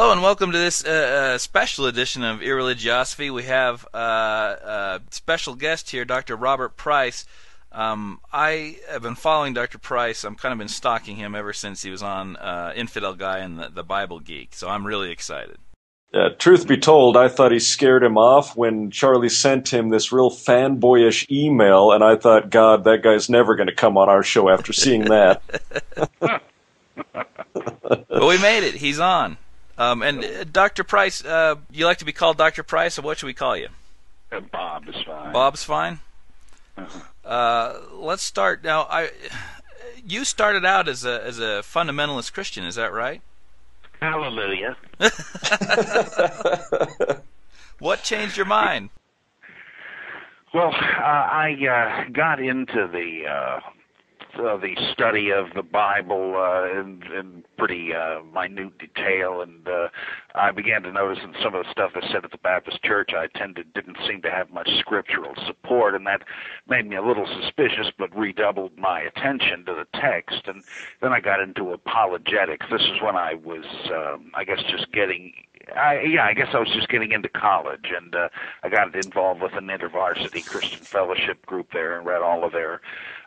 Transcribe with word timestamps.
Hello 0.00 0.12
and 0.12 0.22
welcome 0.22 0.50
to 0.50 0.56
this 0.56 0.82
uh, 0.82 0.88
uh, 1.34 1.36
special 1.36 1.84
edition 1.84 2.24
of 2.24 2.40
Irreligiosity. 2.40 3.30
We 3.30 3.42
have 3.42 3.86
uh, 3.92 3.98
a 3.98 5.00
special 5.10 5.54
guest 5.54 5.90
here, 5.90 6.06
Dr. 6.06 6.36
Robert 6.36 6.74
Price. 6.74 7.26
Um, 7.70 8.20
I 8.32 8.78
have 8.88 9.02
been 9.02 9.14
following 9.14 9.52
Dr. 9.52 9.76
Price. 9.76 10.24
I've 10.24 10.38
kind 10.38 10.54
of 10.54 10.58
been 10.58 10.68
stalking 10.68 11.16
him 11.16 11.34
ever 11.34 11.52
since 11.52 11.82
he 11.82 11.90
was 11.90 12.02
on 12.02 12.36
uh, 12.36 12.72
Infidel 12.74 13.12
Guy 13.12 13.40
and 13.40 13.58
the, 13.58 13.68
the, 13.68 13.82
Bible 13.82 14.20
Geek. 14.20 14.54
So 14.54 14.70
I'm 14.70 14.86
really 14.86 15.10
excited. 15.10 15.58
Uh, 16.14 16.30
truth 16.38 16.66
be 16.66 16.78
told, 16.78 17.18
I 17.18 17.28
thought 17.28 17.52
he 17.52 17.58
scared 17.58 18.02
him 18.02 18.16
off 18.16 18.56
when 18.56 18.90
Charlie 18.90 19.28
sent 19.28 19.70
him 19.70 19.90
this 19.90 20.12
real 20.12 20.30
fanboyish 20.30 21.30
email, 21.30 21.92
and 21.92 22.02
I 22.02 22.16
thought, 22.16 22.48
God, 22.48 22.84
that 22.84 23.02
guy's 23.02 23.28
never 23.28 23.54
going 23.54 23.68
to 23.68 23.74
come 23.74 23.98
on 23.98 24.08
our 24.08 24.22
show 24.22 24.48
after 24.48 24.72
seeing 24.72 25.04
that. 25.04 25.42
but 26.20 26.42
we 28.10 28.38
made 28.38 28.66
it. 28.66 28.76
He's 28.76 28.98
on. 28.98 29.36
Um, 29.80 30.02
and 30.02 30.22
uh, 30.22 30.44
Dr. 30.44 30.84
Price, 30.84 31.24
uh, 31.24 31.54
you 31.70 31.86
like 31.86 31.96
to 31.98 32.04
be 32.04 32.12
called 32.12 32.36
Dr. 32.36 32.62
Price, 32.62 32.98
or 32.98 33.02
what 33.02 33.16
should 33.16 33.28
we 33.28 33.32
call 33.32 33.56
you? 33.56 33.68
Uh, 34.30 34.40
Bob 34.40 34.86
is 34.86 34.94
fine. 35.06 35.32
Bob's 35.32 35.64
fine. 35.64 36.00
Uh-huh. 36.76 37.00
Uh, 37.26 37.80
let's 37.94 38.22
start 38.22 38.62
now. 38.62 38.82
I, 38.82 39.08
you 40.06 40.26
started 40.26 40.66
out 40.66 40.86
as 40.86 41.06
a 41.06 41.24
as 41.24 41.38
a 41.38 41.62
fundamentalist 41.64 42.34
Christian, 42.34 42.66
is 42.66 42.74
that 42.74 42.92
right? 42.92 43.22
Hallelujah. 44.02 44.76
what 47.78 48.02
changed 48.02 48.36
your 48.36 48.44
mind? 48.44 48.90
Well, 50.52 50.74
uh, 50.74 50.74
I 50.74 52.04
uh, 52.06 52.10
got 52.12 52.38
into 52.38 52.86
the 52.86 53.62
uh, 54.38 54.56
the 54.56 54.74
study 54.92 55.30
of 55.30 55.46
the 55.54 55.62
Bible 55.62 56.34
uh, 56.36 56.80
in, 56.80 57.02
in 57.16 57.44
pretty 57.58 57.90
uh, 57.94 58.20
minute 58.22 58.78
detail, 58.78 59.40
and 59.40 59.66
uh, 59.68 59.88
I 60.34 60.50
began 60.50 60.82
to 60.82 60.92
notice 60.92 61.18
that 61.24 61.42
some 61.42 61.54
of 61.54 61.64
the 61.64 61.70
stuff 61.70 61.92
that's 61.94 62.06
said 62.12 62.24
at 62.24 62.30
the 62.30 62.38
Baptist 62.38 62.82
Church 62.82 63.10
I 63.16 63.24
attended 63.24 63.72
didn't 63.74 63.98
seem 64.06 64.22
to 64.22 64.30
have 64.30 64.50
much 64.50 64.68
scriptural 64.78 65.34
support, 65.46 65.94
and 65.94 66.06
that 66.06 66.22
made 66.68 66.86
me 66.86 66.96
a 66.96 67.02
little 67.02 67.26
suspicious, 67.40 67.90
but 67.98 68.16
redoubled 68.16 68.76
my 68.78 69.00
attention 69.00 69.64
to 69.66 69.74
the 69.74 69.86
text. 70.00 70.42
And 70.46 70.62
then 71.02 71.12
I 71.12 71.20
got 71.20 71.40
into 71.40 71.72
apologetics. 71.72 72.66
This 72.70 72.82
is 72.82 73.02
when 73.02 73.16
I 73.16 73.34
was, 73.34 73.64
um, 73.92 74.30
I 74.34 74.44
guess, 74.44 74.62
just 74.70 74.90
getting 74.92 75.32
I, 75.76 76.00
yeah, 76.00 76.24
I 76.24 76.34
guess 76.34 76.48
I 76.52 76.58
was 76.58 76.70
just 76.70 76.88
getting 76.88 77.12
into 77.12 77.28
college, 77.28 77.92
and 77.94 78.14
uh, 78.14 78.28
I 78.62 78.68
got 78.68 78.94
involved 78.94 79.42
with 79.42 79.52
an 79.54 79.66
InterVarsity 79.66 80.44
Christian 80.44 80.80
Fellowship 80.80 81.44
group 81.46 81.68
there, 81.72 81.96
and 81.96 82.06
read 82.06 82.22
all 82.22 82.44
of 82.44 82.52
their 82.52 82.80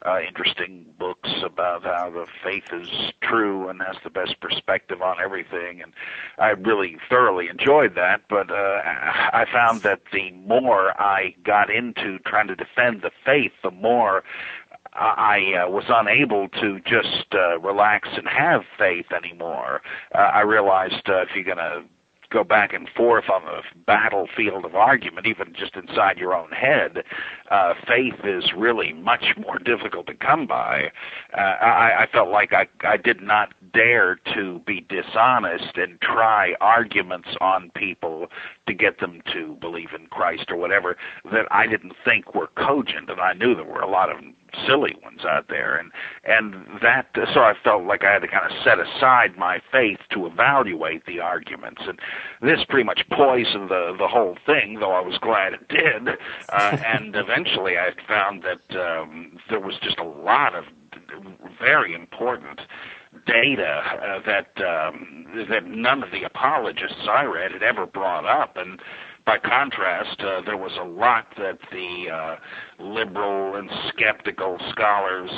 uh, 0.05 0.19
interesting 0.27 0.85
books 0.97 1.29
about 1.43 1.83
how 1.83 2.09
the 2.09 2.25
faith 2.43 2.65
is 2.73 2.89
true 3.21 3.69
and 3.69 3.81
has 3.81 3.95
the 4.03 4.09
best 4.09 4.39
perspective 4.41 5.01
on 5.01 5.17
everything, 5.21 5.81
and 5.81 5.93
I 6.37 6.49
really 6.49 6.97
thoroughly 7.09 7.47
enjoyed 7.49 7.95
that. 7.95 8.21
But 8.29 8.51
uh, 8.51 8.81
I 8.83 9.45
found 9.51 9.83
that 9.83 10.01
the 10.11 10.31
more 10.31 10.99
I 10.99 11.35
got 11.43 11.69
into 11.69 12.19
trying 12.19 12.47
to 12.47 12.55
defend 12.55 13.03
the 13.03 13.11
faith, 13.25 13.53
the 13.63 13.71
more 13.71 14.23
I 14.95 15.63
uh, 15.65 15.69
was 15.69 15.85
unable 15.87 16.49
to 16.49 16.79
just 16.81 17.25
uh, 17.33 17.59
relax 17.59 18.09
and 18.13 18.27
have 18.27 18.63
faith 18.77 19.11
anymore. 19.11 19.81
Uh, 20.13 20.19
I 20.19 20.41
realized 20.41 21.09
uh, 21.09 21.21
if 21.21 21.29
you're 21.33 21.43
going 21.43 21.57
to 21.57 21.83
go 22.33 22.43
back 22.43 22.73
and 22.73 22.89
forth 22.89 23.25
on 23.29 23.45
the 23.45 23.61
battlefield 23.85 24.65
of 24.65 24.75
argument, 24.75 25.27
even 25.27 25.53
just 25.53 25.75
inside 25.75 26.17
your 26.17 26.35
own 26.35 26.49
head, 26.49 27.03
uh, 27.51 27.73
faith 27.87 28.15
is 28.23 28.51
really 28.57 28.91
much 28.91 29.23
more 29.37 29.59
difficult 29.59 30.07
to 30.07 30.15
come 30.15 30.47
by. 30.47 30.91
Uh, 31.37 31.41
I, 31.41 32.03
I 32.03 32.07
felt 32.11 32.29
like 32.29 32.51
I, 32.51 32.67
I 32.83 32.97
did 32.97 33.21
not 33.21 33.53
dare 33.73 34.15
to 34.33 34.59
be 34.65 34.81
dishonest 34.81 35.77
and 35.77 36.01
try 36.01 36.55
arguments 36.59 37.29
on 37.39 37.71
people 37.75 38.27
to 38.67 38.73
get 38.73 38.99
them 38.99 39.21
to 39.33 39.55
believe 39.61 39.89
in 39.97 40.07
Christ 40.07 40.45
or 40.49 40.57
whatever 40.57 40.97
that 41.31 41.45
I 41.51 41.67
didn't 41.67 41.93
think 42.03 42.33
were 42.33 42.49
cogent, 42.57 43.09
and 43.09 43.21
I 43.21 43.33
knew 43.33 43.55
there 43.55 43.63
were 43.63 43.81
a 43.81 43.89
lot 43.89 44.09
of 44.09 44.17
silly 44.67 44.95
ones 45.03 45.21
out 45.25 45.47
there, 45.49 45.75
and 45.75 45.91
and 46.23 46.81
that 46.81 47.07
so 47.33 47.41
I 47.41 47.53
felt 47.63 47.83
like 47.83 48.03
I 48.03 48.13
had 48.13 48.21
to 48.21 48.27
kind 48.27 48.45
of 48.45 48.57
set 48.63 48.79
aside 48.79 49.37
my 49.37 49.61
faith 49.71 49.99
to 50.11 50.25
evaluate 50.25 51.05
the 51.05 51.19
arguments, 51.19 51.81
and 51.85 51.99
this 52.41 52.63
pretty 52.67 52.83
much 52.83 53.03
poisoned 53.11 53.69
the 53.69 53.95
the 53.97 54.07
whole 54.07 54.37
thing. 54.45 54.79
Though 54.79 54.93
I 54.93 55.01
was 55.01 55.17
glad 55.17 55.53
it 55.53 55.67
did, 55.67 56.09
uh, 56.49 56.77
and 56.85 57.15
eventually 57.15 57.77
I 57.77 57.91
found 58.07 58.43
that 58.43 58.79
um, 58.79 59.37
there 59.49 59.59
was 59.59 59.75
just 59.81 59.99
a 59.99 60.03
lot 60.03 60.55
of 60.55 60.65
very 61.59 61.93
important 61.93 62.61
data 63.25 63.81
uh, 64.01 64.19
that 64.25 64.61
um, 64.65 65.25
that 65.49 65.65
none 65.65 66.03
of 66.03 66.11
the 66.11 66.23
apologists 66.23 67.07
I 67.09 67.23
read 67.23 67.51
had 67.51 67.63
ever 67.63 67.85
brought 67.85 68.25
up, 68.25 68.57
and 68.57 68.79
by 69.25 69.37
contrast, 69.39 70.19
uh, 70.19 70.41
there 70.45 70.57
was 70.57 70.73
a 70.79 70.83
lot 70.83 71.27
that 71.37 71.57
the 71.71 72.09
uh, 72.11 72.35
liberal 72.79 73.55
and 73.55 73.69
skeptical 73.89 74.57
scholars 74.71 75.31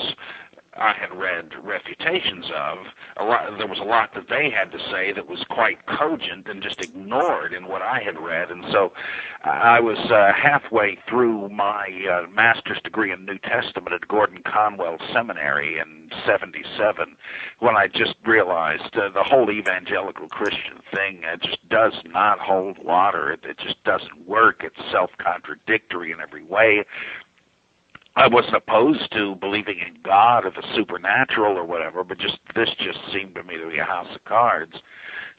I 0.77 0.93
had 0.93 1.17
read 1.17 1.53
refutations 1.63 2.45
of. 2.53 2.77
Lot, 3.19 3.57
there 3.57 3.67
was 3.67 3.79
a 3.79 3.83
lot 3.83 4.13
that 4.13 4.27
they 4.29 4.49
had 4.49 4.71
to 4.71 4.79
say 4.91 5.13
that 5.13 5.27
was 5.27 5.43
quite 5.49 5.85
cogent 5.85 6.47
and 6.47 6.61
just 6.61 6.81
ignored 6.81 7.53
in 7.53 7.67
what 7.67 7.81
I 7.81 8.01
had 8.01 8.19
read. 8.19 8.51
And 8.51 8.65
so 8.71 8.91
I 9.43 9.79
was 9.79 9.97
uh, 10.11 10.33
halfway 10.33 10.97
through 11.07 11.49
my 11.49 11.87
uh, 12.11 12.29
master's 12.29 12.81
degree 12.83 13.11
in 13.11 13.25
New 13.25 13.39
Testament 13.39 13.93
at 13.93 14.07
Gordon 14.07 14.41
Conwell 14.43 14.97
Seminary 15.13 15.79
in 15.79 16.11
77 16.25 17.15
when 17.59 17.75
I 17.77 17.87
just 17.87 18.15
realized 18.25 18.95
uh, 18.95 19.09
the 19.09 19.23
whole 19.23 19.49
evangelical 19.49 20.27
Christian 20.27 20.81
thing 20.93 21.23
uh, 21.23 21.37
just 21.37 21.67
does 21.69 21.93
not 22.05 22.39
hold 22.39 22.83
water. 22.83 23.31
It, 23.31 23.45
it 23.45 23.57
just 23.59 23.81
doesn't 23.85 24.27
work. 24.27 24.61
It's 24.63 24.91
self-contradictory 24.91 26.11
in 26.11 26.19
every 26.19 26.43
way. 26.43 26.85
I 28.15 28.27
wasn't 28.27 28.55
opposed 28.55 29.11
to 29.11 29.35
believing 29.35 29.79
in 29.79 29.97
God 30.01 30.45
or 30.45 30.51
the 30.51 30.63
supernatural 30.73 31.57
or 31.57 31.65
whatever, 31.65 32.03
but 32.03 32.17
just 32.17 32.37
this 32.55 32.69
just 32.79 32.99
seemed 33.11 33.35
to 33.35 33.43
me 33.43 33.57
to 33.57 33.67
be 33.67 33.77
a 33.77 33.83
house 33.83 34.07
of 34.15 34.23
cards. 34.23 34.75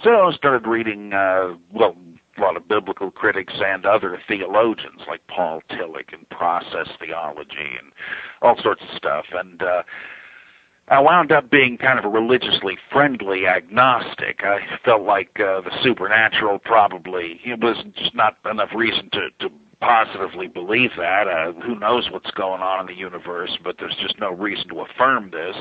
So 0.04 0.10
I 0.10 0.32
started 0.32 0.69
reading, 0.69 1.15
uh, 1.15 1.54
well, 1.72 1.97
a 2.36 2.41
lot 2.41 2.56
of 2.56 2.69
biblical 2.69 3.10
critics 3.10 3.54
and 3.56 3.86
other 3.86 4.20
theologians 4.28 5.00
like 5.09 5.26
Paul 5.26 5.62
Tillich 5.70 6.12
and 6.12 6.28
process 6.28 6.88
theology 7.00 7.76
and 7.81 7.92
all 8.42 8.60
sorts 8.62 8.82
of 8.82 8.97
stuff. 8.97 9.25
And 9.32 9.62
uh, 9.62 9.82
I 10.88 11.00
wound 11.00 11.32
up 11.32 11.50
being 11.50 11.78
kind 11.78 11.98
of 11.98 12.04
a 12.04 12.09
religiously 12.09 12.76
friendly 12.92 13.47
agnostic. 13.47 14.42
I 14.44 14.78
felt 14.84 15.03
like 15.03 15.41
uh, 15.41 15.62
the 15.62 15.72
supernatural 15.82 16.59
probably 16.59 17.41
it 17.44 17.60
was 17.60 17.82
just 17.97 18.15
not 18.15 18.36
enough 18.48 18.70
reason 18.75 19.09
to 19.12 19.31
to 19.41 19.50
positively 19.81 20.48
believe 20.48 20.91
that. 20.97 21.28
Uh, 21.28 21.53
who 21.60 21.78
knows 21.78 22.09
what's 22.10 22.31
going 22.32 22.62
on 22.62 22.81
in 22.81 22.87
the 22.87 22.98
universe, 22.98 23.56
but 23.62 23.76
there's 23.78 23.97
just 24.00 24.19
no 24.19 24.32
reason 24.32 24.69
to 24.69 24.81
affirm 24.81 25.31
this. 25.31 25.56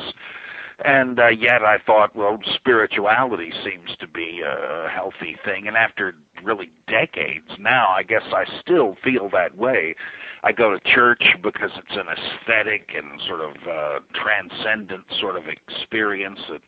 And 0.84 1.20
uh, 1.20 1.30
yet 1.30 1.64
I 1.64 1.78
thought, 1.86 2.16
well, 2.16 2.38
spirituality 2.54 3.52
seems 3.64 3.96
to 4.00 4.08
be 4.08 4.42
a 4.46 4.90
healthy 4.90 5.38
thing. 5.46 5.68
And 5.68 5.78
after 5.78 6.16
really 6.44 6.70
decades 6.88 7.50
now, 7.58 7.90
I 7.90 8.04
guess 8.04 8.24
I 8.34 8.44
still 8.60 8.98
feel 9.02 9.30
that 9.32 9.56
way. 9.56 9.96
I 10.44 10.52
go 10.52 10.78
to 10.78 10.80
church 10.94 11.24
because 11.42 11.72
it's 11.78 11.96
an 11.96 12.08
aesthetic 12.08 12.92
and 12.94 13.22
sort 13.26 13.40
of 13.40 13.56
uh, 13.68 14.00
transcendent 14.14 15.06
sort 15.20 15.38
of 15.38 15.44
experience 15.48 16.40
that 16.50 16.62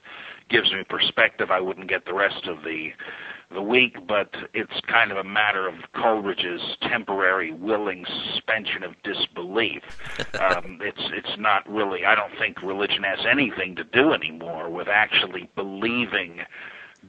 gives 0.50 0.72
me 0.72 0.84
perspective 0.88 1.52
I 1.52 1.60
wouldn't 1.60 1.90
get 1.90 2.06
the 2.06 2.14
rest 2.14 2.48
of 2.48 2.64
the 2.64 2.90
the 3.52 3.62
week, 3.62 3.96
but 4.08 4.36
it's 4.54 4.80
kind 4.88 5.12
of 5.12 5.18
a 5.18 5.24
matter 5.24 5.68
of 5.68 5.76
Coleridge's 5.94 6.78
temporary 6.82 7.52
willing 7.52 8.06
suspension 8.06 8.84
of 8.84 8.94
disbelief. 9.04 9.84
Um, 10.38 10.80
it's 10.82 11.02
it's 11.14 11.38
not 11.40 11.68
really. 11.68 12.06
I 12.06 12.14
don't 12.14 12.32
think 12.38 12.62
religion 12.62 13.04
has 13.04 13.26
anything 13.26 13.76
to 13.76 13.84
do 13.84 14.14
anymore 14.14 14.70
with 14.70 14.88
actually 14.88 15.50
believing 15.56 16.42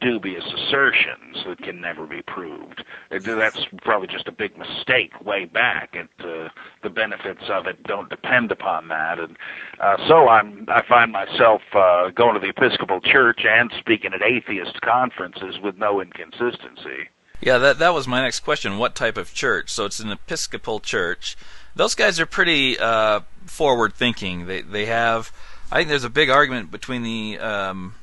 dubious 0.01 0.45
assertions 0.45 1.45
that 1.47 1.59
can 1.59 1.81
never 1.81 2.07
be 2.07 2.23
proved. 2.23 2.85
That's 3.11 3.65
probably 3.83 4.09
just 4.09 4.29
a 4.29 4.33
big 4.33 4.57
mistake 4.57 5.13
way 5.25 5.45
back. 5.45 5.97
And 5.97 6.09
uh, 6.21 6.51
the 6.83 6.91
benefits 6.91 7.43
of 7.49 7.67
it 7.67 7.83
don't 7.85 8.09
depend 8.09 8.53
upon 8.53 8.89
that. 8.89 9.19
And 9.19 9.37
uh, 9.81 9.97
so 10.07 10.29
I'm 10.29 10.67
I 10.69 10.83
find 10.87 11.13
myself 11.13 11.63
uh, 11.73 12.11
going 12.11 12.35
to 12.35 12.41
the 12.41 12.51
Episcopal 12.51 13.01
Church 13.01 13.45
and 13.45 13.73
speaking 13.79 14.13
at 14.13 14.23
atheist 14.23 14.81
conferences 14.81 15.59
with 15.63 15.77
no 15.77 16.01
inconsistency. 16.01 17.09
Yeah, 17.41 17.59
that 17.59 17.79
that 17.79 17.95
was 17.95 18.09
my 18.09 18.23
next 18.23 18.41
question. 18.41 18.79
What 18.79 18.95
type 18.95 19.17
of 19.17 19.33
church? 19.33 19.71
So 19.71 19.85
it's 19.85 20.01
an 20.01 20.11
Episcopal 20.11 20.81
church. 20.81 21.37
Those 21.77 21.95
guys 21.95 22.19
are 22.19 22.27
pretty 22.27 22.79
uh, 22.79 23.21
forward 23.47 23.95
thinking. 23.95 24.47
They 24.47 24.63
they 24.63 24.87
have. 24.87 25.33
I 25.71 25.77
think 25.77 25.89
there's 25.89 26.05
a 26.05 26.11
big 26.11 26.31
argument 26.31 26.71
between 26.71 27.03
the 27.03 27.39
um, 27.39 27.95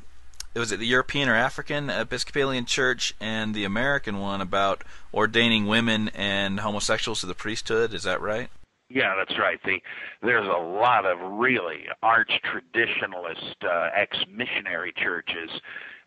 was 0.55 0.71
it 0.71 0.79
the 0.79 0.87
European 0.87 1.29
or 1.29 1.35
African 1.35 1.89
Episcopalian 1.89 2.65
Church 2.65 3.13
and 3.19 3.53
the 3.53 3.65
American 3.65 4.19
one 4.19 4.41
about 4.41 4.83
ordaining 5.13 5.65
women 5.65 6.09
and 6.09 6.59
homosexuals 6.61 7.21
to 7.21 7.25
the 7.25 7.35
priesthood? 7.35 7.93
Is 7.93 8.03
that 8.03 8.21
right? 8.21 8.49
Yeah, 8.89 9.15
that's 9.17 9.37
right. 9.39 9.59
The, 9.65 9.81
there's 10.21 10.47
a 10.47 10.61
lot 10.61 11.05
of 11.05 11.17
really 11.19 11.85
arch 12.03 12.39
traditionalist 12.45 13.55
uh, 13.63 13.89
ex-missionary 13.95 14.93
churches 14.95 15.49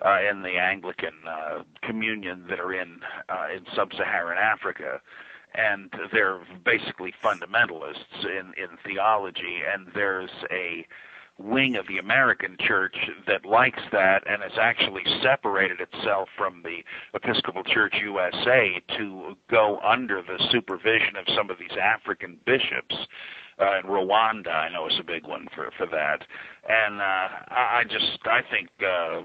uh, 0.04 0.18
in 0.30 0.42
the 0.42 0.56
Anglican 0.56 1.14
uh, 1.28 1.64
communion 1.82 2.44
that 2.48 2.60
are 2.60 2.72
in 2.72 3.00
uh, 3.28 3.48
in 3.54 3.64
sub-Saharan 3.74 4.38
Africa, 4.38 5.00
and 5.54 5.92
they're 6.12 6.40
basically 6.64 7.12
fundamentalists 7.22 8.24
in 8.24 8.54
in 8.56 8.78
theology. 8.84 9.60
And 9.74 9.88
there's 9.92 10.30
a 10.52 10.86
wing 11.38 11.76
of 11.76 11.86
the 11.86 11.98
American 11.98 12.56
church 12.60 12.96
that 13.26 13.46
likes 13.46 13.80
that 13.92 14.24
and 14.28 14.42
has 14.42 14.58
actually 14.60 15.02
separated 15.22 15.78
itself 15.80 16.28
from 16.36 16.62
the 16.62 16.78
Episcopal 17.14 17.62
Church 17.64 17.94
USA 18.02 18.82
to 18.96 19.36
go 19.50 19.78
under 19.86 20.20
the 20.22 20.38
supervision 20.50 21.16
of 21.16 21.24
some 21.36 21.48
of 21.50 21.58
these 21.58 21.76
African 21.80 22.38
bishops. 22.44 22.94
Uh, 23.60 23.78
and 23.78 23.84
Rwanda, 23.86 24.54
I 24.54 24.72
know, 24.72 24.86
is 24.86 24.98
a 25.00 25.04
big 25.04 25.26
one 25.26 25.48
for 25.54 25.70
for 25.76 25.86
that. 25.86 26.24
And 26.68 27.00
uh, 27.00 27.28
I 27.50 27.80
I 27.80 27.84
just, 27.84 28.18
I 28.24 28.40
think, 28.50 28.68
uh, 28.80 29.22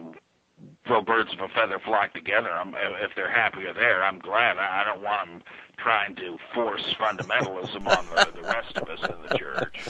though 0.87 1.01
birds 1.01 1.29
of 1.33 1.39
a 1.39 1.47
feather 1.53 1.79
flock 1.85 2.13
together, 2.13 2.51
I'm, 2.51 2.69
if 2.69 3.11
they're 3.15 3.31
happier 3.31 3.73
there, 3.73 4.03
I'm 4.03 4.19
glad. 4.19 4.57
I 4.57 4.83
don't 4.85 5.03
want 5.03 5.29
them 5.29 5.41
trying 5.77 6.15
to 6.15 6.37
force 6.53 6.83
fundamentalism 6.99 7.85
on 7.85 8.05
the, 8.07 8.31
the 8.35 8.41
rest 8.41 8.77
of 8.77 8.89
us 8.89 8.99
in 9.09 9.29
the 9.29 9.37
church. 9.37 9.89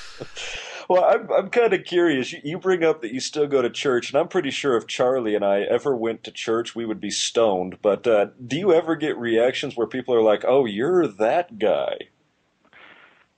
Well, 0.89 1.05
I'm, 1.05 1.31
I'm 1.31 1.49
kind 1.49 1.73
of 1.73 1.85
curious. 1.85 2.33
You 2.33 2.57
bring 2.57 2.83
up 2.83 3.01
that 3.01 3.13
you 3.13 3.19
still 3.19 3.47
go 3.47 3.61
to 3.61 3.69
church, 3.69 4.11
and 4.11 4.19
I'm 4.19 4.27
pretty 4.27 4.51
sure 4.51 4.75
if 4.75 4.87
Charlie 4.87 5.35
and 5.35 5.45
I 5.45 5.61
ever 5.61 5.95
went 5.95 6.23
to 6.25 6.31
church, 6.31 6.75
we 6.75 6.85
would 6.85 6.99
be 6.99 7.09
stoned. 7.09 7.77
But 7.81 8.05
uh, 8.05 8.27
do 8.45 8.57
you 8.57 8.73
ever 8.73 8.95
get 8.95 9.17
reactions 9.17 9.75
where 9.75 9.87
people 9.87 10.13
are 10.13 10.21
like, 10.21 10.43
"Oh, 10.45 10.65
you're 10.65 11.07
that 11.07 11.57
guy"? 11.57 12.09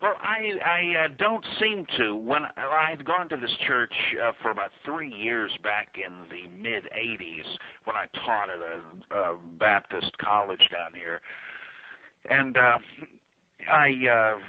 Well, 0.02 0.16
I 0.20 0.60
I 0.64 1.06
uh, 1.06 1.08
don't 1.18 1.46
seem 1.60 1.86
to. 1.98 2.16
When 2.16 2.44
I 2.58 2.88
had 2.90 3.06
gone 3.06 3.30
to 3.30 3.38
this 3.38 3.56
church 3.66 3.94
uh, 4.22 4.34
for 4.42 4.52
about 4.52 4.72
three 4.84 5.14
years 5.14 5.52
back 5.64 5.98
in 6.04 6.28
the 6.30 6.48
mid 6.50 6.86
'80s, 6.86 7.46
when 7.86 7.96
I 7.96 8.08
taught 8.14 8.50
at 8.50 8.60
a, 8.60 9.16
a 9.16 9.38
Baptist 9.38 10.18
college 10.18 10.68
down 10.72 10.94
here, 10.94 11.22
and 12.30 12.58
uh, 12.58 12.80
I. 13.72 14.08
Uh, 14.08 14.40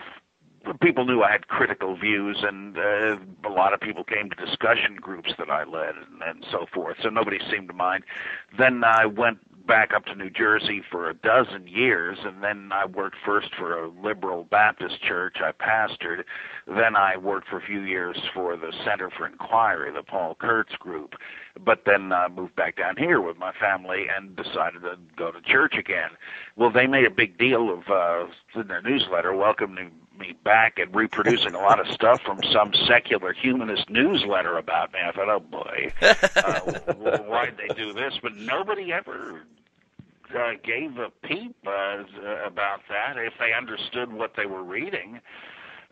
people 0.81 1.05
knew 1.05 1.23
I 1.23 1.31
had 1.31 1.47
critical 1.47 1.97
views, 1.97 2.39
and 2.43 2.77
uh, 2.77 3.17
a 3.49 3.53
lot 3.53 3.73
of 3.73 3.81
people 3.81 4.03
came 4.03 4.29
to 4.31 4.47
discussion 4.47 4.97
groups 4.97 5.33
that 5.39 5.49
I 5.49 5.63
led, 5.63 5.95
and, 5.95 6.23
and 6.25 6.45
so 6.51 6.67
forth. 6.75 6.97
So 7.03 7.09
nobody 7.09 7.39
seemed 7.51 7.69
to 7.69 7.75
mind. 7.75 8.03
Then 8.59 8.83
I 8.83 9.07
went 9.07 9.39
back 9.67 9.93
up 9.95 10.05
to 10.07 10.15
New 10.15 10.31
Jersey 10.31 10.83
for 10.91 11.11
a 11.11 11.15
dozen 11.15 11.67
years, 11.67 12.19
and 12.25 12.43
then 12.43 12.71
I 12.73 12.87
worked 12.87 13.17
first 13.25 13.49
for 13.59 13.83
a 13.83 13.89
liberal 13.89 14.45
Baptist 14.45 15.03
church 15.03 15.37
I 15.41 15.53
pastored. 15.53 16.23
Then 16.67 16.97
I 16.97 17.17
worked 17.17 17.49
for 17.49 17.59
a 17.59 17.67
few 17.67 17.81
years 17.81 18.17
for 18.33 18.57
the 18.57 18.73
Center 18.85 19.11
for 19.11 19.27
Inquiry, 19.27 19.93
the 19.93 20.03
Paul 20.03 20.37
Kurtz 20.39 20.75
group. 20.77 21.15
But 21.65 21.83
then 21.87 22.13
I 22.13 22.29
moved 22.29 22.55
back 22.57 22.77
down 22.77 22.97
here 22.97 23.21
with 23.21 23.39
my 23.39 23.53
family 23.53 24.07
and 24.15 24.37
decided 24.37 24.83
to 24.83 24.99
go 25.17 25.33
to 25.33 25.41
church 25.43 25.75
again. 25.79 26.11
Well, 26.57 26.71
they 26.71 26.87
made 26.87 27.07
a 27.07 27.11
big 27.11 27.39
deal 27.39 27.73
of 27.73 27.89
uh, 27.91 28.61
in 28.61 28.69
their 28.69 28.83
newsletter 28.83 29.35
welcoming 29.35 29.91
me 30.19 30.35
back 30.45 30.79
and 30.79 30.95
reproducing 30.95 31.55
a 31.55 31.59
lot 31.59 31.81
of 31.81 31.87
stuff 31.93 32.21
from 32.23 32.41
some 32.53 32.73
secular 32.87 33.33
humanist 33.33 33.89
newsletter 33.91 34.59
about 34.59 34.93
me. 34.93 34.99
I 35.05 35.13
thought, 35.13 35.29
oh 35.29 35.41
boy, 35.41 35.93
uh, 36.03 37.19
why'd 37.25 37.57
they 37.57 37.75
do 37.75 37.93
this? 37.93 38.15
But 38.23 38.37
nobody 38.37 38.93
ever 38.93 39.43
uh, 40.35 40.53
gave 40.63 40.99
a 40.99 41.11
peep 41.27 41.57
uh, 41.67 42.05
about 42.45 42.81
that 42.89 43.17
if 43.17 43.35
they 43.39 43.53
understood 43.53 44.13
what 44.13 44.33
they 44.37 44.47
were 44.47 44.63
reading. 44.63 45.21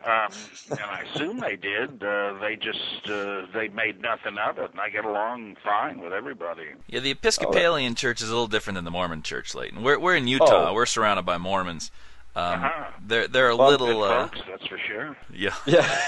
Um, 0.03 0.29
and 0.69 0.79
I 0.81 1.01
assume 1.01 1.39
they 1.39 1.55
did. 1.55 2.03
Uh, 2.03 2.37
they 2.39 2.57
just 2.57 3.09
uh, 3.09 3.47
they 3.53 3.69
made 3.69 4.01
nothing 4.01 4.37
of 4.37 4.59
it, 4.59 4.69
and 4.71 4.79
I 4.79 4.89
get 4.89 5.03
along 5.03 5.55
fine 5.63 5.99
with 5.99 6.13
everybody. 6.13 6.67
Yeah, 6.87 6.99
the 6.99 7.11
Episcopalian 7.11 7.93
oh, 7.93 7.95
church 7.95 8.21
is 8.21 8.29
a 8.29 8.31
little 8.31 8.47
different 8.47 8.75
than 8.75 8.85
the 8.85 8.91
Mormon 8.91 9.23
church, 9.23 9.55
Leighton. 9.55 9.81
We're 9.81 9.97
we're 9.97 10.15
in 10.15 10.27
Utah. 10.27 10.69
Oh. 10.69 10.73
We're 10.73 10.85
surrounded 10.85 11.25
by 11.25 11.37
Mormons. 11.37 11.91
Um, 12.37 12.43
uh-huh. 12.43 12.91
They're 13.07 13.27
they're 13.29 13.49
a 13.49 13.55
well, 13.55 13.69
little 13.69 14.03
uh, 14.03 14.27
folks, 14.27 14.41
that's 14.49 14.67
for 14.67 14.77
sure. 14.77 15.15
Yeah, 15.33 15.55
yeah. 15.65 15.99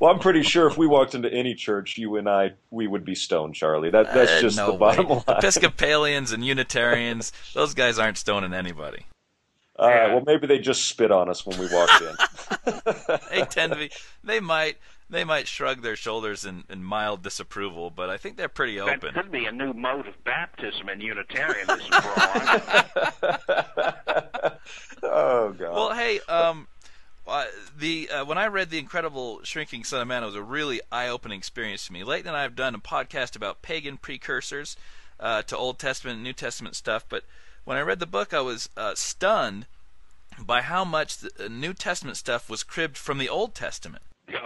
well, 0.00 0.10
I'm 0.10 0.18
pretty 0.18 0.42
sure 0.42 0.66
if 0.66 0.78
we 0.78 0.86
walked 0.86 1.14
into 1.14 1.30
any 1.30 1.54
church, 1.54 1.98
you 1.98 2.16
and 2.16 2.26
I, 2.28 2.52
we 2.70 2.86
would 2.86 3.04
be 3.04 3.14
stoned, 3.14 3.54
Charlie. 3.54 3.90
That 3.90 4.14
that's 4.14 4.32
uh, 4.32 4.40
just 4.40 4.56
no 4.56 4.72
the 4.72 4.78
bottom 4.78 5.08
way. 5.08 5.14
line. 5.26 5.36
Episcopalians 5.38 6.32
and 6.32 6.44
Unitarians, 6.44 7.32
those 7.52 7.74
guys 7.74 7.98
aren't 7.98 8.16
stoning 8.16 8.54
anybody. 8.54 9.04
All 9.78 9.88
right. 9.88 10.12
Well, 10.12 10.22
maybe 10.26 10.46
they 10.46 10.58
just 10.58 10.86
spit 10.86 11.10
on 11.10 11.28
us 11.28 11.44
when 11.44 11.58
we 11.58 11.66
walked 11.72 12.02
in. 12.02 13.14
they 13.30 13.42
tend 13.44 13.72
to 13.72 13.78
be. 13.78 13.90
They 14.22 14.40
might 14.40 14.76
they 15.10 15.24
might 15.24 15.48
shrug 15.48 15.82
their 15.82 15.96
shoulders 15.96 16.44
in, 16.44 16.64
in 16.70 16.84
mild 16.84 17.22
disapproval, 17.22 17.90
but 17.90 18.08
I 18.08 18.16
think 18.16 18.36
they're 18.36 18.48
pretty 18.48 18.80
open. 18.80 19.00
That 19.14 19.24
could 19.24 19.32
be 19.32 19.46
a 19.46 19.52
new 19.52 19.72
mode 19.72 20.06
of 20.06 20.22
baptism 20.24 20.88
in 20.88 21.00
Unitarianism 21.00 21.90
for 21.90 22.20
Oh 25.02 25.54
God. 25.58 25.74
Well, 25.74 25.94
hey, 25.94 26.20
um, 26.28 26.68
uh, 27.26 27.46
the 27.76 28.08
uh, 28.10 28.24
when 28.24 28.38
I 28.38 28.46
read 28.46 28.70
the 28.70 28.78
incredible 28.78 29.40
Shrinking 29.42 29.84
Son 29.84 30.00
of 30.00 30.08
Man, 30.08 30.22
it 30.22 30.26
was 30.26 30.34
a 30.34 30.42
really 30.42 30.80
eye-opening 30.92 31.38
experience 31.38 31.86
to 31.86 31.92
me. 31.92 32.04
Leighton 32.04 32.28
and 32.28 32.36
I 32.36 32.42
have 32.42 32.54
done 32.54 32.74
a 32.74 32.78
podcast 32.78 33.34
about 33.34 33.62
pagan 33.62 33.96
precursors 33.96 34.76
uh, 35.18 35.42
to 35.42 35.56
Old 35.56 35.78
Testament 35.78 36.16
and 36.16 36.24
New 36.24 36.32
Testament 36.32 36.76
stuff, 36.76 37.04
but 37.08 37.24
when 37.64 37.76
I 37.76 37.82
read 37.82 37.98
the 37.98 38.06
book, 38.06 38.32
I 38.32 38.40
was 38.40 38.68
uh, 38.76 38.94
stunned 38.94 39.66
by 40.38 40.62
how 40.62 40.84
much 40.84 41.18
the 41.18 41.30
uh, 41.38 41.48
New 41.48 41.74
Testament 41.74 42.16
stuff 42.16 42.48
was 42.48 42.62
cribbed 42.62 42.96
from 42.96 43.18
the 43.18 43.28
Old 43.28 43.54
Testament. 43.54 44.02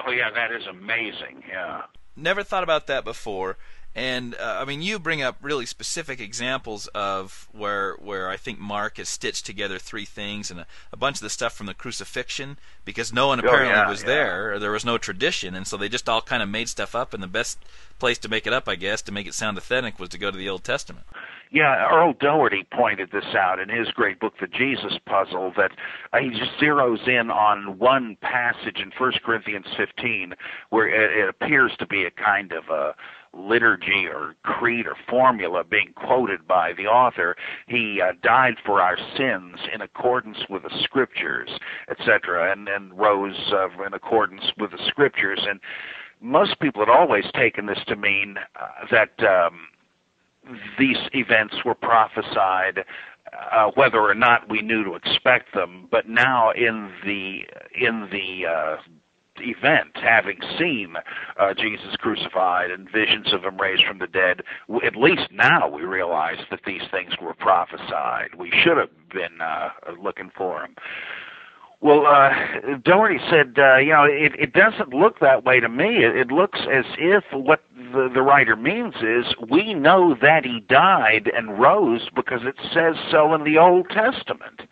Oh 0.06 0.10
yeah, 0.10 0.30
that 0.30 0.52
is 0.52 0.66
amazing. 0.66 1.42
Yeah. 1.48 1.82
Never 2.16 2.42
thought 2.42 2.62
about 2.62 2.86
that 2.86 3.04
before. 3.04 3.56
And 3.94 4.34
uh, 4.34 4.58
I 4.60 4.64
mean, 4.64 4.82
you 4.82 4.98
bring 4.98 5.22
up 5.22 5.36
really 5.40 5.66
specific 5.66 6.20
examples 6.20 6.88
of 6.88 7.48
where 7.52 7.94
where 7.94 8.28
I 8.28 8.36
think 8.36 8.58
Mark 8.58 8.96
has 8.96 9.08
stitched 9.08 9.46
together 9.46 9.78
three 9.78 10.04
things 10.04 10.50
and 10.50 10.60
a, 10.60 10.66
a 10.92 10.96
bunch 10.96 11.18
of 11.18 11.22
the 11.22 11.30
stuff 11.30 11.54
from 11.54 11.66
the 11.66 11.74
crucifixion 11.74 12.58
because 12.84 13.12
no 13.12 13.28
one 13.28 13.38
apparently 13.38 13.72
oh, 13.72 13.82
yeah, 13.82 13.88
was 13.88 14.02
yeah. 14.02 14.08
there, 14.08 14.52
or 14.54 14.58
there 14.58 14.72
was 14.72 14.84
no 14.84 14.98
tradition, 14.98 15.54
and 15.54 15.66
so 15.66 15.76
they 15.76 15.88
just 15.88 16.08
all 16.08 16.20
kind 16.20 16.42
of 16.42 16.48
made 16.48 16.68
stuff 16.68 16.96
up. 16.96 17.14
And 17.14 17.22
the 17.22 17.28
best 17.28 17.58
place 18.00 18.18
to 18.18 18.28
make 18.28 18.48
it 18.48 18.52
up, 18.52 18.68
I 18.68 18.74
guess, 18.74 19.00
to 19.02 19.12
make 19.12 19.28
it 19.28 19.34
sound 19.34 19.56
authentic, 19.58 20.00
was 20.00 20.08
to 20.10 20.18
go 20.18 20.30
to 20.30 20.36
the 20.36 20.48
Old 20.48 20.64
Testament. 20.64 21.06
Yeah, 21.54 21.88
Earl 21.88 22.14
Doherty 22.14 22.66
pointed 22.72 23.12
this 23.12 23.32
out 23.38 23.60
in 23.60 23.68
his 23.68 23.88
great 23.92 24.18
book, 24.18 24.32
The 24.40 24.48
Jesus 24.48 24.98
Puzzle, 25.06 25.52
that 25.56 25.70
uh, 26.12 26.18
he 26.18 26.30
just 26.30 26.50
zeroes 26.60 27.06
in 27.06 27.30
on 27.30 27.78
one 27.78 28.16
passage 28.20 28.78
in 28.80 28.90
1 28.98 29.12
Corinthians 29.24 29.66
15 29.76 30.34
where 30.70 30.88
it, 30.88 31.16
it 31.16 31.28
appears 31.28 31.70
to 31.78 31.86
be 31.86 32.06
a 32.06 32.10
kind 32.10 32.52
of 32.52 32.64
a 32.70 32.96
liturgy 33.36 34.06
or 34.06 34.34
creed 34.42 34.86
or 34.86 34.94
formula 35.08 35.64
being 35.64 35.92
quoted 35.94 36.46
by 36.46 36.72
the 36.72 36.86
author. 36.86 37.36
He 37.66 38.00
uh, 38.00 38.12
died 38.22 38.54
for 38.64 38.80
our 38.80 38.96
sins 39.16 39.58
in 39.72 39.80
accordance 39.80 40.38
with 40.48 40.62
the 40.62 40.82
scriptures, 40.82 41.50
etc., 41.90 42.52
and, 42.52 42.68
and 42.68 42.96
rose 42.98 43.52
uh, 43.52 43.68
in 43.84 43.94
accordance 43.94 44.44
with 44.58 44.70
the 44.70 44.86
scriptures. 44.86 45.40
And 45.48 45.60
most 46.20 46.58
people 46.60 46.80
had 46.80 46.90
always 46.90 47.24
taken 47.34 47.66
this 47.66 47.80
to 47.88 47.96
mean 47.96 48.36
uh, 48.60 48.86
that. 48.90 49.12
Um, 49.22 49.68
these 50.78 50.98
events 51.14 51.54
were 51.64 51.74
prophesied 51.74 52.84
uh, 53.52 53.70
whether 53.74 54.00
or 54.00 54.14
not 54.14 54.48
we 54.48 54.62
knew 54.62 54.84
to 54.84 54.94
expect 54.94 55.54
them. 55.54 55.88
But 55.90 56.08
now, 56.08 56.50
in 56.50 56.90
the 57.04 57.40
in 57.74 58.08
the 58.10 58.46
uh, 58.46 58.76
event, 59.40 59.90
having 59.94 60.38
seen 60.58 60.94
uh, 61.38 61.54
Jesus 61.54 61.96
crucified 61.98 62.70
and 62.70 62.90
visions 62.90 63.32
of 63.32 63.44
him 63.44 63.60
raised 63.60 63.84
from 63.84 63.98
the 63.98 64.06
dead, 64.06 64.42
at 64.84 64.96
least 64.96 65.28
now 65.32 65.68
we 65.68 65.82
realize 65.82 66.38
that 66.50 66.60
these 66.66 66.82
things 66.90 67.14
were 67.20 67.34
prophesied. 67.34 68.34
We 68.38 68.50
should 68.62 68.76
have 68.76 68.90
been 69.12 69.40
uh, 69.40 69.70
looking 70.00 70.30
for 70.36 70.60
them. 70.60 70.74
Well, 71.84 72.06
uh, 72.06 72.30
Doherty 72.82 73.18
said, 73.28 73.56
uh, 73.58 73.76
you 73.76 73.92
know, 73.92 74.04
it, 74.04 74.32
it 74.38 74.54
doesn't 74.54 74.94
look 74.94 75.20
that 75.20 75.44
way 75.44 75.60
to 75.60 75.68
me. 75.68 76.02
It, 76.02 76.16
it 76.16 76.28
looks 76.28 76.60
as 76.60 76.86
if 76.96 77.24
what 77.32 77.60
the, 77.76 78.08
the 78.12 78.22
writer 78.22 78.56
means 78.56 78.94
is 79.02 79.34
we 79.50 79.74
know 79.74 80.16
that 80.22 80.46
he 80.46 80.60
died 80.60 81.30
and 81.36 81.60
rose 81.60 82.08
because 82.14 82.40
it 82.44 82.54
says 82.72 82.94
so 83.10 83.34
in 83.34 83.44
the 83.44 83.58
Old 83.58 83.90
Testament. 83.90 84.62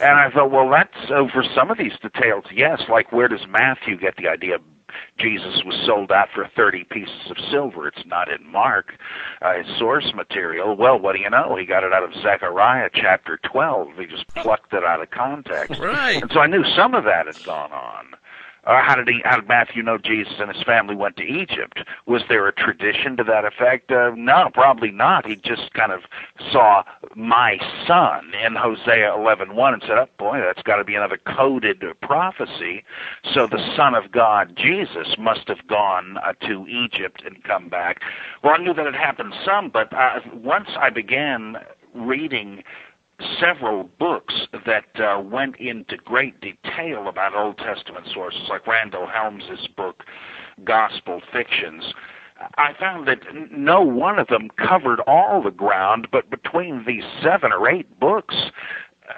And 0.00 0.18
I 0.18 0.30
thought, 0.30 0.50
well, 0.50 0.70
that's 0.70 1.10
uh, 1.10 1.26
for 1.32 1.44
some 1.54 1.70
of 1.70 1.78
these 1.78 1.92
details, 2.00 2.44
yes. 2.52 2.82
Like, 2.88 3.12
where 3.12 3.28
does 3.28 3.46
Matthew 3.48 3.98
get 3.98 4.16
the 4.16 4.28
idea 4.28 4.58
Jesus 5.18 5.62
was 5.64 5.80
sold 5.84 6.12
out 6.12 6.28
for 6.34 6.48
30 6.56 6.84
pieces 6.84 7.30
of 7.30 7.36
silver. 7.50 7.88
It's 7.88 8.06
not 8.06 8.30
in 8.30 8.46
Mark, 8.50 8.94
uh, 9.42 9.54
his 9.54 9.66
source 9.78 10.12
material. 10.14 10.76
Well, 10.76 10.98
what 10.98 11.14
do 11.16 11.20
you 11.20 11.30
know? 11.30 11.56
He 11.56 11.66
got 11.66 11.84
it 11.84 11.92
out 11.92 12.04
of 12.04 12.14
Zechariah 12.22 12.90
chapter 12.94 13.38
12. 13.42 13.96
He 13.98 14.06
just 14.06 14.26
plucked 14.28 14.72
it 14.72 14.84
out 14.84 15.02
of 15.02 15.10
context. 15.10 15.78
Right. 15.88 16.20
And 16.20 16.30
so 16.32 16.40
I 16.40 16.46
knew 16.46 16.64
some 16.76 16.94
of 16.94 17.04
that 17.04 17.26
had 17.26 17.42
gone 17.44 17.72
on. 17.72 18.06
Or 18.68 18.82
how 18.82 18.96
did 18.96 19.08
he? 19.08 19.22
How 19.24 19.36
did 19.36 19.48
Matthew 19.48 19.82
know 19.82 19.96
Jesus 19.96 20.34
and 20.38 20.54
his 20.54 20.62
family 20.62 20.94
went 20.94 21.16
to 21.16 21.22
Egypt? 21.22 21.80
Was 22.04 22.22
there 22.28 22.46
a 22.46 22.52
tradition 22.52 23.16
to 23.16 23.24
that 23.24 23.46
effect? 23.46 23.90
Uh, 23.90 24.10
no, 24.14 24.50
probably 24.52 24.90
not. 24.90 25.26
He 25.26 25.36
just 25.36 25.72
kind 25.72 25.90
of 25.90 26.02
saw 26.52 26.82
my 27.16 27.56
son 27.86 28.30
in 28.44 28.54
Hosea 28.54 29.10
11:1 29.16 29.72
and 29.72 29.82
said, 29.82 29.96
"Oh 29.96 30.06
boy, 30.18 30.40
that's 30.40 30.62
got 30.62 30.76
to 30.76 30.84
be 30.84 30.94
another 30.94 31.16
coded 31.16 31.82
prophecy." 32.02 32.84
So 33.32 33.46
the 33.46 33.74
Son 33.74 33.94
of 33.94 34.12
God, 34.12 34.54
Jesus, 34.54 35.16
must 35.18 35.48
have 35.48 35.66
gone 35.66 36.18
uh, 36.18 36.34
to 36.46 36.66
Egypt 36.68 37.22
and 37.24 37.42
come 37.44 37.70
back. 37.70 38.02
Well, 38.44 38.52
I 38.54 38.58
knew 38.58 38.74
that 38.74 38.84
had 38.84 38.94
happened 38.94 39.32
some, 39.46 39.70
but 39.70 39.90
uh, 39.94 40.20
once 40.34 40.68
I 40.78 40.90
began 40.90 41.56
reading 41.94 42.62
several 43.40 43.88
books 43.98 44.34
that 44.66 44.84
uh, 45.00 45.20
went 45.20 45.56
into 45.56 45.96
great 45.96 46.40
detail 46.40 47.08
about 47.08 47.34
Old 47.34 47.58
Testament 47.58 48.06
sources, 48.12 48.42
like 48.48 48.64
Randel 48.64 49.10
Helms's 49.12 49.68
book, 49.76 50.04
Gospel 50.64 51.20
Fictions. 51.32 51.92
I 52.56 52.72
found 52.78 53.08
that 53.08 53.18
no 53.50 53.82
one 53.82 54.18
of 54.18 54.28
them 54.28 54.48
covered 54.56 55.00
all 55.00 55.42
the 55.42 55.50
ground, 55.50 56.08
but 56.12 56.30
between 56.30 56.84
these 56.86 57.02
seven 57.20 57.52
or 57.52 57.68
eight 57.68 57.98
books, 57.98 58.36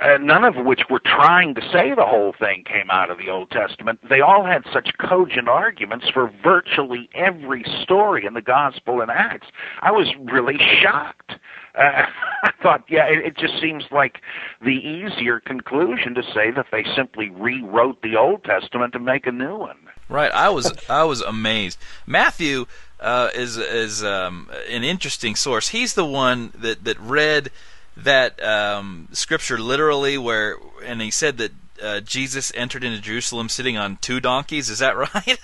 uh, 0.00 0.16
none 0.18 0.44
of 0.44 0.54
which 0.56 0.82
were 0.88 1.00
trying 1.00 1.54
to 1.54 1.60
say 1.72 1.94
the 1.94 2.06
whole 2.06 2.32
thing 2.38 2.64
came 2.64 2.90
out 2.90 3.10
of 3.10 3.18
the 3.18 3.28
Old 3.28 3.50
Testament. 3.50 4.00
They 4.08 4.20
all 4.20 4.44
had 4.44 4.64
such 4.72 4.96
cogent 4.98 5.48
arguments 5.48 6.08
for 6.08 6.32
virtually 6.42 7.10
every 7.14 7.64
story 7.82 8.24
in 8.24 8.34
the 8.34 8.40
Gospel 8.40 9.00
and 9.00 9.10
Acts. 9.10 9.48
I 9.82 9.90
was 9.90 10.08
really 10.18 10.58
shocked. 10.80 11.32
Uh, 11.74 12.06
I 12.42 12.52
thought, 12.62 12.84
yeah, 12.88 13.06
it, 13.06 13.18
it 13.18 13.36
just 13.36 13.60
seems 13.60 13.84
like 13.90 14.20
the 14.62 14.72
easier 14.72 15.40
conclusion 15.40 16.14
to 16.14 16.22
say 16.22 16.50
that 16.50 16.66
they 16.72 16.84
simply 16.96 17.28
rewrote 17.30 18.02
the 18.02 18.16
Old 18.16 18.44
Testament 18.44 18.92
to 18.94 18.98
make 18.98 19.26
a 19.26 19.32
new 19.32 19.56
one. 19.56 19.76
Right. 20.08 20.32
I 20.32 20.48
was 20.48 20.72
I 20.88 21.04
was 21.04 21.20
amazed. 21.20 21.78
Matthew 22.04 22.66
uh, 22.98 23.30
is 23.34 23.56
is 23.56 24.02
um, 24.02 24.50
an 24.68 24.82
interesting 24.82 25.36
source. 25.36 25.68
He's 25.68 25.94
the 25.94 26.04
one 26.04 26.52
that 26.56 26.82
that 26.84 26.98
read 26.98 27.50
that 27.96 28.42
um, 28.42 29.08
scripture 29.12 29.58
literally, 29.58 30.18
where 30.18 30.56
and 30.84 31.00
he 31.00 31.12
said 31.12 31.38
that 31.38 31.52
uh, 31.82 32.00
Jesus 32.00 32.52
entered 32.54 32.84
into 32.84 33.00
Jerusalem 33.00 33.48
sitting 33.48 33.76
on 33.76 33.98
two 34.00 34.20
donkeys. 34.20 34.70
Is 34.70 34.78
that 34.80 34.96
right? 35.14 35.38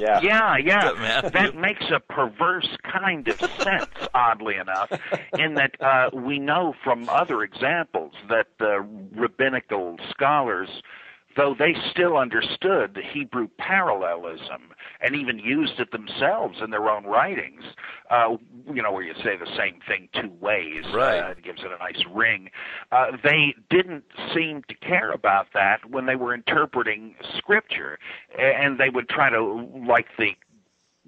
yeah. 0.00 0.20
Yeah, 0.22 0.56
yeah. 0.56 1.28
That 1.28 1.56
makes 1.56 1.84
a 1.90 2.00
perverse 2.00 2.68
kind 2.90 3.26
of 3.28 3.38
sense, 3.38 3.90
oddly 4.14 4.56
enough, 4.56 4.90
in 5.38 5.54
that 5.54 5.80
uh, 5.80 6.10
we 6.12 6.38
know 6.38 6.74
from 6.82 7.08
other 7.08 7.42
examples 7.42 8.12
that 8.28 8.48
uh, 8.60 8.80
rabbinical 8.80 9.98
scholars 10.10 10.68
though 11.36 11.54
they 11.58 11.74
still 11.90 12.16
understood 12.16 12.94
the 12.94 13.02
Hebrew 13.02 13.48
parallelism 13.58 14.70
and 15.00 15.16
even 15.16 15.38
used 15.38 15.78
it 15.78 15.90
themselves 15.90 16.58
in 16.62 16.70
their 16.70 16.88
own 16.88 17.04
writings. 17.04 17.62
Uh, 18.10 18.36
you 18.72 18.82
know, 18.82 18.92
where 18.92 19.02
you 19.02 19.14
say 19.24 19.36
the 19.36 19.50
same 19.56 19.78
thing 19.86 20.08
two 20.20 20.30
ways, 20.40 20.84
right? 20.94 21.20
Uh, 21.20 21.30
it 21.30 21.42
gives 21.42 21.60
it 21.60 21.70
a 21.72 21.78
nice 21.78 22.04
ring. 22.12 22.50
Uh, 22.90 23.12
they 23.22 23.54
didn't 23.70 24.04
seem 24.34 24.62
to 24.68 24.74
care 24.74 25.12
about 25.12 25.46
that 25.54 25.90
when 25.90 26.06
they 26.06 26.16
were 26.16 26.34
interpreting 26.34 27.14
Scripture, 27.38 27.98
and 28.38 28.78
they 28.78 28.90
would 28.90 29.08
try 29.08 29.30
to, 29.30 29.68
like 29.86 30.06
the 30.18 30.32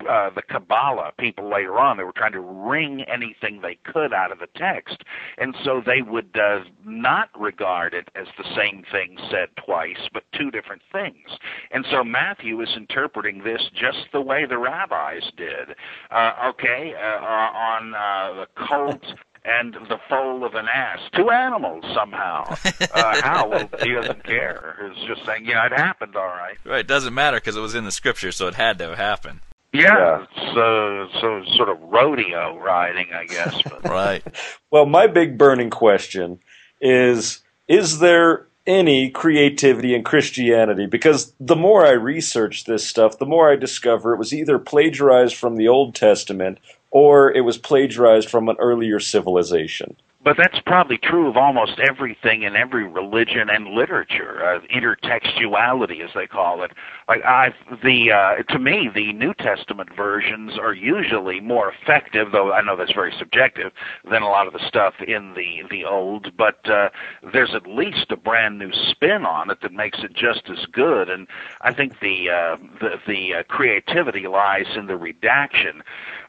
uh, 0.09 0.31
the 0.31 0.43
Kabbalah 0.43 1.13
people 1.19 1.49
later 1.51 1.79
on. 1.79 1.97
They 1.97 2.05
were 2.05 2.13
trying 2.13 2.33
to 2.33 2.41
wring 2.41 3.03
anything 3.03 3.61
they 3.61 3.79
could 3.85 4.13
out 4.13 4.33
of 4.33 4.39
the 4.39 4.49
text, 4.57 5.03
and 5.39 5.55
so 5.65 5.81
they 5.85 6.03
would 6.03 6.37
uh, 6.37 6.61
not 6.85 7.29
regard 7.39 7.95
it 7.95 8.09
as 8.15 8.27
the 8.37 8.45
same 8.57 8.85
thing 8.91 9.17
said 9.31 9.49
twice, 9.57 10.09
but 10.13 10.25
two 10.33 10.51
different 10.51 10.83
things. 10.93 11.29
And 11.71 11.87
so 11.91 12.05
Matthew 12.05 12.61
is 12.61 12.71
interpreting 12.77 13.45
this 13.45 13.63
just 13.75 14.07
the 14.13 14.21
way 14.21 14.47
the 14.47 14.59
rabbis 14.59 15.31
did. 15.37 15.77
Uh, 16.11 16.33
okay, 16.51 16.95
uh, 16.95 17.25
on 17.25 17.95
uh, 17.95 18.35
the 18.35 18.67
colt 18.67 19.05
and 19.45 19.75
the 19.75 19.99
foal 20.09 20.45
of 20.45 20.55
an 20.55 20.67
ass. 20.69 20.99
Two 21.15 21.31
animals 21.31 21.85
somehow. 21.95 22.57
Uh, 22.95 23.21
how? 23.23 23.49
Well, 23.49 23.69
he 23.83 23.93
doesn't 23.93 24.25
care. 24.25 24.93
He's 24.95 25.07
just 25.07 25.25
saying, 25.27 25.47
yeah, 25.47 25.67
it 25.67 25.73
happened 25.73 26.15
all 26.15 26.27
right. 26.27 26.57
Right. 26.65 26.81
It 26.81 26.87
doesn't 26.87 27.15
matter 27.15 27.39
because 27.39 27.57
it 27.57 27.61
was 27.61 27.75
in 27.75 27.85
the 27.85 27.91
scripture, 27.91 28.31
so 28.31 28.47
it 28.47 28.55
had 28.55 28.79
to 28.79 28.89
have 28.89 28.99
happened. 28.99 29.41
Yeah, 29.75 30.25
yeah. 30.37 30.55
so 30.55 31.09
so 31.21 31.43
sort 31.57 31.69
of 31.69 31.79
rodeo 31.83 32.57
riding, 32.59 33.09
I 33.13 33.27
guess. 33.27 33.61
But. 33.63 33.85
right. 33.91 34.23
Well, 34.71 34.87
my 34.87 35.09
big 35.09 35.37
burning 35.37 35.71
question 35.71 36.39
is: 36.81 37.43
Is 37.67 37.99
there 37.99 38.47
any 38.67 39.11
creativity 39.11 39.95
in 39.95 40.05
Christianity? 40.05 40.87
Because 40.87 41.35
the 41.41 41.57
more 41.57 41.85
I 41.85 41.91
research 41.91 42.65
this 42.65 42.87
stuff, 42.87 43.19
the 43.19 43.27
more 43.27 43.51
I 43.51 43.57
discover 43.57 44.15
it 44.15 44.19
was 44.19 44.33
either 44.33 44.59
plagiarized 44.61 45.35
from 45.35 45.57
the 45.57 45.69
Old 45.69 45.95
Testament 45.95 46.59
or 46.93 47.33
it 47.33 47.41
was 47.41 47.59
plagiarized 47.59 48.31
from 48.31 48.49
an 48.49 48.57
earlier 48.61 49.01
civilization 49.01 49.97
but 50.25 50.37
that's 50.39 50.59
probably 50.65 50.97
true 50.97 51.29
of 51.29 51.37
almost 51.37 51.79
everything 51.79 52.43
in 52.43 52.57
every 52.57 52.89
religion 52.89 53.51
and 53.51 53.69
literature. 53.69 54.43
Uh, 54.43 54.61
intertextuality, 54.75 56.03
as 56.03 56.11
they 56.15 56.27
call 56.27 56.63
it. 56.63 56.73
Like 57.09 57.23
I, 57.25 57.55
the 57.83 58.11
uh, 58.11 58.43
to 58.53 58.59
me, 58.59 58.89
the 58.93 59.13
New 59.13 59.35
Testament 59.35 59.91
versions 59.95 60.59
are 60.59 60.73
usually 60.73 61.41
more 61.41 61.73
effective, 61.73 62.33
though 62.33 62.53
I 62.53 62.63
know 62.63 62.77
that's 62.77 62.93
very 62.93 63.15
subjective, 63.19 63.73
than 64.11 64.23
a 64.23 64.29
lot 64.29 64.47
of 64.47 64.55
the 64.55 64.67
stuff 64.67 64.95
in 65.07 65.35
the 65.35 65.63
the 65.71 65.85
Old. 65.85 66.37
But 66.37 66.69
uh, 66.69 66.89
there's 67.33 67.55
at 67.55 67.67
least 67.67 68.11
a 68.11 68.17
brand 68.17 68.59
new 68.59 68.73
spin 68.73 69.27
on 69.27 69.51
it 69.51 69.59
that 69.61 69.73
makes 69.73 69.99
it 70.03 70.15
just 70.15 70.49
as 70.49 70.65
good. 70.73 71.11
And 71.11 71.29
I 71.61 71.75
think 71.75 72.01
the 72.01 72.31
uh, 72.31 72.57
the 72.81 72.95
the 73.07 73.35
uh, 73.35 73.43
creativity 73.45 74.27
lies 74.27 74.67
in 74.77 74.87
the 74.87 74.97
redaction. 74.97 75.83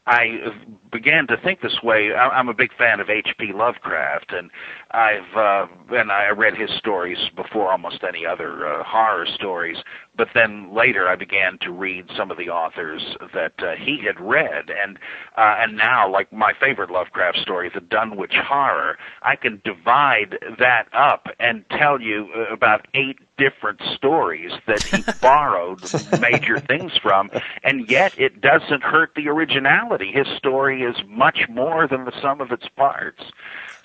I 0.08 0.54
began 0.92 1.26
to 1.28 1.38
think 1.38 1.62
this 1.62 1.80
way. 1.82 2.14
I'm 2.14 2.48
a 2.48 2.54
big 2.54 2.76
fan 2.78 3.00
of 3.00 3.10
H.P. 3.10 3.54
Lovecraft, 3.54 4.32
and 4.32 4.52
I've 4.92 5.36
uh, 5.36 5.66
and 5.92 6.12
I 6.12 6.30
read 6.30 6.56
his 6.56 6.70
stories 6.78 7.18
before 7.36 7.72
almost 7.72 8.04
any 8.08 8.24
other 8.24 8.68
uh, 8.68 8.84
horror 8.84 9.26
stories. 9.26 9.78
But 10.16 10.30
then 10.36 10.74
later, 10.74 11.08
I 11.08 11.16
began 11.16 11.58
to 11.62 11.72
read 11.72 12.06
some 12.16 12.30
of 12.30 12.38
the 12.38 12.50
authors 12.50 13.02
that 13.34 13.54
uh, 13.58 13.76
he 13.78 14.00
had 14.06 14.20
read, 14.20 14.70
and 14.70 15.00
uh, 15.38 15.56
and 15.58 15.76
now, 15.76 16.08
like 16.08 16.32
my 16.32 16.54
favorite 16.60 16.92
Lovecraft 16.92 17.40
story, 17.40 17.72
The 17.74 17.82
Dunwich 17.82 18.36
Horror, 18.36 18.98
I 19.24 19.36
can 19.36 19.60
divide 19.66 20.38
that 20.60 20.88
up 20.94 21.28
and 21.40 21.66
tell 21.72 22.00
you 22.00 22.30
uh, 22.36 22.54
about 22.54 22.88
eight 22.94 23.18
different 23.38 23.82
stories 23.96 24.52
that 24.68 24.84
he 24.84 25.04
borrowed 25.22 25.82
major 26.20 26.60
things 26.68 26.92
from, 27.02 27.30
and 27.64 27.90
yet 27.90 28.14
it 28.18 28.42
doesn't 28.42 28.84
hurt 28.84 29.12
the 29.16 29.28
originality. 29.28 30.12
His 30.12 30.28
story 30.38 30.84
is 30.84 30.96
much 31.08 31.48
more 31.50 31.88
than 31.88 32.06
the 32.06 32.14
sum 32.22 32.42
of 32.42 32.52
its 32.52 32.68
parts. 32.76 33.24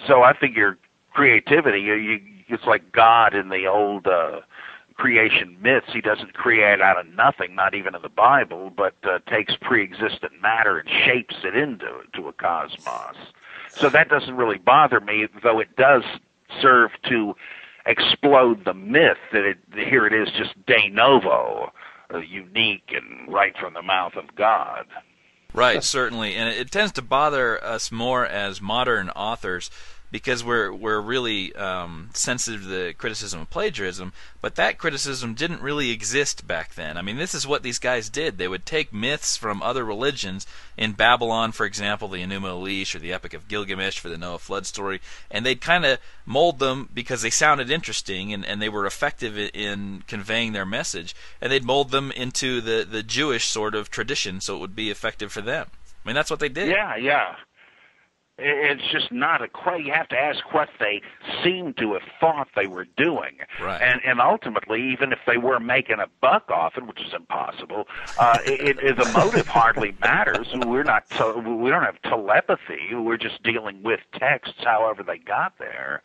So 0.07 0.23
I 0.23 0.37
figure 0.37 0.79
creativity, 1.13 1.81
you, 1.81 1.95
you, 1.95 2.21
it's 2.49 2.65
like 2.65 2.93
God 2.93 3.35
in 3.35 3.49
the 3.49 3.67
old. 3.67 4.07
uh 4.07 4.41
creation 5.01 5.57
myths. 5.63 5.87
He 5.95 6.03
doesn't 6.03 6.35
create 6.35 6.83
out 6.83 7.01
of 7.01 7.07
nothing, 7.15 7.55
not 7.55 7.75
even 7.75 7.95
in 7.95 8.03
the 8.03 8.11
Bible, 8.11 8.71
but 8.77 8.93
uh, 9.03 9.19
takes 9.31 9.57
pre-existent 9.59 10.33
matter 10.43 10.79
and 10.79 10.89
shapes 10.91 11.37
it 11.43 11.57
into 11.57 12.03
to 12.15 12.29
a 12.29 12.35
cosmos. 12.35 13.17
So 13.81 13.89
that 13.89 14.11
doesn't 14.11 14.37
really 14.37 14.59
bother 14.59 15.01
me, 15.01 15.27
though 15.43 15.59
it 15.59 15.75
does 15.77 16.03
serve 16.61 16.91
to 17.09 17.35
explode 17.91 18.65
the 18.65 18.75
myth 18.75 19.19
that 19.33 19.45
it, 19.45 19.59
here 19.75 20.07
it 20.07 20.13
is 20.13 20.29
just 20.37 20.55
de 20.67 20.89
novo, 20.89 21.73
uh, 22.13 22.19
unique 22.19 22.91
and 22.91 23.33
right 23.33 23.57
from 23.59 23.75
the 23.75 23.83
mouth 23.83 24.15
of 24.17 24.35
God. 24.35 24.87
Right, 25.53 25.83
certainly, 25.83 26.35
and 26.35 26.49
it, 26.49 26.59
it 26.59 26.71
tends 26.71 26.93
to 26.93 27.03
bother 27.03 27.63
us 27.63 27.91
more 27.91 28.25
as 28.25 28.61
modern 28.61 29.11
authors 29.11 29.71
because 30.11 30.43
we're 30.43 30.73
we're 30.73 31.01
really 31.01 31.55
um, 31.55 32.11
sensitive 32.13 32.63
to 32.63 32.69
the 32.69 32.95
criticism 32.95 33.41
of 33.41 33.51
plagiarism. 33.51 34.13
But 34.41 34.57
that 34.57 34.79
criticism 34.79 35.35
didn't 35.35 35.63
really 35.63 35.91
exist 35.91 36.47
back 36.47 36.75
then. 36.75 36.97
I 36.97 37.03
mean, 37.03 37.17
this 37.17 37.35
is 37.35 37.47
what 37.47 37.63
these 37.63 37.79
guys 37.79 38.09
did. 38.09 38.39
They 38.39 38.49
would 38.49 38.67
take 38.67 38.93
myths 38.93 39.37
from 39.37 39.63
other 39.63 39.85
religions. 39.85 40.47
In 40.77 40.93
Babylon, 40.93 41.53
for 41.53 41.67
example, 41.67 42.09
the 42.09 42.23
Enuma 42.23 42.51
Elish 42.51 42.95
or 42.95 42.99
the 42.99 43.13
Epic 43.13 43.35
of 43.35 43.49
Gilgamesh 43.49 43.99
for 43.99 44.09
the 44.09 44.17
Noah 44.17 44.39
flood 44.39 44.67
story, 44.67 45.01
and 45.31 45.45
they'd 45.45 45.61
kind 45.61 45.85
of 45.85 45.99
mold 46.25 46.59
them 46.59 46.89
because 46.95 47.23
they 47.23 47.31
sounded 47.31 47.71
interesting 47.71 48.33
and, 48.33 48.45
and 48.45 48.63
they 48.63 48.69
were 48.69 48.87
effective 48.87 49.39
in 49.39 50.03
conveying 50.07 50.53
their 50.53 50.67
message. 50.67 51.15
And 51.41 51.53
they'd 51.53 51.65
mold 51.65 51.91
them 51.91 52.11
into 52.11 52.61
the 52.61 52.87
the 52.91 53.03
Jewish 53.03 53.47
sort 53.47 53.75
of 53.75 53.91
tradition, 53.91 54.41
so 54.41 54.57
it 54.57 54.61
would 54.61 54.77
be 54.77 54.91
effective 54.91 55.33
for 55.33 55.43
them. 55.43 55.67
I 56.05 56.09
mean, 56.09 56.15
that's 56.15 56.31
what 56.31 56.41
they 56.41 56.49
did. 56.49 56.69
Yeah, 56.69 56.97
yeah. 56.97 57.37
It's 58.43 58.83
just 58.91 59.13
not 59.13 59.43
a 59.43 59.49
question. 59.49 59.87
You 59.87 59.93
have 59.93 60.09
to 60.09 60.19
ask 60.19 60.53
what 60.53 60.69
they 60.79 61.03
seem 61.45 61.75
to 61.75 61.93
have 61.93 62.03
thought 62.21 62.49
they 62.57 62.67
were 62.67 62.87
doing, 62.97 63.39
right. 63.61 63.81
and 63.81 64.01
and 64.05 64.21
ultimately, 64.21 64.91
even 64.93 65.13
if 65.13 65.19
they 65.27 65.37
were 65.37 65.61
making 65.61 65.99
a 66.01 66.07
buck 66.21 66.51
off 66.51 66.77
it, 66.77 66.87
which 66.87 67.01
is 67.01 67.13
impossible, 67.15 67.87
uh, 68.19 68.39
it, 68.47 68.79
it, 68.79 68.97
the 68.97 69.11
motive 69.13 69.47
hardly 69.47 69.95
matters. 70.01 70.49
We're 70.55 70.83
not. 70.85 71.05
we 71.11 71.71
don't 71.71 71.85
have 71.85 72.01
telepathy. 72.03 72.95
We're 72.95 73.19
just 73.19 73.43
dealing 73.43 73.83
with 73.83 74.01
texts, 74.19 74.61
however 74.65 75.03
they 75.03 75.19
got 75.19 75.59
there 75.59 76.03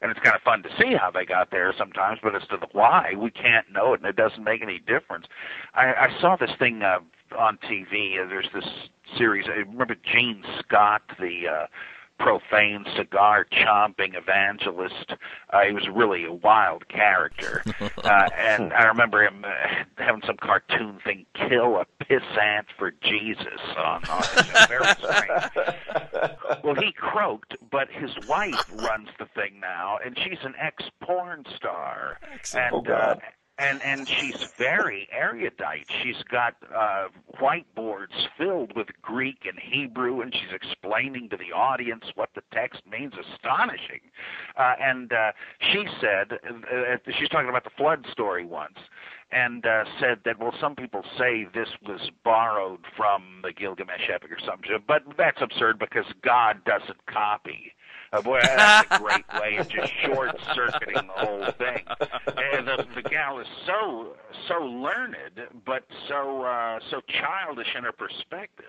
and 0.00 0.10
it's 0.10 0.20
kind 0.20 0.36
of 0.36 0.42
fun 0.42 0.62
to 0.62 0.68
see 0.80 0.94
how 0.94 1.10
they 1.10 1.24
got 1.24 1.50
there 1.50 1.74
sometimes, 1.76 2.20
but 2.22 2.34
as 2.34 2.42
to 2.48 2.56
the 2.56 2.68
why, 2.72 3.14
we 3.16 3.30
can't 3.30 3.70
know 3.72 3.94
it, 3.94 4.00
and 4.00 4.08
it 4.08 4.16
doesn't 4.16 4.44
make 4.44 4.62
any 4.62 4.78
difference. 4.78 5.26
I, 5.74 5.92
I 5.92 6.20
saw 6.20 6.36
this 6.36 6.52
thing 6.58 6.82
uh, 6.82 6.98
on 7.36 7.58
TV. 7.58 8.20
Uh, 8.20 8.28
there's 8.28 8.48
this 8.54 8.68
series. 9.16 9.46
I 9.48 9.58
remember 9.70 9.96
Gene 10.02 10.44
Scott, 10.60 11.02
the 11.18 11.48
uh, 11.48 11.66
profane 12.18 12.84
cigar 12.96 13.46
chomping 13.50 14.16
evangelist. 14.16 15.12
Uh, 15.50 15.60
he 15.66 15.72
was 15.72 15.88
really 15.88 16.24
a 16.24 16.32
wild 16.32 16.88
character, 16.88 17.62
uh, 17.80 18.28
and 18.36 18.72
I 18.72 18.84
remember 18.86 19.22
him 19.24 19.44
uh, 19.44 19.50
having 19.96 20.22
some 20.26 20.36
cartoon 20.36 20.98
thing 21.04 21.26
kill 21.34 21.76
a 21.76 21.86
pissant 22.04 22.64
for 22.76 22.90
Jesus 23.02 23.60
on, 23.76 24.04
on. 24.08 24.22
Very 24.68 24.84
strange. 24.98 26.64
Well, 26.64 26.74
he 26.74 26.92
croaked, 26.92 27.56
but 27.70 27.88
his 27.90 28.10
wife 28.28 28.70
runs 28.82 29.08
the 29.18 29.26
thing 29.34 29.60
now, 29.60 29.98
and 30.04 30.18
she's 30.18 30.38
an 30.42 30.54
ex 30.60 30.84
porn 31.00 31.44
star, 31.56 32.18
Excellent. 32.34 32.72
Oh, 32.72 32.78
and 32.78 32.88
uh, 32.88 32.90
God. 33.14 33.22
And 33.58 33.82
and 33.82 34.08
she's 34.08 34.52
very 34.56 35.08
erudite. 35.12 35.86
She's 36.02 36.22
got 36.30 36.54
uh, 36.74 37.08
whiteboards 37.40 38.28
filled 38.36 38.74
with 38.76 38.88
Greek 39.02 39.46
and 39.46 39.58
Hebrew, 39.58 40.20
and 40.20 40.32
she's 40.32 40.52
explaining 40.52 41.28
to 41.30 41.36
the 41.36 41.52
audience 41.54 42.04
what 42.14 42.30
the 42.34 42.42
text 42.52 42.82
means. 42.90 43.14
Astonishing. 43.34 44.00
Uh, 44.56 44.74
and 44.80 45.12
uh, 45.12 45.32
she 45.60 45.86
said 46.00 46.32
uh, 46.32 46.96
she's 47.18 47.28
talking 47.28 47.48
about 47.48 47.64
the 47.64 47.70
flood 47.76 48.06
story 48.12 48.44
once, 48.44 48.78
and 49.32 49.66
uh, 49.66 49.84
said 50.00 50.18
that 50.24 50.38
well, 50.38 50.54
some 50.60 50.76
people 50.76 51.02
say 51.18 51.46
this 51.52 51.68
was 51.86 52.10
borrowed 52.24 52.80
from 52.96 53.40
the 53.42 53.52
Gilgamesh 53.52 54.08
epic 54.12 54.30
or 54.30 54.38
something, 54.44 54.70
but 54.86 55.02
that's 55.16 55.42
absurd 55.42 55.78
because 55.78 56.06
God 56.22 56.64
doesn't 56.64 57.04
copy. 57.06 57.72
Uh, 58.12 58.22
boy, 58.22 58.40
that's 58.42 58.88
a 58.90 58.98
great 58.98 59.24
way 59.40 59.56
of 59.56 59.68
just 59.68 59.92
short 60.02 60.34
circuiting 60.54 61.06
the 61.06 61.26
whole 61.26 61.50
thing. 61.52 61.84
And 62.54 62.66
the, 62.66 62.86
the 62.94 63.02
gal 63.02 63.38
is 63.38 63.46
so 63.66 64.16
so 64.46 64.54
learned, 64.64 65.16
but 65.66 65.84
so 66.08 66.42
uh, 66.42 66.78
so 66.90 67.00
childish 67.08 67.68
in 67.76 67.84
her 67.84 67.92
perspective, 67.92 68.64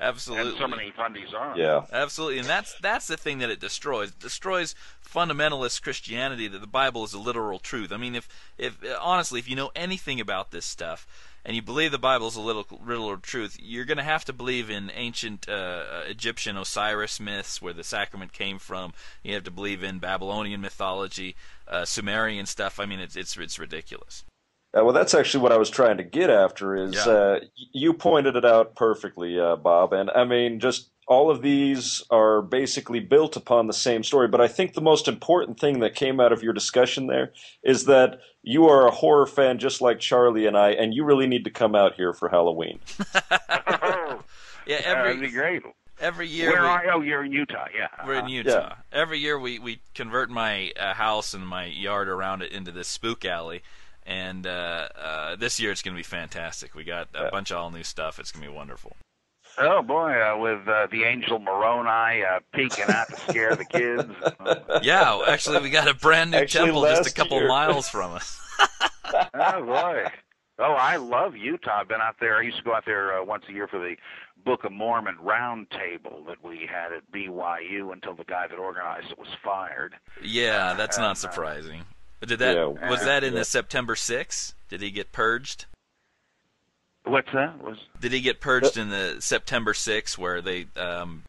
Absolutely. 0.00 0.50
and 0.50 0.58
so 0.58 0.66
many 0.66 0.92
fundies 0.92 1.32
are. 1.32 1.56
Yeah. 1.56 1.84
Absolutely, 1.92 2.38
and 2.38 2.48
that's 2.48 2.74
that's 2.80 3.06
the 3.06 3.16
thing 3.16 3.38
that 3.38 3.50
it 3.50 3.60
destroys. 3.60 4.10
It 4.10 4.18
destroys 4.18 4.74
fundamentalist 5.08 5.82
Christianity 5.82 6.48
that 6.48 6.60
the 6.60 6.66
Bible 6.66 7.04
is 7.04 7.12
a 7.12 7.18
literal 7.18 7.60
truth. 7.60 7.92
I 7.92 7.96
mean, 7.98 8.16
if 8.16 8.28
if 8.58 8.78
honestly, 9.00 9.38
if 9.38 9.48
you 9.48 9.54
know 9.54 9.70
anything 9.76 10.20
about 10.20 10.50
this 10.50 10.66
stuff 10.66 11.06
and 11.44 11.56
you 11.56 11.62
believe 11.62 11.90
the 11.90 11.98
Bible 11.98 12.28
is 12.28 12.36
a 12.36 12.64
riddle 12.80 13.10
of 13.10 13.22
truth, 13.22 13.56
you're 13.60 13.84
going 13.84 13.98
to 13.98 14.04
have 14.04 14.24
to 14.26 14.32
believe 14.32 14.70
in 14.70 14.90
ancient 14.94 15.48
uh, 15.48 16.02
Egyptian 16.06 16.56
Osiris 16.56 17.18
myths, 17.18 17.60
where 17.60 17.72
the 17.72 17.84
sacrament 17.84 18.32
came 18.32 18.58
from. 18.58 18.92
You 19.22 19.34
have 19.34 19.44
to 19.44 19.50
believe 19.50 19.82
in 19.82 19.98
Babylonian 19.98 20.60
mythology, 20.60 21.34
uh, 21.66 21.84
Sumerian 21.84 22.46
stuff. 22.46 22.78
I 22.78 22.86
mean, 22.86 23.00
it's 23.00 23.16
it's 23.16 23.36
it's 23.36 23.58
ridiculous. 23.58 24.24
Uh, 24.74 24.82
well, 24.84 24.94
that's 24.94 25.12
actually 25.14 25.42
what 25.42 25.52
I 25.52 25.58
was 25.58 25.68
trying 25.68 25.98
to 25.98 26.04
get 26.04 26.30
after. 26.30 26.74
Is 26.74 26.94
Yeah. 26.94 27.12
uh, 27.12 27.40
you 27.72 27.92
pointed 27.92 28.36
it 28.36 28.44
out 28.44 28.74
perfectly, 28.74 29.38
uh, 29.38 29.56
Bob? 29.56 29.92
And 29.92 30.10
I 30.10 30.24
mean, 30.24 30.60
just 30.60 30.90
all 31.08 31.30
of 31.30 31.42
these 31.42 32.02
are 32.10 32.40
basically 32.40 33.00
built 33.00 33.36
upon 33.36 33.66
the 33.66 33.72
same 33.74 34.02
story. 34.02 34.28
But 34.28 34.40
I 34.40 34.48
think 34.48 34.72
the 34.72 34.80
most 34.80 35.08
important 35.08 35.60
thing 35.60 35.80
that 35.80 35.94
came 35.94 36.20
out 36.20 36.32
of 36.32 36.42
your 36.42 36.52
discussion 36.54 37.06
there 37.06 37.32
is 37.62 37.84
that 37.84 38.20
you 38.42 38.66
are 38.68 38.86
a 38.86 38.90
horror 38.90 39.26
fan 39.26 39.58
just 39.58 39.80
like 39.80 40.00
Charlie 40.00 40.46
and 40.46 40.56
I, 40.56 40.70
and 40.70 40.92
you 40.94 41.04
really 41.04 41.26
need 41.26 41.44
to 41.44 41.50
come 41.50 41.74
out 41.74 41.94
here 41.94 42.12
for 42.12 42.28
Halloween. 42.28 42.80
Yeah, 44.64 44.80
that'd 44.82 45.18
be 45.20 45.26
every 45.26 45.30
great. 45.32 45.62
every 46.00 46.28
year 46.28 46.52
Where 46.52 46.62
we, 46.62 46.68
are 46.68 46.84
you? 46.84 46.90
Oh, 46.94 47.00
you're 47.00 47.24
in 47.24 47.32
Utah. 47.32 47.66
Yeah. 47.76 47.88
We're 48.06 48.14
in. 48.20 48.28
Utah. 48.28 48.74
Every 48.92 49.18
year 49.18 49.36
we, 49.38 49.58
we 49.58 49.80
convert 49.94 50.30
my 50.30 50.70
uh, 50.78 50.94
house 50.94 51.34
and 51.34 51.44
my 51.46 51.64
yard 51.64 52.08
around 52.08 52.42
it 52.42 52.52
into 52.52 52.70
this 52.70 52.86
spook 52.86 53.24
alley. 53.24 53.62
And 54.06 54.46
uh, 54.46 54.88
uh, 54.96 55.36
this 55.36 55.58
year 55.58 55.72
it's 55.72 55.82
going 55.82 55.94
to 55.94 55.98
be 55.98 56.04
fantastic. 56.04 56.76
We 56.76 56.84
got 56.84 57.08
a 57.14 57.24
Yeah. 57.24 57.30
bunch 57.30 57.50
of 57.50 57.56
all 57.58 57.70
new 57.72 57.82
stuff. 57.82 58.20
It's 58.20 58.30
going 58.30 58.44
to 58.44 58.50
be 58.50 58.56
wonderful. 58.56 58.96
Oh 59.58 59.82
boy, 59.82 60.12
uh, 60.20 60.36
with 60.38 60.66
uh, 60.66 60.86
the 60.90 61.04
angel 61.04 61.38
Moroni 61.38 62.22
uh, 62.24 62.40
peeking 62.54 62.84
out 62.88 63.08
to 63.08 63.16
scare 63.28 63.54
the 63.54 63.64
kids. 63.64 64.04
Yeah, 64.82 65.20
actually, 65.28 65.60
we 65.60 65.70
got 65.70 65.86
a 65.88 65.94
brand 65.94 66.30
new 66.32 66.38
Actually, 66.38 66.66
temple 66.66 66.82
just 66.82 67.06
a 67.06 67.12
couple 67.14 67.38
year. 67.38 67.48
miles 67.48 67.88
from 67.88 68.12
us. 68.12 68.40
oh 69.34 69.64
boy. 69.64 70.04
Oh, 70.58 70.72
I 70.72 70.96
love 70.96 71.36
Utah. 71.36 71.80
I've 71.80 71.88
been 71.88 72.00
out 72.00 72.16
there. 72.20 72.38
I 72.38 72.42
used 72.42 72.58
to 72.58 72.62
go 72.62 72.74
out 72.74 72.84
there 72.86 73.18
uh, 73.20 73.24
once 73.24 73.44
a 73.48 73.52
year 73.52 73.66
for 73.68 73.78
the 73.78 73.96
Book 74.44 74.64
of 74.64 74.72
Mormon 74.72 75.16
roundtable 75.22 76.26
that 76.26 76.42
we 76.44 76.68
had 76.70 76.92
at 76.92 77.10
BYU 77.12 77.92
until 77.92 78.14
the 78.14 78.24
guy 78.24 78.46
that 78.48 78.58
organized 78.58 79.10
it 79.12 79.18
was 79.18 79.28
fired. 79.44 79.94
Yeah, 80.22 80.74
that's 80.74 80.96
And, 80.96 81.04
uh, 81.04 81.08
not 81.08 81.18
surprising. 81.18 81.82
Did 82.26 82.38
that 82.40 82.56
Yeah, 82.56 82.90
was 82.90 83.04
that 83.04 83.24
in 83.24 83.32
yeah. 83.34 83.40
the 83.40 83.44
September 83.44 83.94
6th? 83.94 84.54
Did 84.68 84.80
he 84.82 84.90
get 84.90 85.12
purged? 85.12 85.66
What's 87.04 87.32
that? 87.32 87.62
Was 87.62 87.78
Did 88.00 88.12
he 88.12 88.20
get 88.20 88.40
purged 88.40 88.76
in 88.76 88.90
the 88.90 89.16
September 89.20 89.72
6th, 89.72 90.16
where 90.18 90.40
they 90.40 90.66
um, 90.76 91.24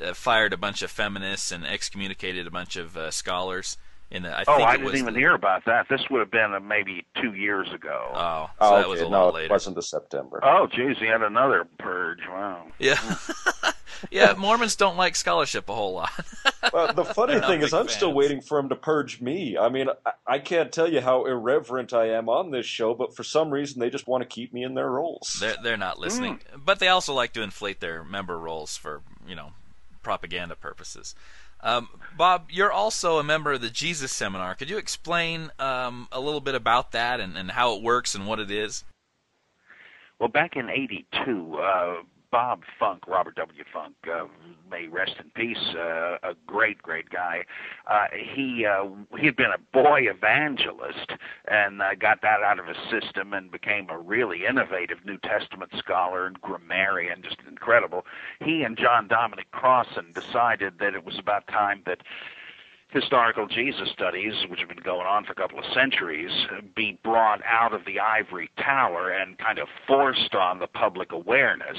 uh, 0.00 0.12
fired 0.14 0.52
a 0.52 0.56
bunch 0.58 0.82
of 0.82 0.90
feminists 0.90 1.50
and 1.50 1.66
excommunicated 1.66 2.46
a 2.46 2.50
bunch 2.50 2.76
of 2.76 2.96
uh, 2.96 3.10
scholars? 3.10 3.78
In 4.10 4.24
the, 4.24 4.28
I 4.38 4.44
oh, 4.46 4.56
think 4.56 4.68
I 4.68 4.74
it 4.74 4.76
didn't 4.76 4.90
was 4.92 5.00
even 5.00 5.14
the- 5.14 5.20
hear 5.20 5.34
about 5.34 5.64
that. 5.64 5.86
This 5.88 6.02
would 6.10 6.18
have 6.20 6.30
been 6.30 6.52
uh, 6.52 6.60
maybe 6.60 7.06
two 7.22 7.32
years 7.32 7.72
ago. 7.72 8.10
Oh, 8.12 8.50
so 8.60 8.74
Oh, 8.74 8.76
that 8.76 8.86
was 8.86 9.00
a 9.00 9.04
okay. 9.04 9.10
lot 9.14 9.32
later. 9.32 9.46
it 9.46 9.50
wasn't 9.50 9.76
the 9.76 9.82
September. 9.82 10.38
oh, 10.42 10.66
geez, 10.66 10.98
he 10.98 11.06
had 11.06 11.22
another 11.22 11.66
purge. 11.78 12.18
Wow. 12.28 12.66
Yeah, 12.78 12.98
yeah. 14.10 14.34
Mormons 14.36 14.76
don't 14.76 14.96
like 14.96 15.16
scholarship 15.16 15.68
a 15.68 15.74
whole 15.74 15.94
lot. 15.94 16.12
Well, 16.72 16.92
the 16.92 17.04
funny 17.04 17.40
thing 17.40 17.60
is, 17.60 17.72
big 17.72 17.80
I'm 17.80 17.88
still 17.88 18.14
waiting 18.14 18.40
for 18.40 18.56
him 18.58 18.68
to 18.68 18.76
purge 18.76 19.20
me. 19.20 19.58
I 19.58 19.68
mean, 19.68 19.88
I, 20.06 20.12
I 20.26 20.38
can't 20.38 20.70
tell 20.72 20.90
you 20.90 21.00
how 21.00 21.26
irreverent 21.26 21.92
I 21.92 22.10
am 22.10 22.28
on 22.28 22.52
this 22.52 22.64
show, 22.64 22.94
but 22.94 23.16
for 23.16 23.24
some 23.24 23.50
reason, 23.50 23.80
they 23.80 23.90
just 23.90 24.06
want 24.06 24.22
to 24.22 24.28
keep 24.28 24.54
me 24.54 24.62
in 24.62 24.74
their 24.74 24.88
rolls. 24.88 25.38
they're 25.40 25.56
they're 25.62 25.76
not 25.76 25.98
listening, 25.98 26.40
but 26.56 26.78
they 26.78 26.86
also 26.86 27.12
like 27.12 27.32
to 27.32 27.42
inflate 27.42 27.80
their 27.80 28.04
member 28.04 28.38
rolls 28.38 28.76
for 28.76 29.02
you 29.26 29.34
know 29.34 29.52
propaganda 30.02 30.54
purposes. 30.54 31.14
Um, 31.62 31.88
Bob, 32.16 32.48
you're 32.50 32.72
also 32.72 33.18
a 33.18 33.24
member 33.24 33.52
of 33.52 33.60
the 33.60 33.70
Jesus 33.70 34.12
Seminar. 34.12 34.54
Could 34.54 34.68
you 34.68 34.78
explain 34.78 35.50
um, 35.58 36.08
a 36.10 36.20
little 36.20 36.40
bit 36.40 36.54
about 36.54 36.92
that 36.92 37.20
and, 37.20 37.36
and 37.36 37.52
how 37.52 37.76
it 37.76 37.82
works 37.82 38.14
and 38.14 38.26
what 38.26 38.40
it 38.40 38.50
is? 38.50 38.84
Well, 40.18 40.28
back 40.28 40.56
in 40.56 40.68
'82, 40.68 41.56
uh, 41.56 41.94
Bob 42.32 42.62
Funk, 42.80 43.06
Robert 43.06 43.36
W. 43.36 43.62
Funk, 43.72 43.94
uh, 44.10 44.24
may 44.70 44.88
rest 44.88 45.12
in 45.20 45.30
peace, 45.36 45.74
uh, 45.76 46.16
a 46.22 46.34
great, 46.46 46.80
great 46.80 47.10
guy. 47.10 47.44
Uh, 47.86 48.06
he 48.10 48.64
uh, 48.64 48.86
he 49.18 49.26
had 49.26 49.36
been 49.36 49.52
a 49.54 49.58
boy 49.72 50.08
evangelist 50.08 51.12
and 51.46 51.82
uh, 51.82 51.94
got 51.94 52.22
that 52.22 52.40
out 52.42 52.58
of 52.58 52.66
his 52.66 52.78
system 52.90 53.34
and 53.34 53.52
became 53.52 53.90
a 53.90 53.98
really 53.98 54.46
innovative 54.46 55.04
New 55.04 55.18
Testament 55.18 55.72
scholar 55.76 56.26
and 56.26 56.40
grammarian, 56.40 57.22
just 57.22 57.36
incredible. 57.46 58.06
He 58.40 58.62
and 58.62 58.78
John 58.78 59.08
Dominic 59.08 59.50
Crossan 59.52 60.12
decided 60.14 60.78
that 60.80 60.94
it 60.94 61.04
was 61.04 61.18
about 61.18 61.46
time 61.48 61.82
that 61.84 62.00
historical 62.92 63.46
Jesus 63.46 63.88
studies, 63.90 64.34
which 64.48 64.60
have 64.60 64.68
been 64.68 64.78
going 64.84 65.06
on 65.06 65.24
for 65.24 65.32
a 65.32 65.34
couple 65.34 65.58
of 65.58 65.64
centuries, 65.72 66.30
be 66.74 66.98
brought 67.02 67.40
out 67.46 67.72
of 67.72 67.84
the 67.86 67.98
ivory 67.98 68.50
tower 68.58 69.10
and 69.10 69.38
kind 69.38 69.58
of 69.58 69.68
forced 69.86 70.34
on 70.34 70.58
the 70.58 70.66
public 70.66 71.10
awareness. 71.12 71.78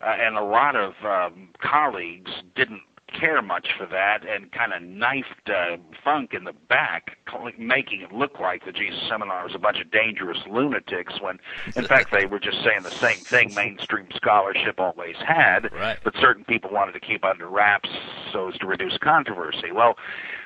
Uh, 0.00 0.10
and 0.18 0.36
a 0.36 0.42
lot 0.44 0.76
of 0.76 0.94
um, 1.04 1.48
colleagues 1.60 2.30
didn't 2.54 2.82
care 3.18 3.42
much 3.42 3.68
for 3.76 3.84
that 3.84 4.26
and 4.26 4.50
kind 4.52 4.72
of 4.72 4.80
knifed 4.80 5.50
uh, 5.50 5.76
Funk 6.02 6.32
in 6.32 6.44
the 6.44 6.54
back, 6.70 7.18
making 7.58 8.00
it 8.00 8.10
look 8.10 8.40
like 8.40 8.64
the 8.64 8.72
Jesus 8.72 9.02
Seminar 9.06 9.44
was 9.44 9.54
a 9.54 9.58
bunch 9.58 9.78
of 9.80 9.90
dangerous 9.90 10.38
lunatics 10.48 11.20
when, 11.20 11.38
in 11.76 11.84
fact, 11.84 12.10
they 12.10 12.24
were 12.24 12.40
just 12.40 12.64
saying 12.64 12.82
the 12.82 12.90
same 12.90 13.18
thing 13.18 13.52
mainstream 13.54 14.06
scholarship 14.16 14.80
always 14.80 15.16
had 15.16 15.70
Right. 15.74 15.98
but 16.02 16.14
certain 16.22 16.44
people 16.44 16.70
wanted 16.72 16.92
to 16.92 17.00
keep 17.00 17.22
under 17.22 17.48
wraps 17.48 17.90
so 18.32 18.48
as 18.48 18.56
to 18.60 18.66
reduce 18.66 18.96
controversy. 18.96 19.72
Well, 19.72 19.98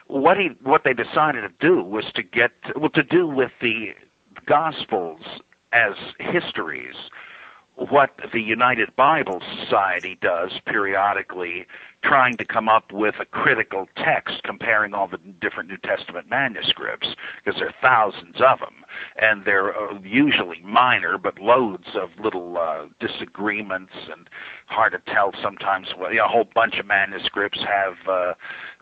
what 0.09 0.37
he 0.38 0.51
what 0.62 0.85
they 0.85 0.95
decided 0.95 1.42
to 1.42 1.53
do 1.66 1.83
was 1.83 2.05
to 2.14 2.23
get 2.23 2.53
well 2.77 2.90
to 2.90 3.03
do 3.03 3.27
with 3.27 3.53
the 3.61 3.95
Gospels 4.47 5.21
as 5.73 5.95
histories. 6.19 6.95
What 7.75 8.19
the 8.33 8.40
United 8.40 8.97
Bible 8.97 9.42
Society 9.61 10.16
does 10.23 10.53
periodically, 10.64 11.66
trying 12.03 12.38
to 12.38 12.45
come 12.45 12.71
up 12.71 12.90
with 12.90 13.16
a 13.21 13.27
critical 13.27 13.87
text 13.97 14.42
comparing 14.45 14.95
all 14.95 15.09
the 15.09 15.19
different 15.19 15.69
New 15.69 15.77
Testament 15.77 16.31
manuscripts, 16.31 17.09
because 17.45 17.61
there 17.61 17.69
are 17.69 17.75
thousands 17.83 18.37
of 18.37 18.61
them, 18.61 18.85
and 19.21 19.45
they're 19.45 19.77
uh, 19.77 19.99
usually 20.03 20.62
minor, 20.62 21.19
but 21.19 21.38
loads 21.38 21.88
of 21.95 22.09
little 22.19 22.57
uh, 22.57 22.87
disagreements 22.99 23.92
and 24.11 24.31
hard 24.66 24.92
to 24.92 25.12
tell 25.12 25.33
sometimes. 25.42 25.88
Well, 25.98 26.11
you 26.11 26.18
know, 26.18 26.26
a 26.26 26.29
whole 26.29 26.48
bunch 26.55 26.79
of 26.79 26.87
manuscripts 26.87 27.61
have 27.61 27.94
uh, 28.09 28.35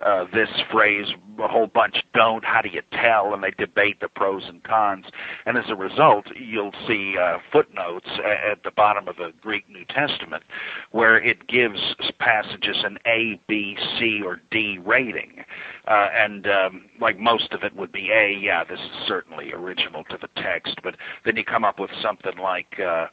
uh, 0.05 0.25
this 0.33 0.49
phrase, 0.71 1.07
a 1.39 1.49
whole 1.49 1.67
bunch 1.67 1.97
don't. 2.15 2.45
How 2.45 2.61
do 2.63 2.69
you 2.69 2.83
tell? 2.93 3.33
And 3.35 3.43
they 3.43 3.53
debate 3.53 4.01
the 4.01 4.09
pros 4.09 4.45
and 4.49 4.63
cons. 4.65 5.07
And 5.47 5.57
as 5.57 5.65
a 5.69 5.75
result, 5.75 6.27
you'll 6.37 6.75
see 6.87 7.17
uh, 7.21 7.39
footnotes 7.53 8.09
at 8.53 8.63
the 8.65 8.71
bottom 8.71 9.09
of 9.09 9.17
the 9.17 9.33
Greek 9.41 9.69
New 9.69 9.85
Testament 9.85 10.43
where 10.91 11.23
it 11.23 11.47
gives 11.47 11.81
passages 12.19 12.77
an 12.85 12.99
A, 13.07 13.41
B, 13.47 13.77
C, 13.99 14.21
or 14.25 14.41
D 14.51 14.79
rating. 14.85 15.45
Uh, 15.87 16.09
and 16.15 16.47
um, 16.47 16.87
like 17.01 17.19
most 17.19 17.53
of 17.53 17.63
it 17.63 17.77
would 17.77 17.93
be 17.93 18.11
A, 18.11 18.37
yeah, 18.41 18.65
this 18.65 18.81
is 18.81 19.07
certainly 19.07 19.53
original 19.53 20.05
to 20.05 20.19
the 20.21 20.29
text. 20.43 20.77
But 20.83 20.97
then 21.25 21.37
you 21.37 21.45
come 21.45 21.65
up 21.65 21.79
with 21.79 21.91
something 22.03 22.37
like. 22.39 22.81
Uh, 22.81 23.07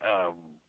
um, 0.00 0.60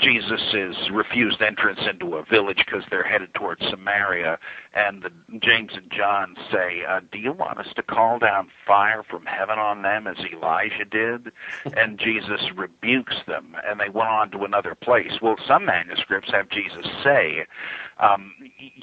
Jesus 0.00 0.40
is 0.52 0.90
refused 0.90 1.40
entrance 1.42 1.80
into 1.88 2.16
a 2.16 2.24
village 2.24 2.64
because 2.64 2.84
they're 2.90 3.04
headed 3.04 3.34
towards 3.34 3.64
Samaria, 3.68 4.38
and 4.72 5.02
the, 5.02 5.38
James 5.38 5.72
and 5.74 5.90
John 5.90 6.36
say, 6.50 6.84
uh, 6.84 7.00
"Do 7.12 7.18
you 7.18 7.32
want 7.32 7.58
us 7.58 7.72
to 7.76 7.82
call 7.82 8.18
down 8.18 8.50
fire 8.66 9.02
from 9.02 9.26
heaven 9.26 9.58
on 9.58 9.82
them 9.82 10.06
as 10.06 10.16
Elijah 10.18 10.84
did?" 10.84 11.32
and 11.76 11.98
Jesus 11.98 12.50
rebukes 12.54 13.16
them, 13.26 13.56
and 13.64 13.78
they 13.78 13.88
went 13.88 14.08
on 14.08 14.30
to 14.32 14.44
another 14.44 14.74
place. 14.74 15.20
Well, 15.20 15.36
some 15.46 15.66
manuscripts 15.66 16.30
have 16.30 16.48
Jesus 16.48 16.86
say, 17.02 17.46
um, 17.98 18.34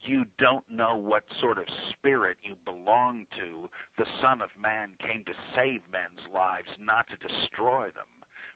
"You 0.03 0.25
don't 0.37 0.69
know 0.69 0.95
what 0.95 1.25
sort 1.39 1.57
of 1.57 1.67
spirit 1.89 2.37
you 2.43 2.55
belong 2.55 3.27
to. 3.37 3.69
The 3.97 4.07
Son 4.21 4.41
of 4.41 4.55
Man 4.57 4.95
came 4.99 5.25
to 5.25 5.33
save 5.55 5.89
men's 5.89 6.27
lives, 6.27 6.69
not 6.77 7.07
to 7.09 7.17
destroy 7.17 7.91
them." 7.91 8.07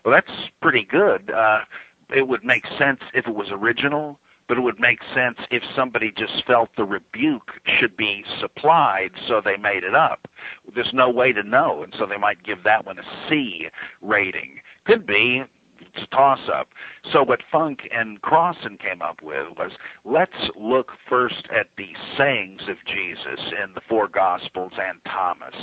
Well, 0.03 0.13
that's 0.13 0.49
pretty 0.61 0.83
good. 0.83 1.31
Uh, 1.31 1.65
it 2.13 2.27
would 2.27 2.43
make 2.43 2.65
sense 2.77 2.99
if 3.13 3.27
it 3.27 3.35
was 3.35 3.47
original, 3.51 4.19
but 4.47 4.57
it 4.57 4.61
would 4.61 4.79
make 4.79 4.99
sense 5.13 5.39
if 5.49 5.63
somebody 5.75 6.11
just 6.11 6.45
felt 6.45 6.69
the 6.75 6.83
rebuke 6.83 7.53
should 7.65 7.97
be 7.97 8.23
supplied, 8.39 9.11
so 9.27 9.41
they 9.41 9.57
made 9.57 9.83
it 9.83 9.95
up. 9.95 10.27
There's 10.73 10.93
no 10.93 11.09
way 11.09 11.33
to 11.33 11.43
know, 11.43 11.83
and 11.83 11.93
so 11.97 12.05
they 12.05 12.17
might 12.17 12.43
give 12.43 12.63
that 12.63 12.85
one 12.85 12.99
a 12.99 13.03
C 13.27 13.69
rating. 14.01 14.61
Could 14.85 15.05
be 15.05 15.43
it's 15.79 16.03
a 16.03 16.07
toss 16.07 16.49
up. 16.53 16.69
So 17.11 17.23
what 17.23 17.41
Funk 17.51 17.81
and 17.91 18.21
Crossan 18.21 18.77
came 18.77 19.01
up 19.01 19.21
with 19.21 19.57
was 19.57 19.71
let's 20.03 20.31
look 20.55 20.91
first 21.07 21.47
at 21.51 21.69
the 21.77 21.89
sayings 22.17 22.61
of 22.67 22.77
Jesus 22.85 23.53
in 23.63 23.73
the 23.73 23.81
four 23.87 24.07
Gospels 24.07 24.73
and 24.77 24.99
Thomas, 25.05 25.55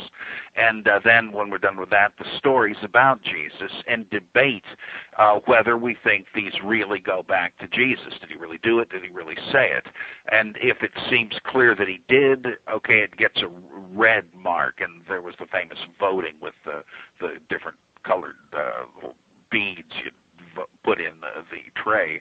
and 0.57 0.87
uh, 0.87 1.01
then 1.05 1.33
when 1.33 1.51
we're 1.51 1.59
done 1.59 1.79
with 1.79 1.91
that, 1.91 2.15
the 2.19 2.27
stories 2.39 2.77
about 2.83 3.23
Jesus, 3.23 3.73
and 3.87 4.09
debate 4.11 4.65
uh, 5.19 5.41
whether 5.47 5.77
we 5.77 5.97
think 6.03 6.27
these 6.35 6.53
really 6.65 6.99
go 6.99 7.23
back 7.23 7.59
to 7.59 7.69
Jesus. 7.69 8.15
Did 8.21 8.31
he 8.31 8.37
really 8.37 8.59
do 8.59 8.79
it? 8.79 8.91
Did 8.91 9.03
he 9.03 9.11
really 9.11 9.37
say 9.51 9.71
it? 9.71 9.87
And 10.31 10.57
if 10.61 10.83
it 10.83 10.93
seems 11.11 11.35
clear 11.45 11.75
that 11.75 11.89
he 11.89 12.03
did, 12.09 12.47
okay, 12.71 13.01
it 13.01 13.17
gets 13.17 13.43
a 13.43 13.49
red 13.49 14.33
mark. 14.35 14.81
And 14.81 15.03
there 15.09 15.23
was 15.23 15.35
the 15.39 15.47
famous 15.47 15.79
voting 15.99 16.37
with 16.41 16.55
the 16.65 16.85
the 17.21 17.39
different 17.49 17.79
colored 18.05 18.37
uh, 18.53 19.09
beads 19.53 19.93
you'd 20.03 20.15
put 20.83 21.01
in 21.01 21.21
the, 21.21 21.45
the 21.51 21.81
tray, 21.81 22.21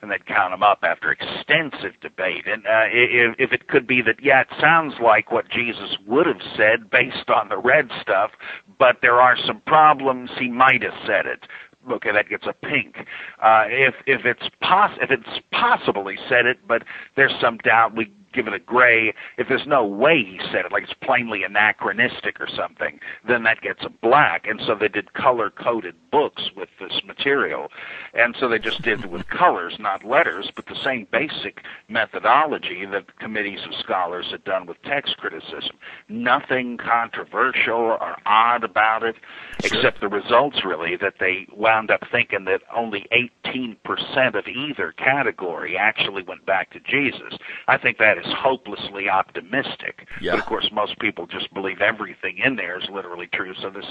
and 0.00 0.10
they'd 0.10 0.26
count 0.26 0.52
them 0.52 0.62
up 0.62 0.80
after 0.82 1.10
extensive 1.10 1.98
debate. 2.00 2.46
And 2.46 2.66
uh, 2.66 2.86
if, 2.92 3.34
if 3.38 3.52
it 3.52 3.68
could 3.68 3.86
be 3.86 4.02
that, 4.02 4.16
yeah, 4.22 4.42
it 4.42 4.48
sounds 4.60 4.94
like 5.02 5.32
what 5.32 5.48
Jesus 5.50 5.96
would 6.06 6.26
have 6.26 6.40
said 6.56 6.90
based 6.90 7.28
on 7.28 7.48
the 7.48 7.58
red 7.58 7.88
stuff, 8.00 8.30
but 8.78 8.98
there 9.02 9.20
are 9.20 9.36
some 9.46 9.60
problems. 9.66 10.30
He 10.38 10.48
might 10.48 10.82
have 10.82 10.94
said 11.06 11.26
it 11.26 11.46
okay, 11.90 12.12
that 12.12 12.28
gets 12.28 12.44
a 12.46 12.52
pink. 12.52 12.96
Uh, 13.42 13.64
if 13.68 13.94
if 14.06 14.24
it's 14.24 14.48
poss 14.60 14.90
if 15.00 15.10
it's 15.10 15.40
possible 15.52 16.08
he 16.08 16.16
said 16.28 16.46
it, 16.46 16.58
but 16.66 16.82
there's 17.16 17.34
some 17.40 17.58
doubt, 17.58 17.94
we 17.94 18.10
give 18.36 18.46
it 18.46 18.54
a 18.54 18.58
gray. 18.58 19.14
If 19.38 19.48
there's 19.48 19.66
no 19.66 19.84
way 19.84 20.18
he 20.18 20.38
said 20.52 20.66
it, 20.66 20.72
like 20.72 20.84
it's 20.84 20.94
plainly 21.02 21.42
anachronistic 21.42 22.40
or 22.40 22.48
something, 22.48 23.00
then 23.26 23.42
that 23.44 23.60
gets 23.62 23.82
a 23.84 23.88
black. 23.88 24.46
And 24.46 24.60
so 24.66 24.74
they 24.74 24.88
did 24.88 25.14
color 25.14 25.50
coded 25.50 25.94
books 26.12 26.50
with 26.56 26.68
this 26.78 27.00
material. 27.04 27.68
And 28.14 28.36
so 28.38 28.48
they 28.48 28.58
just 28.58 28.82
did 28.82 29.00
it 29.00 29.10
with 29.10 29.26
colors, 29.28 29.76
not 29.80 30.04
letters, 30.04 30.50
but 30.54 30.66
the 30.66 30.76
same 30.84 31.06
basic 31.10 31.62
methodology 31.88 32.84
that 32.86 33.18
committees 33.18 33.60
of 33.66 33.74
scholars 33.80 34.26
had 34.30 34.44
done 34.44 34.66
with 34.66 34.76
text 34.82 35.16
criticism. 35.16 35.76
Nothing 36.08 36.76
controversial 36.76 37.74
or 37.74 38.16
odd 38.26 38.64
about 38.64 39.02
it, 39.02 39.16
sure. 39.64 39.78
except 39.78 40.00
the 40.00 40.08
results 40.08 40.64
really 40.64 40.96
that 40.96 41.14
they 41.18 41.46
wound 41.52 41.90
up 41.90 42.02
thinking 42.12 42.44
that 42.44 42.62
only 42.74 43.06
18% 43.46 44.34
of 44.34 44.46
either 44.46 44.92
category 44.92 45.76
actually 45.76 46.22
went 46.22 46.44
back 46.44 46.70
to 46.72 46.80
Jesus. 46.80 47.38
I 47.68 47.78
think 47.78 47.98
that 47.98 48.18
is 48.18 48.25
is 48.26 48.32
hopelessly 48.34 49.08
optimistic. 49.08 50.08
Yeah. 50.20 50.32
But 50.32 50.40
of 50.40 50.46
course, 50.46 50.68
most 50.72 50.98
people 50.98 51.26
just 51.26 51.52
believe 51.54 51.80
everything 51.80 52.38
in 52.38 52.56
there 52.56 52.78
is 52.78 52.88
literally 52.90 53.28
true. 53.32 53.54
So 53.60 53.70
this 53.70 53.86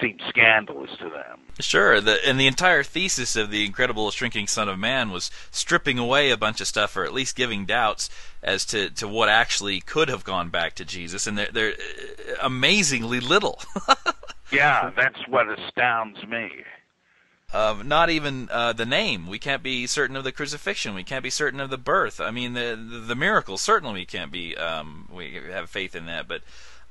seems 0.00 0.22
scandalous 0.28 0.90
to 0.98 1.10
them. 1.10 1.40
Sure, 1.60 2.00
the, 2.00 2.18
and 2.26 2.38
the 2.38 2.46
entire 2.46 2.82
thesis 2.82 3.36
of 3.36 3.50
the 3.50 3.64
incredible 3.64 4.10
shrinking 4.10 4.46
Son 4.46 4.68
of 4.68 4.78
Man 4.78 5.10
was 5.10 5.30
stripping 5.50 5.98
away 5.98 6.30
a 6.30 6.36
bunch 6.36 6.60
of 6.60 6.66
stuff, 6.66 6.96
or 6.96 7.04
at 7.04 7.12
least 7.12 7.36
giving 7.36 7.66
doubts 7.66 8.08
as 8.42 8.64
to, 8.66 8.90
to 8.90 9.06
what 9.06 9.28
actually 9.28 9.80
could 9.80 10.08
have 10.08 10.24
gone 10.24 10.50
back 10.50 10.74
to 10.74 10.84
Jesus, 10.84 11.26
and 11.26 11.36
they're, 11.36 11.50
they're 11.52 11.72
uh, 11.72 12.34
amazingly 12.42 13.20
little. 13.20 13.60
yeah, 14.52 14.90
that's 14.96 15.26
what 15.28 15.46
astounds 15.48 16.26
me. 16.26 16.50
Not 17.52 18.10
even 18.10 18.48
uh, 18.50 18.72
the 18.72 18.86
name. 18.86 19.26
We 19.26 19.38
can't 19.38 19.62
be 19.62 19.86
certain 19.86 20.16
of 20.16 20.24
the 20.24 20.32
crucifixion. 20.32 20.94
We 20.94 21.04
can't 21.04 21.22
be 21.22 21.30
certain 21.30 21.60
of 21.60 21.70
the 21.70 21.78
birth. 21.78 22.20
I 22.20 22.30
mean, 22.30 22.54
the 22.54 22.76
the, 22.76 22.98
the 22.98 23.14
miracle. 23.14 23.58
Certainly, 23.58 23.94
we 23.94 24.06
can't 24.06 24.32
be. 24.32 24.56
Um, 24.56 25.08
we 25.12 25.34
have 25.50 25.68
faith 25.70 25.94
in 25.94 26.06
that. 26.06 26.28
But 26.28 26.42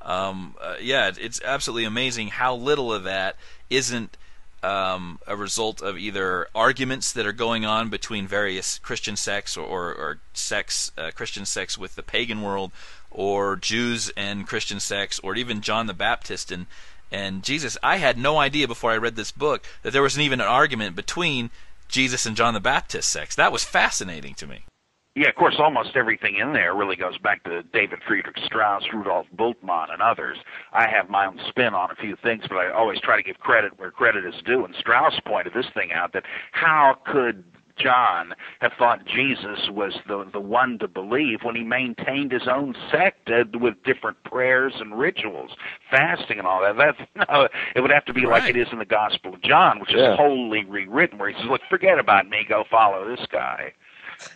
um, 0.01 0.55
uh, 0.61 0.75
yeah, 0.81 1.11
it's 1.19 1.41
absolutely 1.43 1.85
amazing 1.85 2.29
how 2.29 2.55
little 2.55 2.93
of 2.93 3.03
that 3.03 3.35
isn't 3.69 4.17
um, 4.63 5.19
a 5.25 5.35
result 5.35 5.81
of 5.81 5.97
either 5.97 6.47
arguments 6.53 7.11
that 7.13 7.25
are 7.25 7.31
going 7.31 7.65
on 7.65 7.89
between 7.89 8.27
various 8.27 8.77
Christian 8.79 9.15
sects 9.15 9.57
or, 9.57 9.65
or, 9.65 9.93
or 9.93 10.19
sects, 10.33 10.91
uh, 10.97 11.11
Christian 11.13 11.45
sects 11.45 11.77
with 11.77 11.95
the 11.95 12.03
pagan 12.03 12.41
world, 12.41 12.71
or 13.09 13.55
Jews 13.55 14.11
and 14.15 14.47
Christian 14.47 14.79
sects, 14.79 15.19
or 15.19 15.35
even 15.35 15.61
John 15.61 15.87
the 15.87 15.93
Baptist 15.93 16.51
and 16.51 16.67
and 17.11 17.43
Jesus. 17.43 17.77
I 17.83 17.97
had 17.97 18.17
no 18.17 18.37
idea 18.37 18.67
before 18.67 18.91
I 18.91 18.97
read 18.97 19.15
this 19.15 19.31
book 19.31 19.65
that 19.83 19.91
there 19.91 20.01
wasn't 20.01 20.25
even 20.25 20.41
an 20.41 20.47
argument 20.47 20.95
between 20.95 21.51
Jesus 21.87 22.25
and 22.25 22.35
John 22.35 22.53
the 22.53 22.59
Baptist 22.59 23.09
sects. 23.09 23.35
That 23.35 23.51
was 23.51 23.63
fascinating 23.63 24.33
to 24.35 24.47
me. 24.47 24.65
Yeah, 25.13 25.27
of 25.27 25.35
course, 25.35 25.55
almost 25.59 25.97
everything 25.97 26.37
in 26.37 26.53
there 26.53 26.73
really 26.73 26.95
goes 26.95 27.17
back 27.17 27.43
to 27.43 27.63
David 27.63 27.99
Friedrich 28.07 28.37
Strauss, 28.45 28.83
Rudolf 28.93 29.27
Bultmann, 29.35 29.91
and 29.91 30.01
others. 30.01 30.37
I 30.71 30.87
have 30.87 31.09
my 31.09 31.25
own 31.25 31.37
spin 31.49 31.73
on 31.73 31.91
a 31.91 31.95
few 31.95 32.15
things, 32.15 32.45
but 32.47 32.55
I 32.55 32.71
always 32.71 33.01
try 33.01 33.17
to 33.17 33.23
give 33.23 33.37
credit 33.39 33.77
where 33.77 33.91
credit 33.91 34.23
is 34.23 34.41
due. 34.45 34.63
And 34.63 34.73
Strauss 34.75 35.19
pointed 35.25 35.53
this 35.53 35.65
thing 35.73 35.91
out 35.91 36.13
that 36.13 36.23
how 36.53 36.97
could 37.05 37.43
John 37.81 38.33
have 38.59 38.73
thought 38.77 39.05
Jesus 39.05 39.69
was 39.69 39.93
the 40.07 40.29
the 40.31 40.39
one 40.39 40.79
to 40.79 40.87
believe 40.87 41.39
when 41.43 41.55
he 41.55 41.63
maintained 41.63 42.31
his 42.31 42.47
own 42.47 42.75
sect 42.91 43.29
uh, 43.29 43.43
with 43.59 43.81
different 43.83 44.23
prayers 44.23 44.73
and 44.79 44.97
rituals, 44.97 45.51
fasting 45.89 46.37
and 46.37 46.47
all 46.47 46.61
that. 46.61 46.77
That's 46.77 47.09
no, 47.29 47.47
it 47.75 47.81
would 47.81 47.91
have 47.91 48.05
to 48.05 48.13
be 48.13 48.25
right. 48.25 48.41
like 48.41 48.55
it 48.55 48.57
is 48.57 48.67
in 48.71 48.79
the 48.79 48.85
Gospel 48.85 49.33
of 49.33 49.41
John, 49.41 49.79
which 49.79 49.93
yeah. 49.93 50.13
is 50.13 50.17
wholly 50.17 50.63
rewritten, 50.65 51.17
where 51.17 51.29
he 51.29 51.35
says, 51.35 51.49
"Look, 51.49 51.61
forget 51.69 51.99
about 51.99 52.27
me, 52.27 52.45
go 52.47 52.63
follow 52.69 53.07
this 53.15 53.25
guy." 53.31 53.73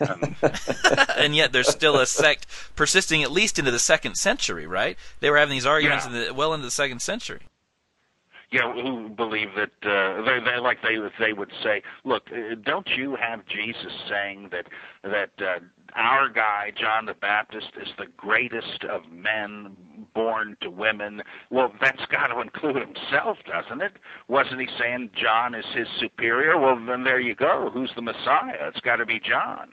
and 1.16 1.36
yet 1.36 1.52
there's 1.52 1.68
still 1.68 1.96
a 1.96 2.06
sect 2.06 2.46
persisting 2.74 3.22
at 3.22 3.30
least 3.30 3.56
into 3.56 3.70
the 3.70 3.78
second 3.78 4.16
century, 4.16 4.66
right? 4.66 4.98
They 5.20 5.30
were 5.30 5.38
having 5.38 5.54
these 5.54 5.66
arguments 5.66 6.06
yeah. 6.06 6.12
in 6.12 6.26
the, 6.26 6.34
well 6.34 6.52
into 6.54 6.64
the 6.64 6.72
second 6.72 7.02
century 7.02 7.42
you 8.56 8.62
know, 8.62 8.72
who 8.72 9.08
believe 9.10 9.48
that 9.54 9.86
uh, 9.86 10.22
they, 10.22 10.38
they 10.42 10.58
like 10.58 10.78
they 10.82 10.96
they 11.18 11.34
would 11.34 11.52
say, 11.62 11.82
look, 12.04 12.22
uh, 12.32 12.54
don't 12.64 12.88
you 12.96 13.14
have 13.16 13.46
Jesus 13.46 13.92
saying 14.08 14.48
that 14.50 14.64
that 15.02 15.30
uh, 15.38 15.58
our 15.94 16.30
guy 16.30 16.72
John 16.74 17.04
the 17.04 17.12
Baptist 17.12 17.72
is 17.78 17.88
the 17.98 18.06
greatest 18.16 18.82
of 18.90 19.02
men 19.12 19.76
born 20.14 20.56
to 20.62 20.70
women? 20.70 21.20
Well, 21.50 21.70
that's 21.82 22.00
got 22.10 22.28
to 22.28 22.40
include 22.40 22.76
himself, 22.76 23.36
doesn't 23.46 23.82
it? 23.82 23.92
Wasn't 24.28 24.58
he 24.58 24.68
saying 24.78 25.10
John 25.22 25.54
is 25.54 25.66
his 25.74 25.88
superior? 26.00 26.58
Well, 26.58 26.82
then 26.86 27.04
there 27.04 27.20
you 27.20 27.34
go. 27.34 27.70
Who's 27.74 27.90
the 27.94 28.02
Messiah? 28.02 28.68
It's 28.68 28.80
got 28.80 28.96
to 28.96 29.06
be 29.06 29.20
John. 29.20 29.68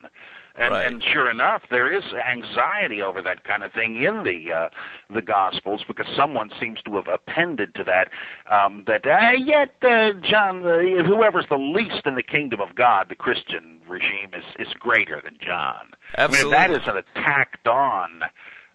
And, 0.55 0.71
right. 0.71 0.85
and 0.85 1.01
sure 1.01 1.31
enough, 1.31 1.63
there 1.71 1.91
is 1.91 2.03
anxiety 2.13 3.01
over 3.01 3.23
that 3.23 3.43
kind 3.43 3.63
of 3.63 3.73
thing 3.73 4.03
in 4.03 4.23
the 4.23 4.53
uh, 4.53 4.69
the 5.11 5.23
Gospels 5.23 5.83
because 5.87 6.05
someone 6.15 6.51
seems 6.59 6.79
to 6.83 6.95
have 6.95 7.07
appended 7.07 7.73
to 7.73 7.83
that 7.85 8.09
um, 8.51 8.83
that 8.85 9.03
uh, 9.07 9.31
yet 9.31 9.73
uh, 9.81 10.13
John, 10.21 10.63
uh, 10.63 11.03
whoever's 11.03 11.47
the 11.49 11.57
least 11.57 12.05
in 12.05 12.13
the 12.13 12.21
kingdom 12.21 12.61
of 12.61 12.75
God, 12.75 13.09
the 13.09 13.15
Christian 13.15 13.81
regime 13.87 14.31
is 14.33 14.67
is 14.67 14.73
greater 14.75 15.19
than 15.23 15.37
John. 15.43 15.89
Absolutely, 16.19 16.55
I 16.55 16.67
mean, 16.67 16.73
that 16.73 16.81
is 16.81 16.87
an 16.87 16.97
attacked 16.97 17.67
on. 17.67 18.21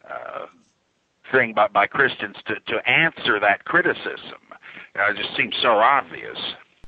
Uh, 0.08 0.46
thing 1.30 1.52
by, 1.52 1.68
by 1.68 1.86
Christians 1.86 2.36
to, 2.46 2.54
to 2.54 2.88
answer 2.88 3.38
that 3.38 3.66
criticism. 3.66 4.40
Uh, 4.98 5.10
it 5.10 5.16
just 5.18 5.36
seems 5.36 5.54
so 5.60 5.72
obvious. 5.72 6.38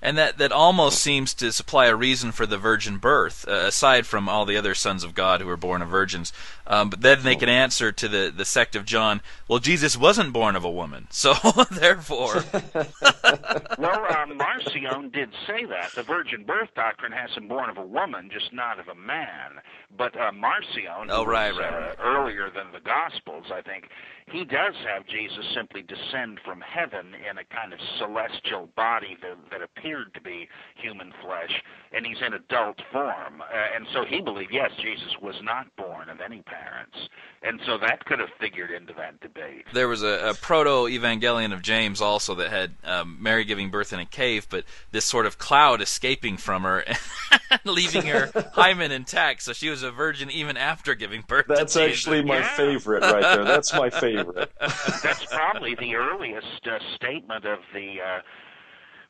And 0.02 0.16
that, 0.16 0.38
that 0.38 0.52
almost 0.52 1.00
seems 1.00 1.34
to 1.34 1.52
supply 1.52 1.86
a 1.86 1.94
reason 1.94 2.32
for 2.32 2.46
the 2.46 2.56
virgin 2.56 2.96
birth, 2.96 3.46
uh, 3.46 3.52
aside 3.52 4.06
from 4.06 4.28
all 4.28 4.46
the 4.46 4.56
other 4.56 4.74
sons 4.74 5.04
of 5.04 5.14
God 5.14 5.40
who 5.40 5.46
were 5.46 5.58
born 5.58 5.82
of 5.82 5.88
virgins. 5.88 6.32
Um, 6.70 6.88
but 6.88 7.00
then 7.00 7.24
they 7.24 7.34
can 7.34 7.48
answer 7.48 7.90
to 7.90 8.06
the, 8.06 8.32
the 8.34 8.44
sect 8.44 8.76
of 8.76 8.84
John, 8.84 9.22
well, 9.48 9.58
Jesus 9.58 9.96
wasn't 9.96 10.32
born 10.32 10.54
of 10.54 10.64
a 10.64 10.70
woman, 10.70 11.08
so 11.10 11.34
therefore. 11.72 12.44
well, 13.76 14.06
uh, 14.08 14.26
Marcion 14.32 15.10
did 15.10 15.30
say 15.48 15.64
that. 15.64 15.90
The 15.96 16.04
virgin 16.04 16.44
birth 16.44 16.68
doctrine 16.76 17.10
has 17.10 17.30
him 17.32 17.48
born 17.48 17.70
of 17.70 17.76
a 17.76 17.84
woman, 17.84 18.30
just 18.32 18.52
not 18.52 18.78
of 18.78 18.86
a 18.86 18.94
man. 18.94 19.58
But 19.98 20.18
uh, 20.18 20.30
Marcion, 20.30 21.10
oh, 21.10 21.26
right, 21.26 21.52
was, 21.52 21.60
right, 21.60 21.90
uh, 21.90 22.02
earlier 22.02 22.50
than 22.54 22.70
the 22.72 22.80
Gospels, 22.80 23.46
I 23.52 23.62
think, 23.62 23.88
he 24.30 24.44
does 24.44 24.74
have 24.86 25.06
Jesus 25.08 25.44
simply 25.54 25.82
descend 25.82 26.38
from 26.44 26.60
heaven 26.60 27.14
in 27.28 27.38
a 27.38 27.44
kind 27.44 27.72
of 27.72 27.80
celestial 27.98 28.68
body 28.76 29.16
that, 29.22 29.36
that 29.50 29.60
appeared 29.62 30.14
to 30.14 30.20
be 30.20 30.48
human 30.76 31.12
flesh, 31.20 31.50
and 31.92 32.06
he's 32.06 32.22
in 32.24 32.34
adult 32.34 32.78
form. 32.92 33.42
Uh, 33.42 33.74
and 33.74 33.86
so 33.92 34.04
he 34.04 34.20
believed, 34.20 34.52
yes, 34.52 34.70
Jesus 34.80 35.16
was 35.20 35.34
not 35.42 35.66
born 35.76 36.08
of 36.08 36.20
any 36.20 36.42
parents. 36.60 36.96
And 37.42 37.58
so 37.64 37.78
that 37.78 38.04
could 38.04 38.18
have 38.18 38.28
figured 38.38 38.70
into 38.70 38.92
that 38.94 39.18
debate. 39.20 39.64
There 39.72 39.88
was 39.88 40.02
a, 40.02 40.30
a 40.30 40.34
proto 40.34 40.86
Evangelion 40.90 41.54
of 41.54 41.62
James 41.62 42.02
also 42.02 42.34
that 42.34 42.50
had 42.50 42.72
um, 42.84 43.16
Mary 43.20 43.44
giving 43.46 43.70
birth 43.70 43.94
in 43.94 43.98
a 43.98 44.04
cave, 44.04 44.46
but 44.50 44.64
this 44.90 45.06
sort 45.06 45.24
of 45.24 45.38
cloud 45.38 45.80
escaping 45.80 46.36
from 46.36 46.64
her 46.64 46.80
and 46.80 46.98
leaving 47.64 48.02
her 48.06 48.30
hymen 48.54 48.92
intact, 48.92 49.42
so 49.42 49.54
she 49.54 49.70
was 49.70 49.82
a 49.82 49.90
virgin 49.90 50.30
even 50.30 50.58
after 50.58 50.94
giving 50.94 51.22
birth. 51.26 51.46
That's 51.48 51.76
actually 51.76 52.22
my 52.22 52.38
Yeah. 52.40 52.56
favorite 52.56 53.02
right 53.02 53.22
there. 53.22 53.44
That's 53.44 53.72
my 53.72 53.88
favorite. 53.88 54.52
That's 54.60 55.24
probably 55.26 55.74
the 55.76 55.94
earliest 55.96 56.66
uh, 56.66 56.78
statement 56.96 57.46
of 57.46 57.60
the 57.72 57.96
uh, 58.06 58.20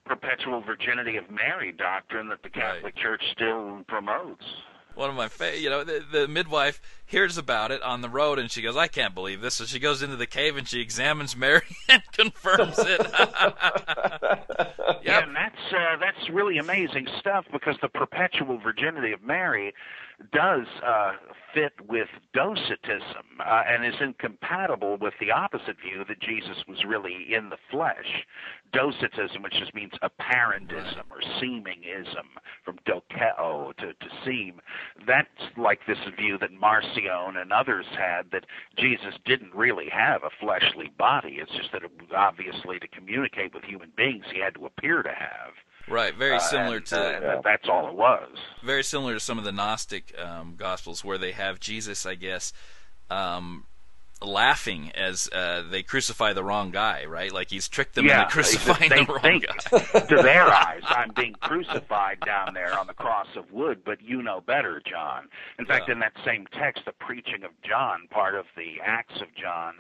perpetual 0.07 0.61
virginity 0.61 1.17
of 1.17 1.29
Mary 1.31 1.73
doctrine 1.73 2.29
that 2.29 2.43
the 2.45 2.51
Catholic 2.51 2.97
Church 2.97 3.23
still 3.33 3.83
promotes. 3.89 4.45
One 4.95 5.11
of 5.11 5.17
my 5.17 5.29
fa- 5.29 5.59
you 5.59 5.71
know 5.71 5.85
the, 5.85 6.05
the 6.11 6.29
midwife 6.29 6.81
hears 7.07 7.37
about 7.39 7.71
it 7.71 7.83
on 7.83 8.01
the 8.03 8.09
road 8.09 8.39
and 8.39 8.51
she 8.51 8.63
goes 8.63 8.77
i 8.77 8.87
can't 8.87 9.15
believe 9.15 9.41
this. 9.41 9.55
So 9.55 9.65
she 9.65 9.79
goes 9.79 10.03
into 10.03 10.17
the 10.17 10.27
cave 10.27 10.57
and 10.57 10.67
she 10.69 10.81
examines 10.81 11.37
mary 11.37 11.63
and 11.89 12.03
confirms 12.13 12.77
it. 12.79 13.01
Yeah, 15.03 15.23
and 15.23 15.35
that's 15.35 15.73
uh, 15.73 15.97
that's 15.99 16.29
really 16.31 16.59
amazing 16.59 17.09
stuff 17.19 17.47
because 17.51 17.77
the 17.81 17.89
perpetual 17.89 18.59
virginity 18.59 19.13
of 19.13 19.23
Mary 19.23 19.73
does 20.33 20.67
uh, 20.87 21.13
fit 21.55 21.73
with 21.89 22.09
Docetism 22.35 23.41
uh, 23.41 23.63
and 23.67 23.85
is 23.85 24.01
incompatible 24.01 24.99
with 25.01 25.15
the 25.21 25.31
opposite 25.31 25.77
view 25.81 26.05
that 26.09 26.21
Jesus 26.21 26.63
was 26.69 26.85
really 26.87 27.35
in 27.35 27.49
the 27.49 27.57
flesh. 27.71 28.25
Docetism, 28.73 29.43
which 29.43 29.55
just 29.59 29.75
means 29.75 29.93
apparentism 30.03 31.05
or 31.11 31.21
seemingism, 31.43 32.27
from 32.65 32.79
dokeo 32.87 33.75
to, 33.77 33.87
to 33.87 34.09
seem, 34.25 34.61
that's 35.07 35.29
like 35.57 35.81
this 35.87 35.99
view 36.19 36.39
that 36.39 36.53
Marcion 36.53 37.37
and 37.37 37.53
others 37.53 37.87
had 37.97 38.31
that 38.33 38.45
Jesus 38.79 39.15
didn't 39.25 39.55
really 39.55 39.89
have 39.91 40.23
a 40.23 40.31
fleshly 40.41 40.93
body. 40.99 41.39
It's 41.41 41.53
just 41.53 41.73
that 41.73 41.83
it, 41.83 41.91
obviously 42.17 42.79
to 42.79 42.89
communicate 42.89 43.55
with 43.55 43.65
human 43.65 43.93
beings, 43.97 44.25
he 44.33 44.41
had 44.41 44.55
to 44.55 44.67
appear 44.67 45.03
to 45.03 45.11
have. 45.11 45.53
Right 45.91 46.15
very 46.15 46.37
Uh, 46.37 46.41
similar 46.41 46.77
and, 46.79 46.87
to 46.87 46.99
uh, 47.01 47.21
that- 47.21 47.43
that's 47.43 47.69
all 47.69 47.89
it 47.89 47.95
was. 47.95 48.29
very 48.63 48.83
similar 48.85 49.15
to 49.15 49.21
some 49.21 49.39
of 49.39 49.45
the 49.45 49.53
gnostic 49.53 50.15
um, 50.19 50.55
gospels 50.57 51.05
where 51.05 51.19
they 51.19 51.33
have 51.33 51.61
jesus 51.61 52.07
i 52.07 52.15
guess 52.15 52.53
um, 53.11 53.65
laughing 54.23 54.93
as 54.95 55.29
uh, 55.33 55.63
they 55.71 55.83
crucify 55.83 56.33
the 56.35 56.45
wrong 56.45 56.71
guy 56.71 57.05
right 57.07 57.33
like 57.33 57.49
he's 57.51 57.69
tricked 57.69 57.95
them 57.95 58.05
yeah, 58.07 58.23
into 58.23 58.33
crucifying 58.33 58.91
they 58.91 59.05
the 59.05 59.13
wrong 59.13 59.41
guy 59.41 60.01
to 60.01 60.23
their 60.23 60.45
eyes, 60.67 60.83
I'm 60.85 61.11
being 61.17 61.35
crucified 61.41 62.21
down 62.25 62.53
there 62.55 62.79
on 62.79 62.87
the 62.87 62.93
cross 62.93 63.29
of 63.37 63.51
wood, 63.51 63.81
but 63.85 64.03
you 64.03 64.23
know 64.23 64.41
better, 64.43 64.83
John. 64.89 65.29
In 65.59 65.65
fact, 65.65 65.85
Yeah. 65.89 65.95
in 65.95 66.01
that 66.01 66.13
same 66.25 66.47
text, 66.53 66.85
the 66.85 66.93
preaching 66.93 67.45
of 67.45 67.51
John, 67.67 68.09
part 68.11 68.35
of 68.35 68.45
the 68.57 68.77
Acts 68.85 69.21
of 69.23 69.29
John, 69.35 69.75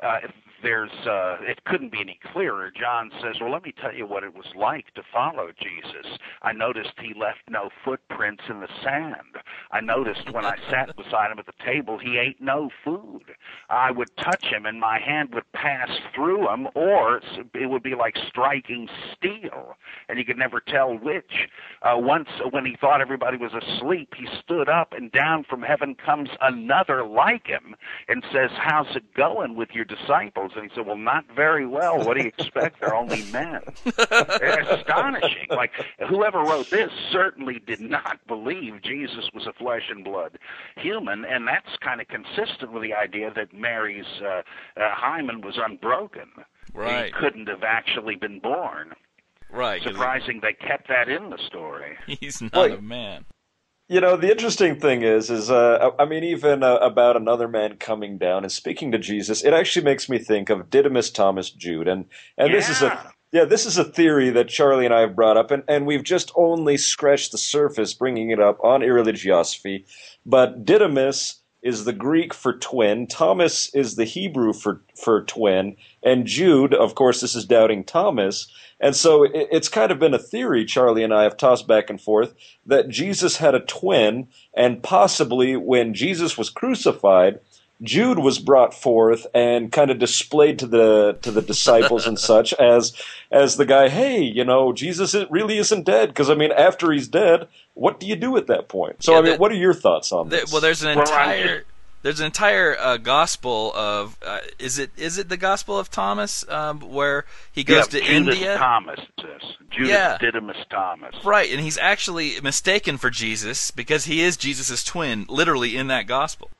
uh, 0.00 0.20
there's 0.62 0.92
uh, 1.06 1.36
it 1.42 1.64
couldn't 1.64 1.92
be 1.92 2.00
any 2.00 2.18
clearer. 2.32 2.70
John 2.70 3.10
says, 3.20 3.36
"Well, 3.40 3.50
let 3.50 3.64
me 3.64 3.74
tell 3.80 3.92
you 3.92 4.06
what 4.06 4.22
it 4.22 4.34
was 4.34 4.46
like 4.56 4.92
to 4.94 5.02
follow 5.12 5.48
Jesus. 5.60 6.18
I 6.42 6.52
noticed 6.52 6.92
he 7.00 7.14
left 7.18 7.40
no 7.50 7.68
footprints 7.84 8.44
in 8.48 8.60
the 8.60 8.68
sand. 8.82 9.36
I 9.70 9.80
noticed 9.80 10.32
when 10.32 10.44
I 10.44 10.56
sat 10.70 10.96
beside 10.96 11.30
him 11.32 11.38
at 11.38 11.46
the 11.46 11.64
table, 11.64 11.98
he 11.98 12.16
ate 12.16 12.40
no 12.40 12.70
food. 12.84 13.34
I 13.68 13.90
would 13.90 14.16
touch 14.16 14.44
him, 14.44 14.66
and 14.66 14.80
my 14.80 14.98
hand 15.00 15.34
would 15.34 15.50
pass 15.52 15.90
through 16.14 16.48
him, 16.48 16.68
or 16.74 17.20
it 17.54 17.68
would 17.68 17.82
be 17.82 17.94
like 17.94 18.16
striking 18.28 18.88
steel, 19.16 19.76
and 20.08 20.18
you 20.18 20.24
could 20.24 20.38
never 20.38 20.60
tell 20.60 20.96
which. 20.96 21.48
Uh, 21.82 21.96
once, 21.96 22.28
when 22.50 22.64
he 22.64 22.76
thought 22.80 23.00
everybody 23.00 23.36
was 23.36 23.52
asleep, 23.52 24.14
he 24.16 24.26
stood 24.42 24.68
up, 24.68 24.92
and 24.92 25.10
down 25.10 25.44
from 25.48 25.62
heaven 25.62 25.94
comes 25.94 26.28
another 26.40 27.04
like 27.04 27.46
him, 27.46 27.74
and 28.08 28.24
says, 28.32 28.50
"How's 28.56 28.94
it 28.94 29.14
going 29.14 29.56
with 29.56 29.70
your 29.72 29.81
disciples?" 29.84 30.52
And 30.54 30.64
he 30.64 30.74
said, 30.74 30.86
"Well, 30.86 30.96
not 30.96 31.24
very 31.34 31.66
well. 31.66 32.04
What 32.04 32.16
do 32.16 32.24
you 32.24 32.32
expect? 32.38 32.80
They're 32.80 32.94
only 32.94 33.22
men." 33.30 33.60
Astonishing. 33.86 35.46
Like 35.50 35.72
whoever 36.08 36.38
wrote 36.40 36.70
this 36.70 36.90
certainly 37.10 37.58
did 37.58 37.80
not 37.80 38.26
believe 38.26 38.82
Jesus 38.82 39.30
was 39.34 39.46
a 39.46 39.52
flesh 39.52 39.88
and 39.90 40.04
blood 40.04 40.38
human, 40.76 41.24
and 41.24 41.46
that's 41.46 41.76
kind 41.80 42.00
of 42.00 42.08
consistent 42.08 42.72
with 42.72 42.82
the 42.82 42.94
idea 42.94 43.32
that 43.34 43.52
Mary's 43.52 44.04
uh, 44.22 44.42
uh, 44.76 44.94
hymen 44.94 45.40
was 45.40 45.58
unbroken. 45.58 46.30
Right. 46.72 47.06
He 47.06 47.12
couldn't 47.12 47.48
have 47.48 47.62
actually 47.62 48.16
been 48.16 48.38
born. 48.38 48.92
Right. 49.50 49.82
Surprising 49.82 50.40
they 50.42 50.54
kept 50.54 50.88
that 50.88 51.08
in 51.08 51.30
the 51.30 51.38
story. 51.46 51.98
he's 52.06 52.40
not 52.40 52.54
Wait. 52.54 52.72
a 52.72 52.82
man 52.82 53.26
You 53.92 54.00
know, 54.00 54.16
the 54.16 54.30
interesting 54.30 54.80
thing 54.80 55.02
is, 55.02 55.28
is 55.28 55.50
uh, 55.50 55.90
I 55.98 56.06
mean, 56.06 56.24
even 56.24 56.62
uh, 56.62 56.76
about 56.76 57.14
another 57.14 57.46
man 57.46 57.76
coming 57.76 58.16
down 58.16 58.42
and 58.42 58.50
speaking 58.50 58.90
to 58.92 58.98
Jesus, 58.98 59.44
it 59.44 59.52
actually 59.52 59.84
makes 59.84 60.08
me 60.08 60.16
think 60.16 60.48
of 60.48 60.70
Didymus 60.70 61.10
Thomas 61.10 61.50
Jude, 61.50 61.88
and 61.88 62.06
and 62.38 62.54
this 62.54 62.70
is 62.70 62.80
a 62.80 63.12
yeah, 63.32 63.44
this 63.44 63.66
is 63.66 63.76
a 63.76 63.84
theory 63.84 64.30
that 64.30 64.48
Charlie 64.48 64.86
and 64.86 64.94
I 64.94 65.00
have 65.00 65.14
brought 65.14 65.36
up, 65.36 65.50
and, 65.50 65.62
and 65.68 65.84
we've 65.84 66.04
just 66.04 66.32
only 66.36 66.78
scratched 66.78 67.32
the 67.32 67.38
surface, 67.38 67.92
bringing 67.92 68.30
it 68.30 68.40
up 68.40 68.58
on 68.64 68.80
Irreligiosity. 68.80 69.84
But 70.24 70.64
Didymus 70.64 71.41
is 71.62 71.84
the 71.84 71.92
Greek 71.92 72.34
for 72.34 72.52
twin, 72.52 73.06
Thomas 73.06 73.72
is 73.74 73.94
the 73.94 74.04
Hebrew 74.04 74.52
for 74.52 74.82
for 74.96 75.22
twin, 75.22 75.76
and 76.02 76.26
Jude, 76.26 76.74
of 76.74 76.94
course, 76.94 77.20
this 77.20 77.34
is 77.34 77.44
doubting 77.44 77.84
Thomas. 77.84 78.48
And 78.80 78.96
so 78.96 79.22
it, 79.22 79.48
it's 79.52 79.68
kind 79.68 79.92
of 79.92 80.00
been 80.00 80.14
a 80.14 80.18
theory 80.18 80.64
Charlie 80.64 81.04
and 81.04 81.14
I 81.14 81.22
have 81.22 81.36
tossed 81.36 81.68
back 81.68 81.88
and 81.88 82.00
forth 82.00 82.34
that 82.66 82.88
Jesus 82.88 83.36
had 83.36 83.54
a 83.54 83.60
twin, 83.60 84.28
and 84.54 84.82
possibly 84.82 85.56
when 85.56 85.94
Jesus 85.94 86.36
was 86.36 86.50
crucified, 86.50 87.38
Jude 87.82 88.18
was 88.20 88.38
brought 88.38 88.74
forth 88.74 89.26
and 89.34 89.72
kind 89.72 89.90
of 89.90 89.98
displayed 89.98 90.58
to 90.60 90.66
the 90.66 91.18
to 91.22 91.30
the 91.30 91.42
disciples 91.42 92.06
and 92.06 92.18
such 92.18 92.52
as 92.60 92.92
as 93.30 93.56
the 93.56 93.66
guy. 93.66 93.88
Hey, 93.88 94.22
you 94.22 94.44
know, 94.44 94.72
Jesus 94.72 95.14
really 95.30 95.58
isn't 95.58 95.84
dead 95.84 96.08
because 96.10 96.30
I 96.30 96.34
mean, 96.34 96.52
after 96.52 96.92
he's 96.92 97.08
dead, 97.08 97.48
what 97.74 97.98
do 97.98 98.06
you 98.06 98.16
do 98.16 98.36
at 98.36 98.46
that 98.46 98.68
point? 98.68 99.02
So 99.02 99.12
Yeah, 99.12 99.18
I 99.18 99.22
mean, 99.22 99.30
that- 99.32 99.40
what 99.40 99.50
are 99.52 99.56
your 99.56 99.74
thoughts 99.74 100.12
on 100.12 100.28
There- 100.28 100.40
this? 100.42 100.52
well, 100.52 100.60
there's 100.60 100.82
an 100.82 100.98
entire 100.98 101.64
there's 102.02 102.18
an 102.18 102.26
entire 102.26 102.76
uh, 102.78 102.96
gospel 102.96 103.72
of 103.74 104.16
uh, 104.26 104.40
is 104.58 104.78
it 104.78 104.90
is 104.96 105.18
it 105.18 105.28
the 105.28 105.36
gospel 105.36 105.78
of 105.78 105.90
Thomas 105.90 106.44
um, 106.48 106.80
where 106.80 107.24
he 107.52 107.62
goes 107.64 107.92
yeah, 107.92 108.00
to 108.00 108.06
Judas 108.06 108.34
India 108.34 108.58
Thomas. 108.58 108.98
it 109.00 109.08
says. 109.20 109.50
Judas 109.70 109.88
Yeah. 109.90 110.18
Didymus 110.20 110.56
Thomas. 110.70 111.14
right 111.24 111.50
and 111.50 111.60
he's 111.60 111.78
actually 111.78 112.38
mistaken 112.42 112.98
for 112.98 113.08
Jesus 113.10 113.70
because 113.70 114.04
he 114.04 114.20
is 114.20 114.36
Jesus' 114.36 114.84
twin 114.84 115.26
literally 115.28 115.76
in 115.76 115.86
that 115.88 116.06
gospel 116.06 116.50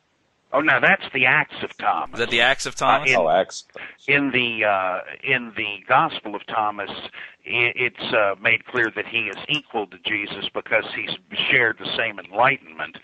Oh, 0.53 0.61
now 0.61 0.81
that's 0.81 1.05
the 1.15 1.25
Acts 1.27 1.63
of 1.63 1.77
Thomas. 1.79 2.13
is 2.15 2.19
that 2.19 2.31
the 2.31 2.43
Acts 2.43 2.67
of 2.67 2.75
Thomas 2.75 3.11
in- 3.11 3.17
oh, 3.17 3.29
Acts. 3.29 3.65
in 4.07 4.31
the 4.33 4.65
uh, 4.65 5.01
in 5.23 5.53
the 5.57 5.79
Gospel 5.89 6.35
of 6.35 6.45
Thomas, 6.47 6.91
i 6.91 7.09
it's 7.45 8.13
uh, 8.13 8.35
made 8.41 8.65
clear 8.67 8.91
that 8.95 9.07
he 9.07 9.29
is 9.29 9.37
equal 9.49 9.87
to 9.87 9.99
Jesus 10.05 10.49
because 10.53 10.85
he's 10.95 11.17
shared 11.51 11.79
the 11.79 11.91
same 11.97 12.19
enlightenment. 12.19 12.99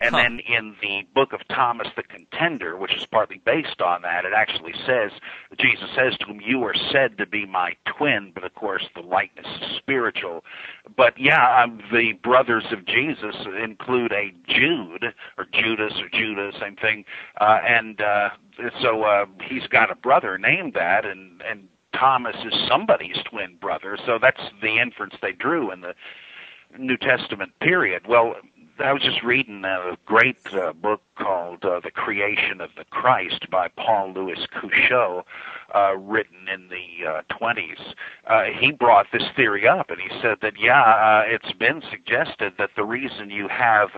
And 0.00 0.14
Huh. 0.14 0.22
then 0.22 0.40
in 0.40 0.76
the 0.80 1.02
book 1.14 1.32
of 1.32 1.46
Thomas 1.48 1.88
the 1.96 2.04
Contender, 2.04 2.76
which 2.76 2.94
is 2.94 3.04
partly 3.06 3.38
based 3.44 3.80
on 3.82 4.02
that, 4.02 4.24
it 4.24 4.32
actually 4.32 4.74
says 4.86 5.10
Jesus 5.58 5.90
says 5.94 6.16
to 6.18 6.26
him, 6.26 6.40
"You 6.40 6.62
are 6.64 6.74
said 6.74 7.18
to 7.18 7.26
be 7.26 7.46
my 7.46 7.74
twin," 7.84 8.30
but 8.32 8.44
of 8.44 8.54
course 8.54 8.88
the 8.94 9.02
likeness 9.02 9.46
is 9.60 9.76
spiritual. 9.76 10.44
But 10.96 11.18
yeah, 11.18 11.62
um, 11.62 11.82
the 11.92 12.12
brothers 12.12 12.64
of 12.70 12.84
Jesus 12.84 13.34
include 13.60 14.12
a 14.12 14.32
Jude 14.46 15.14
or 15.36 15.46
Judas 15.52 16.00
or 16.00 16.08
Judah, 16.10 16.52
same 16.60 16.76
thing, 16.76 17.04
uh, 17.40 17.60
and 17.66 18.00
uh, 18.00 18.30
so 18.80 19.02
uh, 19.02 19.26
he's 19.42 19.66
got 19.66 19.90
a 19.90 19.96
brother 19.96 20.38
named 20.38 20.74
that, 20.74 21.04
and 21.06 21.42
and 21.42 21.68
Thomas 21.92 22.36
is 22.44 22.54
somebody's 22.68 23.16
twin 23.24 23.56
brother. 23.56 23.96
So 24.06 24.18
that's 24.20 24.40
the 24.62 24.78
inference 24.78 25.14
they 25.20 25.32
drew 25.32 25.72
in 25.72 25.80
the 25.80 25.94
New 26.78 26.96
Testament 26.96 27.52
period. 27.60 28.06
Well, 28.06 28.36
I 28.80 28.92
was 28.92 29.02
just 29.02 29.24
reading 29.24 29.64
a 29.64 29.96
great 30.06 30.38
uh, 30.52 30.72
book 30.72 31.00
called 31.16 31.64
uh, 31.64 31.80
The 31.80 31.90
Creation 31.90 32.60
of 32.60 32.70
the 32.76 32.84
Christ 32.84 33.50
by 33.50 33.68
Paul 33.68 34.12
Louis 34.12 34.38
Couchoud, 34.52 35.24
uh, 35.74 35.96
written 35.96 36.46
in 36.52 36.68
the 36.68 37.08
uh, 37.08 37.22
20s. 37.40 37.94
Uh, 38.26 38.44
he 38.56 38.70
brought 38.70 39.06
this 39.12 39.24
theory 39.34 39.66
up 39.66 39.90
and 39.90 40.00
he 40.00 40.08
said 40.22 40.38
that, 40.42 40.54
yeah, 40.60 40.80
uh, 40.80 41.22
it's 41.26 41.52
been 41.52 41.82
suggested 41.90 42.52
that 42.58 42.70
the 42.76 42.84
reason 42.84 43.30
you 43.30 43.48
have 43.48 43.88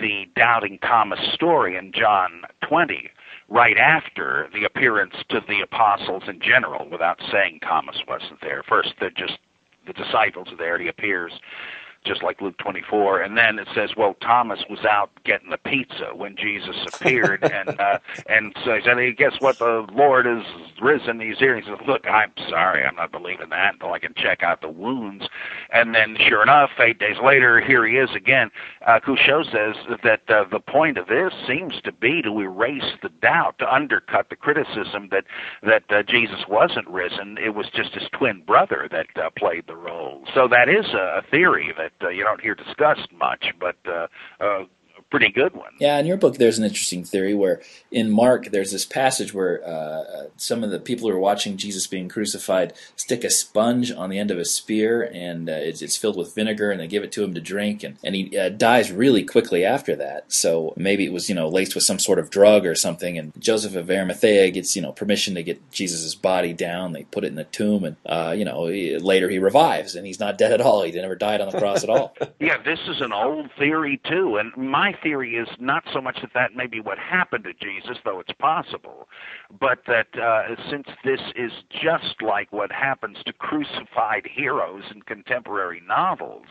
the 0.00 0.26
doubting 0.36 0.78
Thomas 0.78 1.20
story 1.34 1.76
in 1.76 1.92
John 1.92 2.42
20 2.68 3.10
right 3.48 3.76
after 3.76 4.48
the 4.54 4.64
appearance 4.64 5.14
to 5.30 5.40
the 5.48 5.60
apostles 5.60 6.22
in 6.28 6.40
general 6.40 6.88
without 6.88 7.20
saying 7.32 7.60
Thomas 7.60 7.96
wasn't 8.06 8.40
there. 8.42 8.62
First, 8.68 8.94
they're 9.00 9.10
just 9.10 9.38
the 9.86 9.92
disciples 9.92 10.46
are 10.52 10.56
there, 10.56 10.78
he 10.78 10.86
appears 10.86 11.32
just 12.04 12.22
like 12.22 12.40
Luke 12.40 12.58
24. 12.58 13.22
And 13.22 13.36
then 13.36 13.58
it 13.58 13.68
says, 13.74 13.90
well, 13.96 14.14
Thomas 14.20 14.60
was 14.68 14.84
out 14.84 15.10
getting 15.24 15.50
the 15.50 15.58
pizza 15.58 16.10
when 16.14 16.36
Jesus 16.36 16.76
appeared, 16.94 17.42
and 17.52 17.80
uh, 17.80 17.98
and 18.28 18.54
so 18.64 18.74
he 18.74 18.82
said, 18.84 18.98
hey, 18.98 19.12
guess 19.12 19.34
what? 19.40 19.58
The 19.58 19.86
Lord 19.92 20.26
is 20.26 20.44
risen. 20.80 21.20
He's 21.20 21.38
here. 21.38 21.56
He 21.56 21.62
says, 21.62 21.78
look, 21.86 22.06
I'm 22.08 22.32
sorry, 22.48 22.84
I'm 22.84 22.96
not 22.96 23.12
believing 23.12 23.50
that 23.50 23.74
until 23.74 23.92
I 23.92 23.98
can 23.98 24.14
check 24.16 24.42
out 24.42 24.60
the 24.60 24.68
wounds. 24.68 25.26
And 25.72 25.94
then, 25.94 26.16
sure 26.28 26.42
enough, 26.42 26.70
eight 26.80 26.98
days 26.98 27.16
later, 27.22 27.60
here 27.60 27.86
he 27.86 27.96
is 27.96 28.10
again. 28.14 28.50
Uh, 28.86 29.00
Couchoud 29.00 29.46
says 29.46 29.76
that 30.02 30.22
uh, 30.28 30.44
the 30.50 30.60
point 30.60 30.98
of 30.98 31.06
this 31.08 31.32
seems 31.46 31.80
to 31.82 31.92
be 31.92 32.22
to 32.22 32.40
erase 32.40 32.92
the 33.02 33.08
doubt, 33.08 33.58
to 33.58 33.72
undercut 33.74 34.28
the 34.30 34.36
criticism 34.36 35.08
that 35.10 35.24
that 35.62 35.84
uh, 35.90 36.02
Jesus 36.02 36.40
wasn't 36.48 36.88
risen. 36.88 37.38
It 37.38 37.54
was 37.54 37.66
just 37.74 37.94
his 37.94 38.08
twin 38.12 38.42
brother 38.46 38.88
that 38.90 39.06
uh, 39.16 39.30
played 39.36 39.66
the 39.66 39.76
role. 39.76 40.24
So 40.34 40.48
that 40.48 40.68
is 40.68 40.86
a 40.94 41.22
theory 41.30 41.72
that 41.78 41.91
that 42.00 42.06
uh, 42.06 42.10
you 42.10 42.24
don't 42.24 42.40
hear 42.40 42.54
discussed 42.54 43.08
much, 43.12 43.46
but 43.60 43.76
uh, 43.86 44.06
uh, 44.40 44.64
pretty 45.12 45.28
good 45.28 45.54
one. 45.54 45.70
Yeah, 45.78 45.98
in 45.98 46.06
your 46.06 46.16
book, 46.16 46.38
there's 46.38 46.58
an 46.58 46.64
interesting 46.64 47.04
theory 47.04 47.34
where 47.34 47.60
in 47.90 48.10
Mark, 48.10 48.46
there's 48.46 48.72
this 48.72 48.86
passage 48.86 49.34
where 49.34 49.62
uh, 49.62 50.28
some 50.38 50.64
of 50.64 50.70
the 50.70 50.80
people 50.80 51.06
who 51.06 51.14
are 51.14 51.20
watching 51.20 51.58
Jesus 51.58 51.86
being 51.86 52.08
crucified 52.08 52.72
stick 52.96 53.22
a 53.22 53.28
sponge 53.28 53.92
on 53.92 54.08
the 54.08 54.18
end 54.18 54.30
of 54.30 54.38
a 54.38 54.46
spear, 54.46 55.02
and 55.12 55.50
uh, 55.50 55.52
it's, 55.52 55.82
it's, 55.82 55.98
filled 55.98 56.16
with 56.16 56.34
vinegar, 56.34 56.70
and 56.70 56.80
they 56.80 56.86
give 56.86 57.02
it 57.02 57.12
to 57.12 57.22
him 57.22 57.34
to 57.34 57.42
drink, 57.42 57.84
and, 57.84 57.98
and 58.02 58.14
he 58.14 58.38
uh, 58.38 58.48
dies 58.48 58.90
really 58.90 59.22
quickly 59.22 59.66
after 59.66 59.94
that. 59.96 60.32
So 60.32 60.72
maybe 60.78 61.04
it 61.04 61.12
was 61.12 61.28
you 61.28 61.34
know 61.34 61.46
laced 61.46 61.74
with 61.74 61.84
some 61.84 61.98
sort 61.98 62.18
of 62.18 62.30
drug 62.30 62.64
or 62.64 62.74
something. 62.74 63.18
And 63.18 63.34
Joseph 63.38 63.76
of 63.76 63.90
Arimathea 63.90 64.50
gets 64.50 64.74
you 64.74 64.80
know 64.80 64.92
permission 64.92 65.34
to 65.34 65.42
get 65.42 65.70
Jesus' 65.70 66.14
body 66.14 66.54
down. 66.54 66.94
They 66.94 67.04
put 67.04 67.24
it 67.24 67.26
in 67.26 67.34
the 67.34 67.44
tomb, 67.44 67.84
and 67.84 67.96
uh, 68.06 68.34
you 68.34 68.46
know 68.46 68.62
later 68.62 69.28
he 69.28 69.38
revives, 69.38 69.94
and 69.94 70.06
he's 70.06 70.20
not 70.20 70.38
dead 70.38 70.52
at 70.52 70.62
all. 70.62 70.84
He 70.84 70.92
never 70.92 71.16
died 71.16 71.42
on 71.42 71.50
the 71.50 71.58
cross 71.58 71.84
at 71.84 71.90
all. 71.90 72.16
Yeah, 72.40 72.60
this 72.62 72.80
is 72.88 73.00
an 73.00 73.12
old 73.12 73.50
theory 73.58 74.00
too, 74.04 74.36
and 74.36 74.56
my 74.56 74.92
theory 75.02 75.34
is 75.36 75.48
not 75.58 75.84
so 75.92 76.00
much 76.00 76.18
that 76.20 76.30
that 76.34 76.54
may 76.54 76.66
be 76.66 76.80
what 76.80 76.98
happened 76.98 77.44
to 77.44 77.52
Jesus, 77.54 77.98
though 78.04 78.20
it's 78.20 78.32
possible, 78.32 79.08
but 79.60 79.80
that 79.86 80.06
uh, 80.18 80.54
since 80.70 80.86
this 81.04 81.20
is 81.36 81.52
just 81.70 82.22
like 82.22 82.52
what 82.52 82.72
happens 82.72 83.18
to 83.26 83.32
crucified 83.32 84.28
heroes 84.32 84.84
in 84.94 85.02
contemporary 85.02 85.82
novels, 85.86 86.46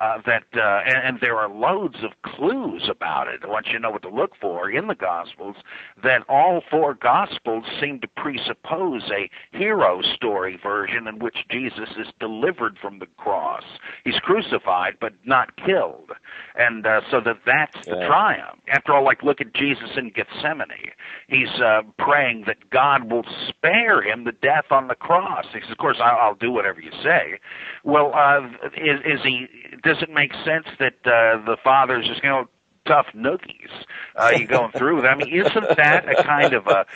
uh, 0.00 0.18
that 0.26 0.44
uh, 0.54 0.80
and, 0.86 0.96
and 0.96 1.18
there 1.20 1.36
are 1.36 1.48
loads 1.48 1.96
of 2.02 2.10
clues 2.22 2.88
about 2.90 3.28
it 3.28 3.40
once 3.48 3.68
you 3.72 3.78
know 3.78 3.90
what 3.90 4.02
to 4.02 4.10
look 4.10 4.32
for 4.40 4.70
in 4.70 4.86
the 4.86 4.94
Gospels, 4.94 5.56
that 6.02 6.22
all 6.28 6.62
four 6.70 6.94
Gospels 6.94 7.64
seem 7.80 8.00
to 8.00 8.08
presuppose 8.16 9.02
a 9.10 9.30
hero 9.56 10.02
story 10.14 10.58
version 10.62 11.06
in 11.06 11.18
which 11.18 11.36
Jesus 11.50 11.90
is 11.98 12.08
delivered 12.20 12.78
from 12.80 12.98
the 12.98 13.06
cross. 13.16 13.64
He's 14.04 14.18
crucified 14.20 14.96
but 15.00 15.14
not 15.24 15.56
killed, 15.56 16.10
and 16.56 16.86
uh, 16.86 17.00
so 17.10 17.20
that 17.20 17.38
that's 17.46 17.85
the 17.86 18.06
triumph. 18.06 18.58
After 18.68 18.92
all, 18.92 19.04
like 19.04 19.22
look 19.22 19.40
at 19.40 19.54
Jesus 19.54 19.90
in 19.96 20.10
Gethsemane. 20.10 20.92
He's 21.28 21.48
uh, 21.60 21.82
praying 21.98 22.44
that 22.46 22.70
God 22.70 23.10
will 23.10 23.24
spare 23.48 24.02
him 24.02 24.24
the 24.24 24.32
death 24.32 24.66
on 24.70 24.88
the 24.88 24.94
cross. 24.94 25.46
He 25.52 25.60
says, 25.60 25.70
"Of 25.70 25.78
course, 25.78 25.98
I'll, 26.00 26.18
I'll 26.18 26.34
do 26.34 26.50
whatever 26.50 26.80
you 26.80 26.90
say." 27.02 27.38
Well, 27.84 28.12
uh, 28.14 28.46
is, 28.76 29.00
is 29.04 29.20
he? 29.22 29.46
Does 29.82 29.98
it 30.02 30.10
make 30.10 30.32
sense 30.44 30.66
that 30.78 30.94
uh, 31.04 31.44
the 31.44 31.56
father's 31.62 32.06
just 32.06 32.22
going 32.22 32.44
to 32.44 32.50
tough 32.86 33.06
noogies 33.14 33.70
uh, 34.16 34.32
you 34.36 34.46
going 34.46 34.72
through 34.72 34.96
with. 34.96 35.04
I 35.04 35.14
mean, 35.14 35.28
isn't 35.28 35.76
that 35.76 36.08
a 36.08 36.22
kind 36.22 36.52
of 36.54 36.66
a 36.66 36.86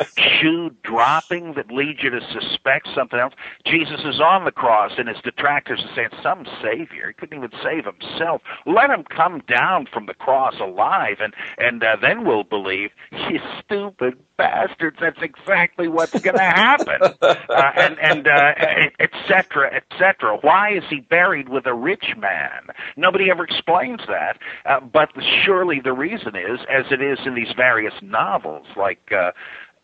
shoe 0.41 0.71
dropping 0.83 1.55
that 1.55 1.71
leads 1.71 2.03
you 2.03 2.11
to 2.11 2.21
suspect 2.33 2.89
something 2.95 3.19
else? 3.19 3.35
Jesus 3.67 4.01
is 4.05 4.21
on 4.21 4.45
the 4.45 4.53
cross, 4.53 4.93
and 4.99 5.09
his 5.09 5.19
detractors 5.23 5.81
are 5.85 5.95
saying, 5.95 6.09
"Some 6.23 6.47
savior. 6.63 7.09
He 7.09 7.15
couldn't 7.15 7.37
even 7.37 7.51
save 7.63 7.85
himself. 7.85 8.43
Let 8.67 8.91
him 8.91 9.05
come 9.05 9.43
down 9.47 9.87
from 9.93 10.07
the 10.07 10.15
cross 10.15 10.55
alive, 10.61 11.17
and 11.21 11.35
and 11.59 11.83
uh, 11.83 11.97
then 12.01 12.25
we'll 12.25 12.45
believe." 12.45 12.91
You 13.13 13.41
stupid 13.65 14.15
bastards. 14.37 14.97
That's 15.01 15.21
exactly 15.23 15.89
what's 15.89 16.19
going 16.19 16.37
to 16.37 16.43
happen, 16.43 17.01
uh, 17.21 17.35
and 17.77 17.99
and 17.99 18.27
uh, 18.27 18.55
et 18.99 19.11
cetera, 19.29 19.75
et 19.75 19.85
cetera. 19.99 20.39
Why 20.41 20.73
is 20.75 20.85
he 20.89 21.01
buried 21.01 21.49
with 21.49 21.67
a 21.67 21.75
rich 21.75 22.15
man? 22.17 22.69
Nobody 22.97 23.31
ever 23.31 23.45
explains 23.45 24.01
that. 24.09 24.39
Uh, 24.65 24.81
but 24.81 25.11
surely 25.45 25.80
the 25.83 25.93
reason 25.93 26.37
is, 26.37 26.61
as 26.71 26.87
it 26.91 27.03
is 27.03 27.19
in 27.27 27.35
these 27.35 27.53
various 27.57 27.95
novels, 28.03 28.67
like. 28.77 29.13
Uh, 29.13 29.33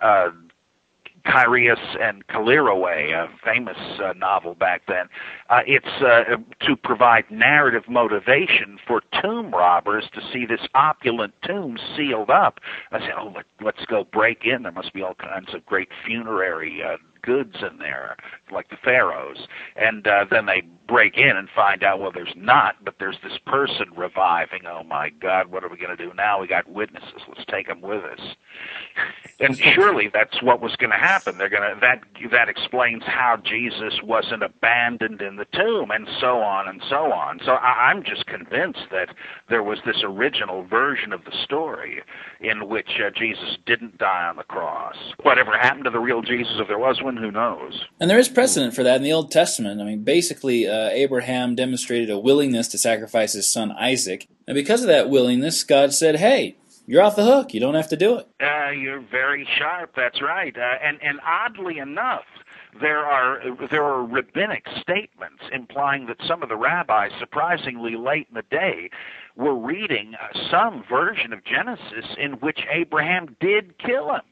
uh, 0.01 0.31
Chaereas 1.27 1.81
and 2.01 2.27
Callirhoe, 2.29 3.13
a 3.13 3.29
famous 3.45 3.77
uh, 4.03 4.13
novel 4.17 4.55
back 4.55 4.83
then. 4.87 5.07
Uh, 5.51 5.61
it's 5.67 5.87
uh, 6.01 6.37
to 6.67 6.77
provide 6.77 7.25
narrative 7.31 7.83
motivation 7.89 8.79
for 8.87 9.03
tomb 9.21 9.51
robbers 9.51 10.05
to 10.15 10.21
see 10.33 10.47
this 10.47 10.61
opulent 10.75 11.35
tomb 11.45 11.79
sealed 11.97 12.31
up. 12.31 12.61
I 12.93 13.01
said, 13.01 13.15
"Oh, 13.19 13.35
let, 13.61 13.77
us 13.77 13.85
go 13.87 14.05
break 14.05 14.45
in. 14.45 14.63
There 14.63 14.73
must 14.73 14.93
be 14.93 15.03
all 15.03 15.15
kinds 15.15 15.53
of 15.53 15.67
great 15.67 15.89
funerary 16.05 16.83
uh, 16.83 16.97
goods 17.27 17.57
in 17.61 17.79
there, 17.79 18.17
like 18.51 18.71
the 18.71 18.79
pharaohs." 18.83 19.47
And 19.77 20.07
uh, 20.07 20.25
then 20.31 20.47
they 20.47 20.63
break 20.87 21.17
in 21.17 21.37
and 21.37 21.49
find 21.55 21.83
out, 21.83 22.01
well, 22.01 22.13
there's 22.13 22.35
not, 22.37 22.77
but 22.85 22.95
there's 22.99 23.19
this 23.23 23.39
person 23.47 23.87
reviving. 23.97 24.63
Oh 24.67 24.85
my 24.85 25.11
God, 25.11 25.49
what 25.51 25.65
are 25.65 25.69
we 25.69 25.77
going 25.77 25.97
to 25.97 26.03
do 26.03 26.13
now? 26.15 26.41
We 26.41 26.47
got 26.47 26.69
witnesses. 26.69 27.23
Let's 27.29 27.45
take 27.51 27.67
them 27.67 27.81
with 27.81 28.05
us. 28.05 28.21
And 29.39 29.55
surely 29.55 30.09
that's 30.09 30.43
what 30.43 30.63
was 30.63 30.77
going 30.77 30.93
to 30.93 30.97
happen. 30.97 31.37
They're 31.37 31.51
going 31.51 31.75
to 31.75 31.79
that 31.83 32.01
that 32.31 32.49
explains 32.49 33.03
how 33.05 33.37
Jesus 33.37 34.01
wasn't 34.03 34.43
abandoned 34.43 35.21
in 35.21 35.37
the 35.37 35.45
tomb, 35.53 35.91
and 35.91 36.09
so 36.19 36.41
on 36.41 36.67
and 36.67 36.83
so 36.89 37.13
on. 37.13 37.41
So 37.45 37.53
I, 37.53 37.91
I'm 37.91 38.03
just 38.03 38.25
convinced 38.25 38.87
that 38.91 39.11
there 39.51 39.63
was 39.63 39.81
this 39.85 40.03
original 40.03 40.63
version 40.65 41.13
of 41.13 41.27
the 41.27 41.33
story 41.45 42.03
in 42.41 42.67
which 42.67 42.99
uh, 42.99 43.11
Jesus 43.11 43.59
didn't 43.67 43.99
die 43.99 44.27
on 44.27 44.37
the 44.37 44.43
cross. 44.45 44.97
Whatever 45.23 45.59
happened 45.59 45.85
to 45.85 45.91
the 45.91 46.01
real 46.01 46.23
Jesus, 46.23 46.55
if 46.59 46.69
there 46.69 46.79
was 46.79 47.03
one, 47.03 47.16
who 47.17 47.31
knows? 47.31 47.85
And 48.01 48.11
there 48.11 48.19
is 48.19 48.29
precedent 48.29 48.75
for 48.75 48.83
that 48.83 48.97
in 48.97 49.03
the 49.03 49.13
Old 49.13 49.31
Testament. 49.31 49.81
I 49.81 49.85
mean, 49.85 50.03
basically. 50.03 50.67
Uh, 50.67 50.91
Abraham 50.91 51.55
demonstrated 51.55 52.11
a 52.11 52.19
willingness 52.19 52.69
to 52.69 52.79
sacrifice 52.79 53.33
his 53.35 53.49
son 53.49 53.73
Isaac. 53.73 54.27
And 54.47 54.55
because 54.55 54.83
of 54.83 54.89
that 54.89 55.11
willingness, 55.11 55.63
God 55.63 55.93
said, 55.93 56.17
hey, 56.17 56.57
you're 56.87 57.03
off 57.03 57.17
the 57.17 57.25
hook. 57.25 57.53
You 57.53 57.61
don't 57.61 57.75
have 57.75 57.89
to 57.91 57.97
do 57.97 58.17
it. 58.17 58.29
Uh, 58.41 58.71
you're 58.71 59.01
very 59.01 59.47
sharp. 59.59 59.93
That's 59.97 60.23
right. 60.23 60.57
Uh, 60.57 60.75
and, 60.83 60.99
and 61.03 61.21
oddly 61.25 61.79
enough, 61.79 62.25
there 62.81 63.05
are 63.07 63.41
there 63.71 63.85
are 63.85 64.05
rabbinic 64.05 64.67
statements 64.81 65.43
implying 65.51 66.07
that 66.07 66.19
some 66.27 66.43
of 66.43 66.51
the 66.51 66.57
rabbis, 66.57 67.11
surprisingly 67.19 67.97
late 67.97 68.27
in 68.29 68.35
the 68.35 68.45
day, 68.51 68.91
were 69.35 69.55
reading 69.55 70.15
uh, 70.15 70.51
some 70.51 70.85
version 70.89 71.33
of 71.33 71.43
Genesis 71.45 72.05
in 72.19 72.33
which 72.35 72.61
Abraham 72.71 73.35
did 73.41 73.79
kill 73.79 74.13
him. 74.13 74.23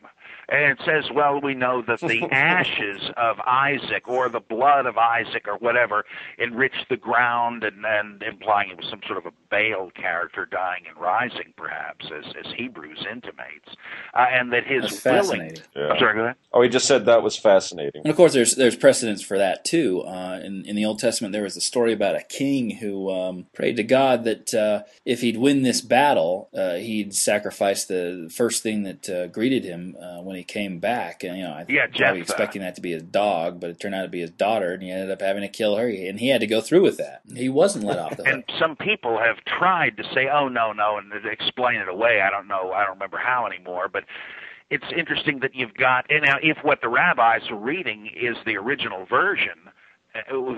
And 0.49 0.79
it 0.79 0.79
says, 0.85 1.11
well, 1.15 1.41
we 1.41 1.55
know 1.55 1.83
that 1.87 2.01
the 2.01 2.23
ashes 2.31 3.11
of 3.17 3.41
Isaac 3.41 4.09
or 4.09 4.29
the 4.29 4.41
blood 4.41 4.87
of 4.87 4.99
Isaac 4.99 5.47
or 5.47 5.57
whatever 5.59 6.05
enriched 6.39 6.87
the 6.89 6.97
ground 6.97 7.65
and, 7.65 7.85
and 7.85 8.23
implying 8.23 8.71
it 8.71 8.77
was 8.77 8.87
some 8.89 9.01
sort 9.07 9.19
of 9.19 9.27
a 9.27 9.33
Baal 9.51 9.91
character 9.91 10.47
dying 10.47 10.85
and 10.89 10.97
rising, 11.01 11.55
perhaps, 11.57 12.07
as, 12.07 12.25
as 12.45 12.53
Hebrews 12.55 13.05
intimates. 13.11 13.77
Uh, 14.15 14.27
and 14.31 14.53
that 14.53 14.67
his 14.67 14.83
That's 14.83 15.01
fascinating. 15.01 15.63
Yeah. 15.75 15.89
I'm 15.89 15.99
sorry, 15.99 16.15
go 16.15 16.25
ahead. 16.25 16.37
Oh, 16.53 16.63
he 16.63 16.69
just 16.69 16.87
said 16.87 17.07
that 17.07 17.23
was 17.23 17.37
fascinating. 17.37 18.03
And 18.05 18.11
of 18.11 18.17
course, 18.17 18.33
there's 18.33 18.55
there's 18.55 18.77
precedence 18.77 19.23
for 19.23 19.39
that 19.39 19.65
too. 19.65 20.03
Uh, 20.03 20.41
in 20.43 20.65
in 20.67 20.77
the 20.77 20.85
Old 20.85 20.99
Testament, 20.99 21.33
there 21.33 21.43
was 21.43 21.57
a 21.57 21.61
story 21.61 21.93
about 21.93 22.17
a 22.17 22.23
king 22.23 22.71
who 22.71 23.11
um, 23.11 23.47
prayed 23.55 23.77
to 23.77 23.83
God 23.83 24.25
that 24.25 24.55
uh, 24.55 24.83
if 25.05 25.21
he'd 25.21 25.37
win 25.37 25.63
this 25.63 25.81
battle, 25.81 26.49
uh, 26.57 26.75
he'd 26.75 27.15
sacrifice 27.15 27.85
the 27.85 28.31
first 28.35 28.63
thing 28.63 28.83
that 28.85 29.09
uh, 29.09 29.27
greeted 29.29 29.65
him 29.65 29.97
uh, 30.01 30.21
when 30.23 30.34
when 30.35 30.41
he 30.41 30.45
came 30.45 30.81
back, 30.81 31.23
and 31.23 31.39
you 31.39 31.45
know, 31.45 31.53
I 31.53 31.65
yeah, 31.69 31.87
probably 31.87 32.21
uh, 32.21 32.23
expecting 32.23 32.63
that 32.63 32.75
to 32.75 32.81
be 32.81 32.91
his 32.91 33.05
dog, 33.05 33.61
but 33.61 33.71
it 33.71 33.79
turned 33.79 33.95
out 33.95 34.03
to 34.03 34.09
be 34.09 34.21
his 34.21 34.31
daughter, 34.31 34.73
and 34.73 34.83
he 34.83 34.91
ended 34.91 35.13
up 35.13 35.21
having 35.21 35.43
to 35.43 35.49
kill 35.49 35.77
her, 35.77 35.87
and 35.87 36.19
he 36.19 36.29
had 36.29 36.41
to 36.41 36.49
go 36.49 36.61
through 36.61 36.83
with 36.83 36.97
that. 36.99 37.23
He 37.33 37.49
wasn't 37.49 37.85
let 37.85 38.01
off 38.01 38.17
the 38.17 38.25
hook. 38.25 38.27
and 38.27 38.45
some 38.59 38.75
people 38.75 39.17
have 39.19 39.37
tried 39.45 39.97
to 39.97 40.03
say, 40.13 40.27
"Oh 40.29 40.49
no, 40.49 40.73
no," 40.73 40.99
and 40.99 41.13
explain 41.25 41.77
it 41.77 41.89
away. 41.89 42.21
I 42.21 42.31
don't 42.31 42.49
know. 42.49 42.73
I 42.73 42.83
don't 42.83 42.95
remember 42.95 43.19
how 43.19 43.47
anymore, 43.47 43.89
but 43.89 44.03
it's 44.71 44.85
interesting 44.97 45.39
that 45.41 45.55
you've 45.55 45.75
got. 45.75 46.07
And 46.11 46.25
now, 46.25 46.39
if 46.43 46.59
what 46.65 46.81
the 46.81 46.89
rabbis 46.89 47.43
are 47.49 47.57
reading 47.57 48.11
is 48.17 48.37
the 48.45 48.57
original 48.57 49.07
version, 49.07 49.71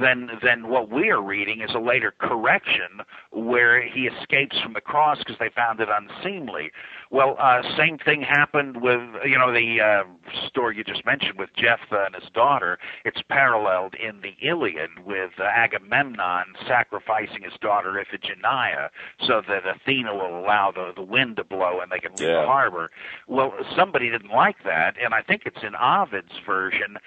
then 0.00 0.28
then 0.42 0.68
what 0.68 0.90
we 0.90 1.08
are 1.10 1.22
reading 1.22 1.62
is 1.62 1.70
a 1.74 1.78
later 1.78 2.12
correction 2.18 3.00
where 3.32 3.82
he 3.82 4.02
escapes 4.06 4.56
from 4.62 4.74
the 4.74 4.80
cross 4.80 5.18
because 5.18 5.36
they 5.38 5.48
found 5.54 5.80
it 5.80 5.88
unseemly. 5.88 6.70
Well, 7.10 7.36
uh, 7.40 7.62
same 7.76 7.98
thing 7.98 8.20
happened 8.22 8.82
with 8.82 9.00
you 9.24 9.38
know 9.38 9.52
the 9.52 9.80
uh, 9.80 10.46
story 10.48 10.76
you 10.76 10.84
just 10.84 11.06
mentioned 11.06 11.38
with 11.38 11.50
Jephthah 11.56 12.06
and 12.06 12.14
his 12.14 12.30
daughter. 12.34 12.78
It's 13.04 13.20
paralleled 13.28 13.94
in 13.94 14.20
the 14.20 14.34
Iliad 14.46 15.04
with 15.04 15.30
uh, 15.38 15.44
Agamemnon 15.44 16.44
sacrificing 16.66 17.42
his 17.42 17.54
daughter 17.60 17.92
Iphigenia 18.04 18.88
so 19.26 19.40
that 19.48 19.62
Athena 19.66 20.14
will 20.14 20.38
allow 20.38 20.70
the 20.74 20.92
the 20.94 21.02
wind 21.02 21.36
to 21.36 21.44
blow 21.44 21.80
and 21.80 21.90
they 21.90 21.98
can 21.98 22.12
leave 22.12 22.28
Yeah. 22.28 22.42
the 22.42 22.46
harbor. 22.46 22.90
Well, 23.26 23.52
somebody 23.74 24.10
didn't 24.10 24.30
like 24.32 24.56
that, 24.64 24.96
and 25.02 25.14
I 25.14 25.22
think 25.22 25.42
it's 25.46 25.62
in 25.62 25.74
Ovid's 25.76 26.32
version 26.44 26.98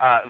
uh, 0.00 0.20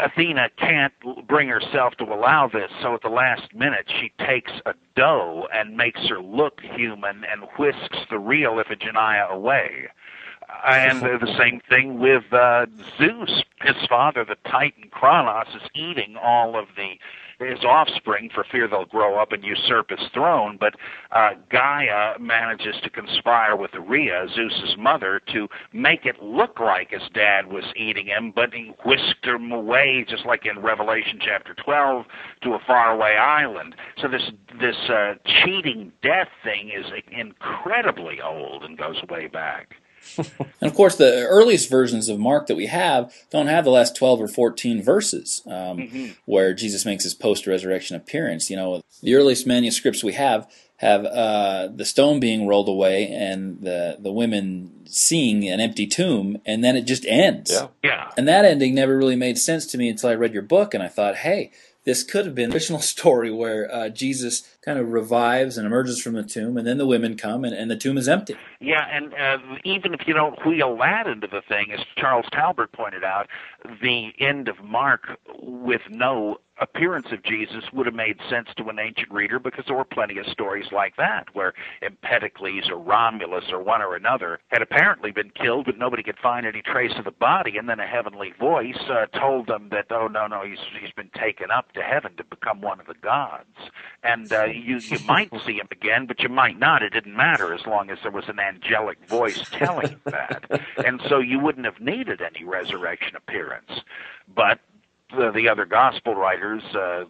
Athena 0.00 0.50
can't 0.56 0.92
bring 1.26 1.48
herself 1.48 1.94
to 1.98 2.04
allow 2.04 2.48
this, 2.48 2.70
so 2.80 2.94
at 2.94 3.02
the 3.02 3.08
last 3.08 3.54
minute 3.54 3.86
she 3.88 4.12
takes 4.24 4.52
a 4.66 4.74
doe 4.96 5.46
and 5.54 5.76
makes 5.76 6.00
her 6.08 6.20
look 6.20 6.60
human 6.60 7.24
and 7.30 7.42
whisks 7.58 7.98
the 8.10 8.18
real 8.18 8.54
Iphigenia 8.54 9.30
away. 9.30 9.88
And 10.66 11.00
the 11.20 11.34
same 11.38 11.60
thing 11.68 11.98
with 11.98 12.24
uh, 12.32 12.66
Zeus. 12.98 13.44
His 13.62 13.76
father, 13.88 14.24
the 14.24 14.36
Titan 14.50 14.90
Kronos, 14.90 15.46
is 15.54 15.62
eating 15.74 16.16
all 16.20 16.58
of 16.58 16.66
the 16.76 16.98
his 17.38 17.64
offspring 17.64 18.30
for 18.34 18.44
fear 18.50 18.68
they'll 18.68 18.84
grow 18.84 19.20
up 19.20 19.32
and 19.32 19.44
usurp 19.44 19.90
his 19.90 20.08
throne. 20.12 20.56
But 20.58 20.74
uh, 21.10 21.30
Gaia 21.50 22.18
manages 22.18 22.76
to 22.82 22.90
conspire 22.90 23.56
with 23.56 23.72
Rhea, 23.74 24.26
Zeus's 24.34 24.76
mother, 24.78 25.20
to 25.32 25.48
make 25.72 26.06
it 26.06 26.22
look 26.22 26.60
like 26.60 26.90
his 26.90 27.02
dad 27.14 27.46
was 27.46 27.64
eating 27.76 28.06
him, 28.06 28.32
but 28.34 28.52
he 28.52 28.72
whisked 28.84 29.24
him 29.24 29.52
away, 29.52 30.04
just 30.08 30.26
like 30.26 30.46
in 30.46 30.62
Revelation 30.62 31.18
chapter 31.20 31.54
12, 31.54 32.04
to 32.42 32.50
a 32.54 32.58
faraway 32.66 33.16
island. 33.16 33.74
So 34.00 34.08
this 34.08 34.30
this 34.60 34.76
uh, 34.88 35.14
cheating 35.24 35.92
death 36.02 36.28
thing 36.44 36.70
is 36.70 36.86
incredibly 37.10 38.20
old 38.20 38.64
and 38.64 38.76
goes 38.76 39.02
way 39.08 39.26
back. 39.26 39.74
And 40.60 40.70
of 40.70 40.74
course, 40.74 40.96
the 40.96 41.26
earliest 41.26 41.68
versions 41.68 42.08
of 42.08 42.18
Mark 42.18 42.46
that 42.46 42.56
we 42.56 42.66
have 42.66 43.12
don't 43.30 43.48
have 43.48 43.64
the 43.64 43.70
last 43.70 43.96
12 43.96 44.20
or 44.20 44.28
14 44.28 44.82
verses 44.82 45.42
um, 45.46 46.14
where 46.24 46.54
Jesus 46.54 46.84
makes 46.84 47.04
his 47.04 47.14
post 47.14 47.46
resurrection 47.46 47.96
appearance. 47.96 48.48
You 48.48 48.56
know, 48.56 48.82
the 49.02 49.14
earliest 49.14 49.46
manuscripts 49.46 50.04
we 50.04 50.12
have 50.12 50.48
have 50.82 51.04
uh, 51.04 51.68
the 51.68 51.84
stone 51.84 52.18
being 52.18 52.48
rolled 52.48 52.68
away 52.68 53.06
and 53.06 53.60
the, 53.60 53.96
the 54.00 54.12
women 54.12 54.82
seeing 54.84 55.48
an 55.48 55.60
empty 55.60 55.86
tomb, 55.86 56.38
and 56.44 56.62
then 56.62 56.76
it 56.76 56.82
just 56.82 57.06
ends. 57.06 57.52
Yeah. 57.52 57.68
Yeah. 57.84 58.10
And 58.16 58.26
that 58.26 58.44
ending 58.44 58.74
never 58.74 58.96
really 58.96 59.16
made 59.16 59.38
sense 59.38 59.64
to 59.66 59.78
me 59.78 59.88
until 59.88 60.10
I 60.10 60.14
read 60.14 60.32
your 60.32 60.42
book, 60.42 60.74
and 60.74 60.82
I 60.82 60.88
thought, 60.88 61.16
hey, 61.18 61.52
this 61.84 62.02
could 62.02 62.26
have 62.26 62.34
been 62.34 62.50
an 62.50 62.54
original 62.54 62.80
story 62.94 63.30
where 63.30 63.72
uh, 63.72 63.88
Jesus 63.90 64.51
kind 64.64 64.78
of 64.78 64.92
revives 64.92 65.58
and 65.58 65.66
emerges 65.66 66.00
from 66.00 66.14
the 66.14 66.22
tomb, 66.22 66.56
and 66.56 66.66
then 66.66 66.78
the 66.78 66.86
women 66.86 67.16
come, 67.16 67.44
and, 67.44 67.54
and 67.54 67.70
the 67.70 67.76
tomb 67.76 67.98
is 67.98 68.08
empty. 68.08 68.36
Yeah, 68.60 68.86
and 68.90 69.12
uh, 69.14 69.38
even 69.64 69.92
if 69.92 70.06
you 70.06 70.14
don't 70.14 70.38
wheel 70.46 70.76
that 70.78 71.06
into 71.06 71.26
the 71.26 71.42
thing, 71.48 71.72
as 71.72 71.80
Charles 71.96 72.26
Talbert 72.32 72.72
pointed 72.72 73.02
out, 73.02 73.26
the 73.82 74.12
end 74.20 74.48
of 74.48 74.62
Mark 74.62 75.18
with 75.40 75.82
no 75.90 76.38
appearance 76.60 77.06
of 77.10 77.22
Jesus 77.24 77.64
would 77.72 77.86
have 77.86 77.94
made 77.94 78.16
sense 78.30 78.48
to 78.56 78.68
an 78.68 78.78
ancient 78.78 79.10
reader 79.10 79.38
because 79.38 79.64
there 79.66 79.76
were 79.76 79.84
plenty 79.84 80.18
of 80.18 80.26
stories 80.26 80.66
like 80.70 80.94
that 80.96 81.26
where 81.32 81.54
Empedocles 81.82 82.68
or 82.70 82.78
Romulus 82.78 83.44
or 83.50 83.62
one 83.62 83.82
or 83.82 83.96
another 83.96 84.38
had 84.48 84.62
apparently 84.62 85.10
been 85.10 85.30
killed, 85.30 85.66
but 85.66 85.78
nobody 85.78 86.02
could 86.02 86.18
find 86.22 86.46
any 86.46 86.62
trace 86.62 86.92
of 86.96 87.04
the 87.04 87.10
body, 87.10 87.56
and 87.56 87.68
then 87.68 87.80
a 87.80 87.86
heavenly 87.86 88.32
voice 88.38 88.78
uh, 88.88 89.06
told 89.18 89.48
them 89.48 89.68
that, 89.70 89.86
oh 89.90 90.06
no, 90.06 90.26
no, 90.26 90.44
he's 90.44 90.58
he's 90.80 90.92
been 90.92 91.10
taken 91.18 91.50
up 91.50 91.72
to 91.72 91.82
heaven 91.82 92.14
to 92.16 92.24
become 92.24 92.60
one 92.60 92.78
of 92.78 92.86
the 92.86 92.94
gods, 93.02 93.70
and 94.04 94.32
uh, 94.32 94.44
you 94.54 94.78
you 94.78 94.98
might 95.06 95.30
see 95.44 95.54
him 95.54 95.68
again, 95.70 96.06
but 96.06 96.20
you 96.20 96.28
might 96.28 96.58
not. 96.58 96.82
It 96.82 96.92
didn't 96.92 97.16
matter 97.16 97.54
as 97.54 97.66
long 97.66 97.90
as 97.90 97.98
there 98.02 98.10
was 98.10 98.28
an 98.28 98.38
angelic 98.38 98.98
voice 99.08 99.42
telling 99.50 100.00
that, 100.04 100.62
and 100.84 101.00
so 101.08 101.18
you 101.18 101.38
wouldn't 101.38 101.64
have 101.64 101.80
needed 101.80 102.20
any 102.20 102.44
resurrection 102.44 103.16
appearance. 103.16 103.80
But 104.34 104.60
the, 105.16 105.30
the 105.30 105.48
other 105.48 105.64
gospel 105.64 106.14
writers 106.14 106.62
uh, 106.74 107.04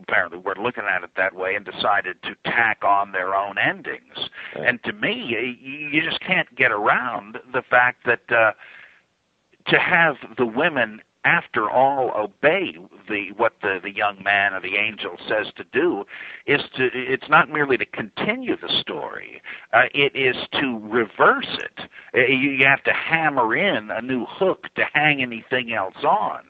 apparently 0.00 0.38
were 0.38 0.56
looking 0.56 0.84
at 0.84 1.02
it 1.02 1.10
that 1.16 1.34
way 1.34 1.54
and 1.54 1.64
decided 1.64 2.22
to 2.22 2.36
tack 2.44 2.84
on 2.84 3.12
their 3.12 3.34
own 3.34 3.58
endings. 3.58 4.28
And 4.54 4.82
to 4.84 4.92
me, 4.92 5.12
you, 5.12 5.38
you 5.38 6.02
just 6.02 6.20
can't 6.20 6.52
get 6.54 6.72
around 6.72 7.38
the 7.52 7.62
fact 7.62 8.06
that 8.06 8.30
uh, 8.30 8.52
to 9.68 9.78
have 9.78 10.16
the 10.36 10.46
women 10.46 11.00
after 11.28 11.68
all 11.68 12.10
obey 12.16 12.74
the 13.10 13.32
what 13.36 13.52
the 13.60 13.78
the 13.82 13.94
young 13.94 14.22
man 14.22 14.54
or 14.54 14.60
the 14.60 14.76
angel 14.76 15.16
says 15.28 15.46
to 15.56 15.64
do 15.72 16.04
is 16.46 16.62
to 16.74 16.88
it's 16.94 17.28
not 17.28 17.50
merely 17.50 17.76
to 17.76 17.84
continue 17.84 18.56
the 18.56 18.80
story. 18.80 19.42
Uh, 19.74 19.82
it 19.92 20.16
is 20.16 20.36
to 20.52 20.78
reverse 20.84 21.58
it. 21.58 21.80
Uh, 22.14 22.20
you, 22.20 22.50
you 22.52 22.64
have 22.64 22.82
to 22.82 22.94
hammer 22.94 23.54
in 23.54 23.90
a 23.90 24.00
new 24.00 24.24
hook 24.26 24.68
to 24.74 24.84
hang 24.94 25.20
anything 25.20 25.74
else 25.74 26.02
on. 26.02 26.44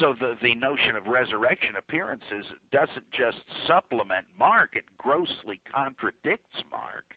So 0.00 0.12
the 0.12 0.34
the 0.42 0.56
notion 0.56 0.96
of 0.96 1.06
resurrection 1.06 1.76
appearances 1.76 2.46
doesn't 2.72 3.10
just 3.12 3.42
supplement 3.64 4.26
mark 4.36 4.74
it 4.74 4.96
grossly 4.96 5.60
contradicts 5.72 6.64
mark 6.68 7.14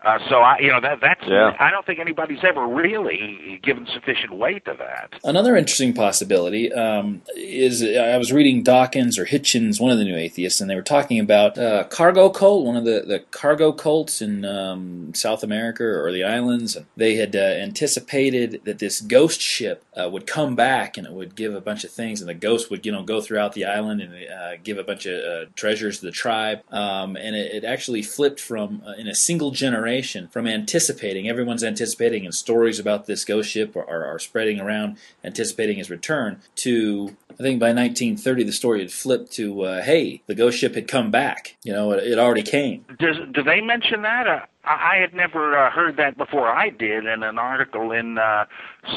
uh, 0.00 0.18
so 0.28 0.36
I, 0.36 0.58
you 0.60 0.68
know, 0.68 0.80
that 0.80 1.00
that's. 1.00 1.26
Yeah. 1.26 1.56
I 1.58 1.72
don't 1.72 1.84
think 1.84 1.98
anybody's 1.98 2.44
ever 2.44 2.64
really 2.64 3.58
given 3.64 3.84
sufficient 3.86 4.32
weight 4.32 4.64
to 4.66 4.76
that. 4.78 5.18
Another 5.24 5.56
interesting 5.56 5.92
possibility 5.92 6.72
um, 6.72 7.22
is 7.34 7.82
I 7.82 8.16
was 8.16 8.32
reading 8.32 8.62
Dawkins 8.62 9.18
or 9.18 9.26
Hitchens, 9.26 9.80
one 9.80 9.90
of 9.90 9.98
the 9.98 10.04
new 10.04 10.16
atheists, 10.16 10.60
and 10.60 10.70
they 10.70 10.76
were 10.76 10.82
talking 10.82 11.18
about 11.18 11.58
uh, 11.58 11.82
cargo 11.84 12.30
cult, 12.30 12.64
one 12.64 12.76
of 12.76 12.84
the, 12.84 13.02
the 13.06 13.24
cargo 13.32 13.72
cults 13.72 14.22
in 14.22 14.44
um, 14.44 15.12
South 15.14 15.42
America 15.42 15.82
or 15.82 16.12
the 16.12 16.22
islands. 16.22 16.76
And 16.76 16.86
they 16.96 17.16
had 17.16 17.34
uh, 17.34 17.40
anticipated 17.40 18.60
that 18.66 18.78
this 18.78 19.00
ghost 19.00 19.40
ship 19.40 19.82
uh, 20.00 20.08
would 20.08 20.28
come 20.28 20.54
back 20.54 20.96
and 20.96 21.08
it 21.08 21.12
would 21.12 21.34
give 21.34 21.56
a 21.56 21.60
bunch 21.60 21.82
of 21.82 21.90
things, 21.90 22.20
and 22.20 22.28
the 22.28 22.34
ghost 22.34 22.70
would 22.70 22.86
you 22.86 22.92
know 22.92 23.02
go 23.02 23.20
throughout 23.20 23.54
the 23.54 23.64
island 23.64 24.00
and 24.00 24.14
uh, 24.14 24.58
give 24.62 24.78
a 24.78 24.84
bunch 24.84 25.06
of 25.06 25.24
uh, 25.24 25.50
treasures 25.56 25.98
to 25.98 26.06
the 26.06 26.12
tribe. 26.12 26.60
Um, 26.72 27.16
and 27.16 27.34
it, 27.34 27.52
it 27.52 27.64
actually 27.64 28.02
flipped 28.02 28.38
from 28.38 28.80
uh, 28.86 28.92
in 28.92 29.08
a 29.08 29.14
single 29.14 29.50
generation 29.50 29.87
from 30.28 30.46
anticipating 30.46 31.28
everyone's 31.28 31.64
anticipating 31.64 32.24
and 32.24 32.34
stories 32.34 32.78
about 32.78 33.06
this 33.06 33.24
ghost 33.24 33.50
ship 33.50 33.74
are, 33.76 33.88
are, 33.88 34.04
are 34.04 34.18
spreading 34.18 34.60
around 34.60 34.96
anticipating 35.24 35.78
his 35.78 35.90
return 35.90 36.40
to 36.56 37.16
I 37.38 37.42
think 37.42 37.60
by 37.60 37.68
1930 37.72 38.44
the 38.44 38.52
story 38.52 38.80
had 38.80 38.90
flipped 38.92 39.32
to 39.32 39.62
uh, 39.62 39.82
hey 39.82 40.22
the 40.26 40.34
ghost 40.34 40.58
ship 40.58 40.74
had 40.74 40.88
come 40.88 41.10
back 41.10 41.56
you 41.62 41.72
know 41.72 41.92
it, 41.92 42.04
it 42.04 42.18
already 42.18 42.42
came 42.42 42.84
Does 42.98 43.16
do 43.32 43.42
they 43.42 43.60
mention 43.60 44.02
that? 44.02 44.26
Uh, 44.26 44.40
I 44.64 44.96
I 44.98 45.00
had 45.00 45.14
never 45.14 45.56
uh, 45.56 45.70
heard 45.70 45.96
that 45.96 46.18
before. 46.18 46.48
I 46.48 46.68
did 46.68 47.06
in 47.06 47.22
an 47.22 47.38
article 47.38 47.90
in 47.92 48.18
uh, 48.18 48.44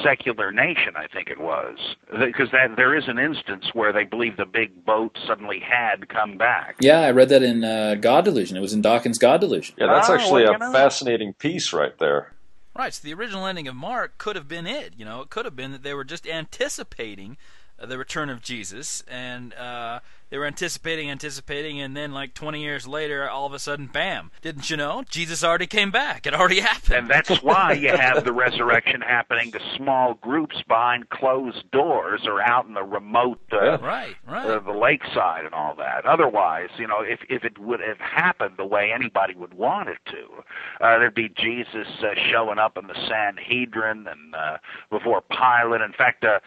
Secular 0.04 0.52
Nation, 0.52 0.96
I 0.98 1.08
think 1.08 1.30
it 1.30 1.39
was, 1.39 1.78
because 2.20 2.52
that 2.52 2.76
there 2.76 2.94
is 2.98 3.08
an 3.08 3.18
instance 3.20 3.70
where 3.74 3.94
they 3.94 4.04
believe 4.04 4.36
the 4.36 4.46
big 4.46 4.84
boat 4.86 5.18
suddenly 5.26 5.60
had 5.60 6.10
come 6.10 6.38
back. 6.38 6.76
yeah 6.82 7.00
I 7.02 7.12
read 7.12 7.30
that 7.30 7.42
in 7.44 7.64
uh, 7.64 7.96
God 7.96 8.26
Delusion 8.26 8.58
it 8.58 8.62
was 8.62 8.74
in 8.74 8.82
Dawkins 8.82 9.18
God 9.18 9.39
Delusion 9.42 9.76
Yeah, 9.78 9.88
that's 9.88 10.10
Oh, 10.10 10.16
actually 10.16 10.44
well, 10.44 10.56
a 10.56 10.58
know. 10.58 10.72
fascinating 10.74 11.34
piece 11.34 11.72
right 11.72 11.98
there. 12.00 12.34
Right. 12.76 12.94
So 12.94 13.02
the 13.04 13.14
original 13.14 13.46
ending 13.46 13.68
of 13.68 13.76
Mark 13.76 14.18
could 14.18 14.36
have 14.38 14.48
been 14.48 14.66
it. 14.66 14.94
You 14.98 15.06
know, 15.06 15.22
it 15.22 15.30
could 15.30 15.46
have 15.46 15.56
been 15.58 15.72
that 15.74 15.84
they 15.84 15.94
were 15.94 16.06
just 16.06 16.26
anticipating 16.28 17.38
the 17.86 17.98
return 17.98 18.30
of 18.30 18.42
Jesus, 18.42 19.04
and 19.08 19.54
uh, 19.56 20.00
they 20.30 20.38
were 20.38 20.46
anticipating, 20.46 21.10
anticipating, 21.12 21.82
and 21.82 21.96
then 21.98 22.14
like 22.14 22.34
20 22.34 22.62
years 22.62 22.88
later, 22.88 23.30
all 23.30 23.46
of 23.46 23.54
a 23.54 23.60
sudden, 23.60 23.88
bam! 23.88 24.32
Didn't 24.42 24.70
you 24.70 24.78
know? 24.78 25.04
Jesus 25.10 25.44
already 25.44 25.68
came 25.68 25.92
back. 25.92 26.26
It 26.26 26.34
already 26.34 26.60
happened. 26.62 26.96
And 26.96 27.10
that's 27.10 27.42
why 27.44 27.74
you 27.74 27.90
have 27.90 28.24
the 28.24 28.32
resurrection 28.32 29.02
happening 29.02 29.52
to 29.52 29.60
small 29.76 30.14
groups 30.14 30.62
behind 30.68 31.10
closed 31.10 31.70
doors 31.72 32.22
or 32.26 32.42
out 32.42 32.66
in 32.66 32.74
the 32.76 32.84
remote 32.84 33.42
uh, 33.52 33.62
Yeah. 33.62 33.86
right. 33.86 34.16
Right. 34.26 34.46
uh, 34.50 34.60
the 34.60 34.72
lakeside 34.72 35.44
and 35.46 35.54
all 35.54 35.76
that. 35.76 36.06
Otherwise, 36.06 36.70
you 36.78 36.88
know, 36.88 37.02
if 37.02 37.20
if 37.30 37.44
it 37.44 37.58
would 37.60 37.82
have 37.82 38.00
happened 38.00 38.56
the 38.58 38.66
way 38.66 38.92
anybody 38.94 39.36
would 39.36 39.54
want 39.54 39.90
it 39.90 39.98
to, 40.06 40.86
uh, 40.86 40.98
there'd 41.00 41.14
be 41.14 41.28
Jesus 41.30 41.88
uh, 42.02 42.14
showing 42.32 42.58
up 42.58 42.78
in 42.78 42.88
the 42.88 42.96
Sanhedrin 43.10 44.08
and 44.08 44.34
uh, 44.36 44.58
before 44.90 45.22
Pilate. 45.22 45.82
In 45.82 45.92
fact, 45.94 46.24
uh, 46.24 46.40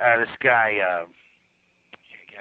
uh, 0.00 0.18
this 0.18 0.36
guy. 0.40 0.78
Uh, 0.78 1.06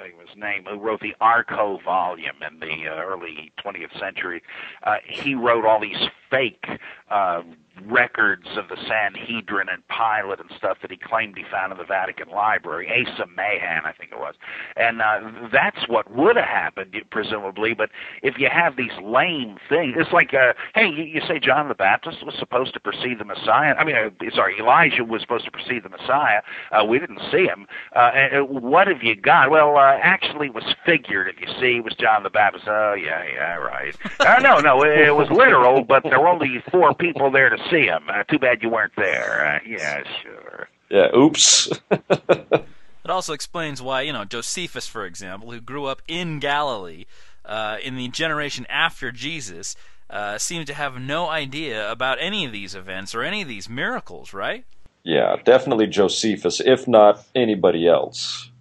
think 0.01 0.27
his 0.27 0.37
name, 0.37 0.63
who 0.65 0.79
wrote 0.79 1.01
the 1.01 1.15
Archko 1.21 1.83
volume 1.83 2.35
in 2.47 2.59
the 2.59 2.87
uh, 2.87 3.03
early 3.03 3.51
20th 3.63 3.97
century. 3.99 4.43
Uh, 4.83 4.97
he 5.03 5.35
wrote 5.35 5.65
all 5.65 5.79
these 5.79 6.07
fake 6.29 6.65
uh, 7.09 7.41
records 7.85 8.47
of 8.57 8.67
the 8.69 8.77
Sanhedrin 8.87 9.67
and 9.69 9.83
Pilate 9.87 10.39
and 10.39 10.49
stuff 10.57 10.77
that 10.81 10.91
he 10.91 10.97
claimed 10.97 11.37
he 11.37 11.43
found 11.51 11.71
in 11.71 11.77
the 11.77 11.85
Vatican 11.85 12.29
Library. 12.29 12.87
Asa 12.89 13.25
Mahan, 13.35 13.85
I 13.85 13.93
think 13.93 14.11
it 14.11 14.19
was, 14.19 14.35
and 14.75 15.01
uh, 15.01 15.19
that's 15.51 15.87
what 15.87 16.13
would 16.15 16.35
have 16.35 16.45
happened 16.45 16.95
presumably. 17.11 17.73
But 17.73 17.89
if 18.23 18.37
you 18.37 18.49
have 18.51 18.75
these 18.75 18.91
lame 19.01 19.57
things, 19.69 19.95
it's 19.97 20.11
like, 20.11 20.33
uh, 20.33 20.53
hey, 20.75 20.87
you, 20.87 21.21
say 21.27 21.39
John 21.39 21.67
the 21.67 21.75
Baptist 21.75 22.25
was 22.25 22.35
supposed 22.37 22.73
to 22.73 22.79
precede 22.79 23.19
the 23.19 23.25
Messiah. 23.25 23.73
I 23.75 23.83
mean, 23.83 23.95
uh, 23.95 24.09
sorry, 24.33 24.59
Elijah 24.59 25.03
was 25.03 25.21
supposed 25.21 25.45
to 25.45 25.51
precede 25.51 25.83
the 25.83 25.89
Messiah. 25.89 26.41
Uh, 26.71 26.85
we 26.85 26.99
didn't 26.99 27.21
see 27.31 27.45
him. 27.45 27.67
Uh, 27.95 28.11
and 28.13 28.49
what 28.49 28.87
have 28.87 29.03
you 29.03 29.15
got? 29.15 29.49
Well, 29.49 29.77
uh, 29.77 29.97
actually, 30.01 30.47
it 30.47 30.53
was 30.53 30.63
figured. 30.85 31.27
If 31.27 31.41
you 31.41 31.47
see, 31.59 31.77
it 31.77 31.83
was 31.83 31.93
John 31.99 32.23
the 32.23 32.29
Baptist. 32.29 32.65
Oh, 32.67 32.93
yeah, 32.93 33.23
yeah, 33.23 33.55
right. 33.55 33.95
uh, 34.19 34.39
no, 34.41 34.59
no, 34.59 34.83
it, 34.83 35.07
it 35.07 35.15
was 35.15 35.29
literal, 35.29 35.83
but 35.83 36.03
there 36.03 36.19
were 36.19 36.27
only 36.27 36.63
four 36.71 36.93
people 36.93 37.31
there 37.31 37.49
to 37.49 37.57
see 37.69 37.85
him. 37.85 38.03
Uh, 38.07 38.23
too 38.23 38.39
bad 38.39 38.61
you 38.61 38.69
weren't 38.69 38.93
there. 38.95 39.45
Uh, 39.45 39.67
yeah, 39.67 40.03
sure. 40.21 40.69
Yeah, 40.89 41.15
oops. 41.15 41.69
it 41.91 43.09
also 43.09 43.33
explains 43.33 43.81
why, 43.81 44.01
you 44.01 44.13
know, 44.13 44.25
Josephus, 44.25 44.87
for 44.87 45.05
example, 45.05 45.51
who 45.51 45.59
grew 45.59 45.85
up 45.85 46.01
in 46.07 46.39
Galilee 46.39 47.05
uh, 47.45 47.77
in 47.83 47.95
the 47.95 48.07
generation 48.09 48.65
after 48.69 49.11
Jesus, 49.11 49.75
uh, 50.09 50.37
seems 50.37 50.65
to 50.67 50.73
have 50.73 50.99
no 50.99 51.27
idea 51.27 51.89
about 51.91 52.17
any 52.21 52.45
of 52.45 52.51
these 52.51 52.75
events 52.75 53.13
or 53.13 53.23
any 53.23 53.41
of 53.41 53.47
these 53.47 53.67
miracles, 53.67 54.33
right? 54.33 54.65
Yeah, 55.03 55.37
definitely 55.43 55.87
Josephus, 55.87 56.59
if 56.59 56.87
not 56.87 57.23
anybody 57.33 57.87
else. 57.87 58.51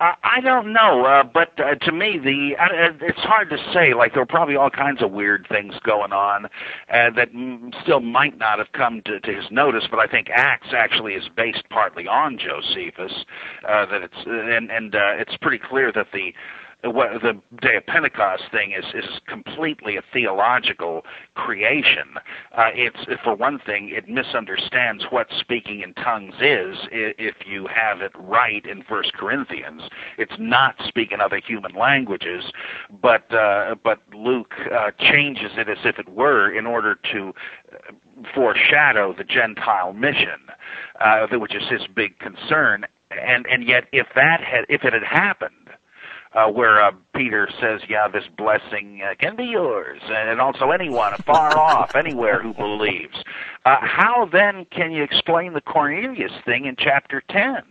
I 0.00 0.40
don't 0.40 0.72
know, 0.72 1.04
uh, 1.04 1.24
but 1.24 1.52
uh, 1.60 1.74
to 1.74 1.92
me, 1.92 2.18
the 2.18 2.56
uh, 2.58 2.92
it's 3.02 3.18
hard 3.18 3.50
to 3.50 3.58
say. 3.74 3.92
Like 3.92 4.14
there 4.14 4.22
were 4.22 4.26
probably 4.26 4.56
all 4.56 4.70
kinds 4.70 5.02
of 5.02 5.10
weird 5.10 5.46
things 5.50 5.74
going 5.84 6.12
on 6.12 6.46
uh, 6.46 7.10
that 7.16 7.28
m- 7.34 7.70
still 7.82 8.00
might 8.00 8.38
not 8.38 8.58
have 8.58 8.72
come 8.72 9.02
to, 9.04 9.20
to 9.20 9.32
his 9.34 9.44
notice. 9.50 9.84
But 9.90 10.00
I 10.00 10.06
think 10.06 10.28
Acts 10.34 10.68
actually 10.74 11.14
is 11.14 11.28
based 11.36 11.68
partly 11.68 12.08
on 12.08 12.38
Josephus. 12.38 13.12
Uh, 13.68 13.84
that 13.86 14.02
it's 14.02 14.16
and 14.26 14.70
and 14.70 14.94
uh, 14.94 15.12
it's 15.18 15.36
pretty 15.36 15.58
clear 15.58 15.92
that 15.92 16.06
the 16.14 16.32
what 16.84 17.22
the 17.22 17.38
Day 17.60 17.76
of 17.76 17.86
Pentecost 17.86 18.44
thing 18.50 18.72
is 18.72 18.84
is 18.94 19.20
completely 19.26 19.96
a 19.96 20.02
theological 20.12 21.04
creation. 21.34 22.14
Uh, 22.56 22.70
it's 22.74 22.98
for 23.22 23.34
one 23.34 23.58
thing, 23.58 23.90
it 23.90 24.08
misunderstands 24.08 25.04
what 25.10 25.28
speaking 25.38 25.80
in 25.80 25.94
tongues 25.94 26.34
is. 26.40 26.76
If 26.90 27.36
you 27.46 27.66
have 27.66 28.00
it 28.00 28.12
right 28.14 28.64
in 28.64 28.82
First 28.82 29.12
Corinthians, 29.12 29.82
it's 30.18 30.32
not 30.38 30.76
speaking 30.86 31.20
other 31.20 31.40
human 31.44 31.74
languages, 31.74 32.44
but 33.02 33.32
uh, 33.34 33.74
but 33.82 34.00
Luke 34.14 34.54
uh, 34.72 34.90
changes 34.98 35.52
it 35.56 35.68
as 35.68 35.78
if 35.84 35.98
it 35.98 36.08
were 36.08 36.50
in 36.50 36.66
order 36.66 36.98
to 37.12 37.34
foreshadow 38.34 39.14
the 39.16 39.24
Gentile 39.24 39.92
mission, 39.92 40.40
uh, 41.00 41.26
which 41.32 41.54
is 41.54 41.68
his 41.68 41.82
big 41.94 42.18
concern. 42.18 42.86
And 43.10 43.46
and 43.46 43.66
yet, 43.66 43.84
if 43.92 44.06
that 44.14 44.40
had 44.40 44.64
if 44.68 44.84
it 44.84 44.92
had 44.92 45.02
happened 45.02 45.70
uh, 46.32 46.46
where 46.48 46.80
uh, 46.82 46.92
Peter 47.14 47.48
says, 47.60 47.80
"Yeah, 47.88 48.08
this 48.08 48.24
blessing 48.36 49.00
uh, 49.02 49.14
can 49.18 49.36
be 49.36 49.44
yours, 49.44 50.00
and 50.04 50.40
also 50.40 50.70
anyone 50.70 51.14
far 51.26 51.56
off, 51.58 51.94
anywhere 51.96 52.40
who 52.42 52.54
believes." 52.54 53.16
Uh, 53.64 53.76
how 53.80 54.28
then 54.32 54.64
can 54.66 54.92
you 54.92 55.02
explain 55.02 55.52
the 55.52 55.60
Cornelius 55.60 56.32
thing 56.44 56.64
in 56.66 56.76
chapter 56.76 57.22
ten, 57.28 57.62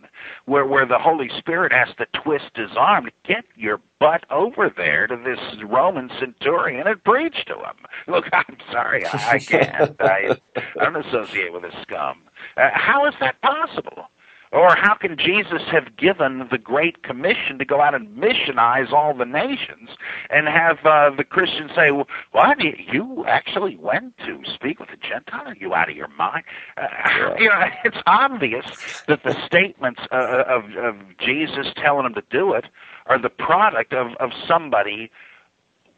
where 0.45 0.65
where 0.65 0.85
the 0.85 0.99
Holy 0.99 1.29
Spirit 1.37 1.71
has 1.71 1.89
to 1.97 2.05
twist 2.21 2.51
his 2.55 2.71
arm 2.77 3.05
to 3.05 3.11
get 3.23 3.45
your 3.55 3.79
butt 3.99 4.25
over 4.29 4.69
there 4.75 5.07
to 5.07 5.15
this 5.15 5.39
Roman 5.63 6.09
centurion 6.19 6.85
and 6.87 7.03
preach 7.03 7.45
to 7.45 7.55
him? 7.55 7.75
Look, 8.07 8.25
I'm 8.33 8.57
sorry, 8.71 9.05
I, 9.05 9.31
I 9.31 9.39
can't. 9.39 9.95
I, 10.01 10.37
I 10.55 10.83
don't 10.83 11.05
associate 11.05 11.53
with 11.53 11.63
this 11.63 11.75
scum. 11.81 12.21
Uh, 12.57 12.69
how 12.73 13.05
is 13.05 13.13
that 13.21 13.41
possible? 13.41 14.09
Or 14.51 14.75
how 14.75 14.95
can 14.95 15.15
Jesus 15.15 15.61
have 15.71 15.95
given 15.95 16.47
the 16.49 16.57
Great 16.57 17.03
Commission 17.03 17.59
to 17.59 17.65
go 17.65 17.81
out 17.81 17.93
and 17.93 18.17
missionize 18.17 18.91
all 18.91 19.13
the 19.13 19.25
nations 19.25 19.89
and 20.31 20.47
have 20.47 20.79
uh, 20.83 21.11
the 21.15 21.23
Christians 21.23 21.71
say, 21.75 21.91
well, 21.91 22.07
what? 22.31 22.57
You 22.59 23.25
actually 23.27 23.75
went 23.75 24.17
to 24.19 24.41
speak 24.51 24.79
with 24.79 24.89
a 24.89 24.97
Gentile? 24.97 25.49
Are 25.49 25.55
you 25.55 25.75
out 25.75 25.89
of 25.89 25.95
your 25.95 26.07
mind? 26.07 26.45
Uh, 26.77 26.87
you 27.39 27.47
know, 27.47 27.61
it's 27.83 27.97
obvious 28.07 28.65
that 29.07 29.23
the 29.23 29.35
statements 29.45 30.01
uh, 30.11 30.43
of, 30.47 30.63
of 30.77 30.95
Jesus 31.19 31.67
telling 31.75 32.03
them 32.03 32.15
to 32.15 32.23
do 32.31 32.53
it 32.53 32.65
are 33.05 33.19
the 33.21 33.29
product 33.29 33.93
of, 33.93 34.13
of 34.19 34.31
somebody 34.47 35.11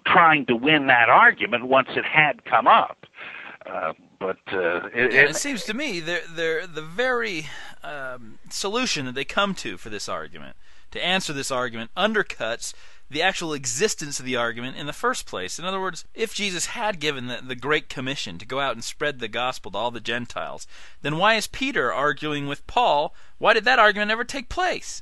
trying 0.06 0.45
to 0.47 0.56
win 0.58 0.88
that 0.88 1.08
argument 1.08 1.68
once 1.68 1.89
it 1.95 2.06
had 2.06 2.43
come 2.43 2.68
up. 2.68 3.06
Uh, 3.66 3.93
but 4.22 4.38
uh, 4.53 4.88
it, 4.93 5.13
yeah, 5.13 5.22
it, 5.22 5.36
seems 5.36 5.63
to 5.63 5.74
me 5.74 5.99
they're, 5.99 6.22
they're 6.30 6.67
the 6.67 6.84
very 6.84 7.47
um, 7.84 8.38
solution 8.51 9.07
that 9.07 9.15
they 9.15 9.26
come 9.26 9.55
to 9.55 9.78
for 9.78 9.89
this 9.89 10.07
argument, 10.07 10.55
to 10.91 11.03
answer 11.03 11.34
this 11.34 11.49
argument, 11.49 11.89
undercuts 11.97 12.76
the 13.09 13.24
actual 13.24 13.51
existence 13.51 14.19
of 14.19 14.26
the 14.26 14.36
argument 14.36 14.78
in 14.78 14.86
the 14.86 14.93
first 14.93 15.26
place. 15.26 15.57
In 15.57 15.65
other 15.65 15.82
words, 15.82 16.05
if 16.13 16.36
Jesus 16.36 16.67
had 16.67 16.99
given 16.99 17.26
the, 17.26 17.39
the 17.45 17.55
Great 17.55 17.89
Commission 17.89 18.38
to 18.38 18.45
go 18.45 18.59
out 18.59 18.76
and 18.76 18.84
spread 18.84 19.17
the 19.17 19.28
gospel 19.28 19.72
to 19.72 19.78
all 19.80 19.89
the 19.91 19.99
Gentiles, 19.99 20.67
then 21.01 21.17
why 21.17 21.34
is 21.34 21.47
Peter 21.47 21.91
arguing 21.91 22.45
with 22.45 22.67
Paul? 22.67 23.15
Why 23.39 23.53
did 23.53 23.65
that 23.65 23.80
argument 23.80 24.11
ever 24.11 24.24
take 24.24 24.49
place? 24.49 25.01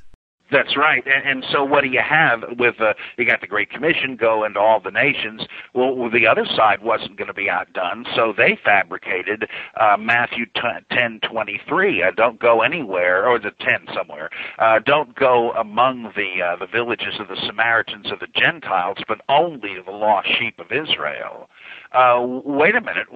That's 0.50 0.76
right. 0.76 1.04
And, 1.06 1.28
and 1.28 1.46
so 1.52 1.64
what 1.64 1.82
do 1.82 1.88
you 1.88 2.00
have 2.00 2.42
with 2.58 2.80
uh, 2.80 2.94
you 3.16 3.24
got 3.24 3.40
the 3.40 3.46
Great 3.46 3.70
Commission 3.70 4.16
go 4.16 4.44
into 4.44 4.58
all 4.58 4.80
the 4.80 4.90
nations? 4.90 5.42
Well, 5.74 6.10
the 6.10 6.26
other 6.26 6.44
side 6.44 6.82
wasn't 6.82 7.16
going 7.16 7.28
to 7.28 7.34
be 7.34 7.48
outdone, 7.48 8.04
so 8.14 8.32
they 8.36 8.58
fabricated 8.64 9.48
uh, 9.80 9.96
Matthew 9.98 10.46
t- 10.46 10.60
ten 10.90 11.20
twenty 11.20 11.60
three. 11.68 12.02
Uh, 12.02 12.10
don't 12.16 12.40
go 12.40 12.62
anywhere, 12.62 13.28
or 13.28 13.38
the 13.38 13.52
ten 13.60 13.86
somewhere. 13.94 14.30
Uh, 14.58 14.80
don't 14.80 15.14
go 15.14 15.52
among 15.52 16.12
the 16.16 16.42
uh, 16.42 16.56
the 16.56 16.66
villages 16.66 17.14
of 17.20 17.28
the 17.28 17.40
Samaritans 17.46 18.10
of 18.10 18.18
the 18.18 18.28
Gentiles, 18.34 18.98
but 19.06 19.20
only 19.28 19.76
the 19.84 19.92
lost 19.92 20.28
sheep 20.38 20.58
of 20.58 20.72
Israel 20.72 21.48
uh, 21.92 22.24
wait 22.44 22.76
a 22.76 22.80
minute, 22.80 23.06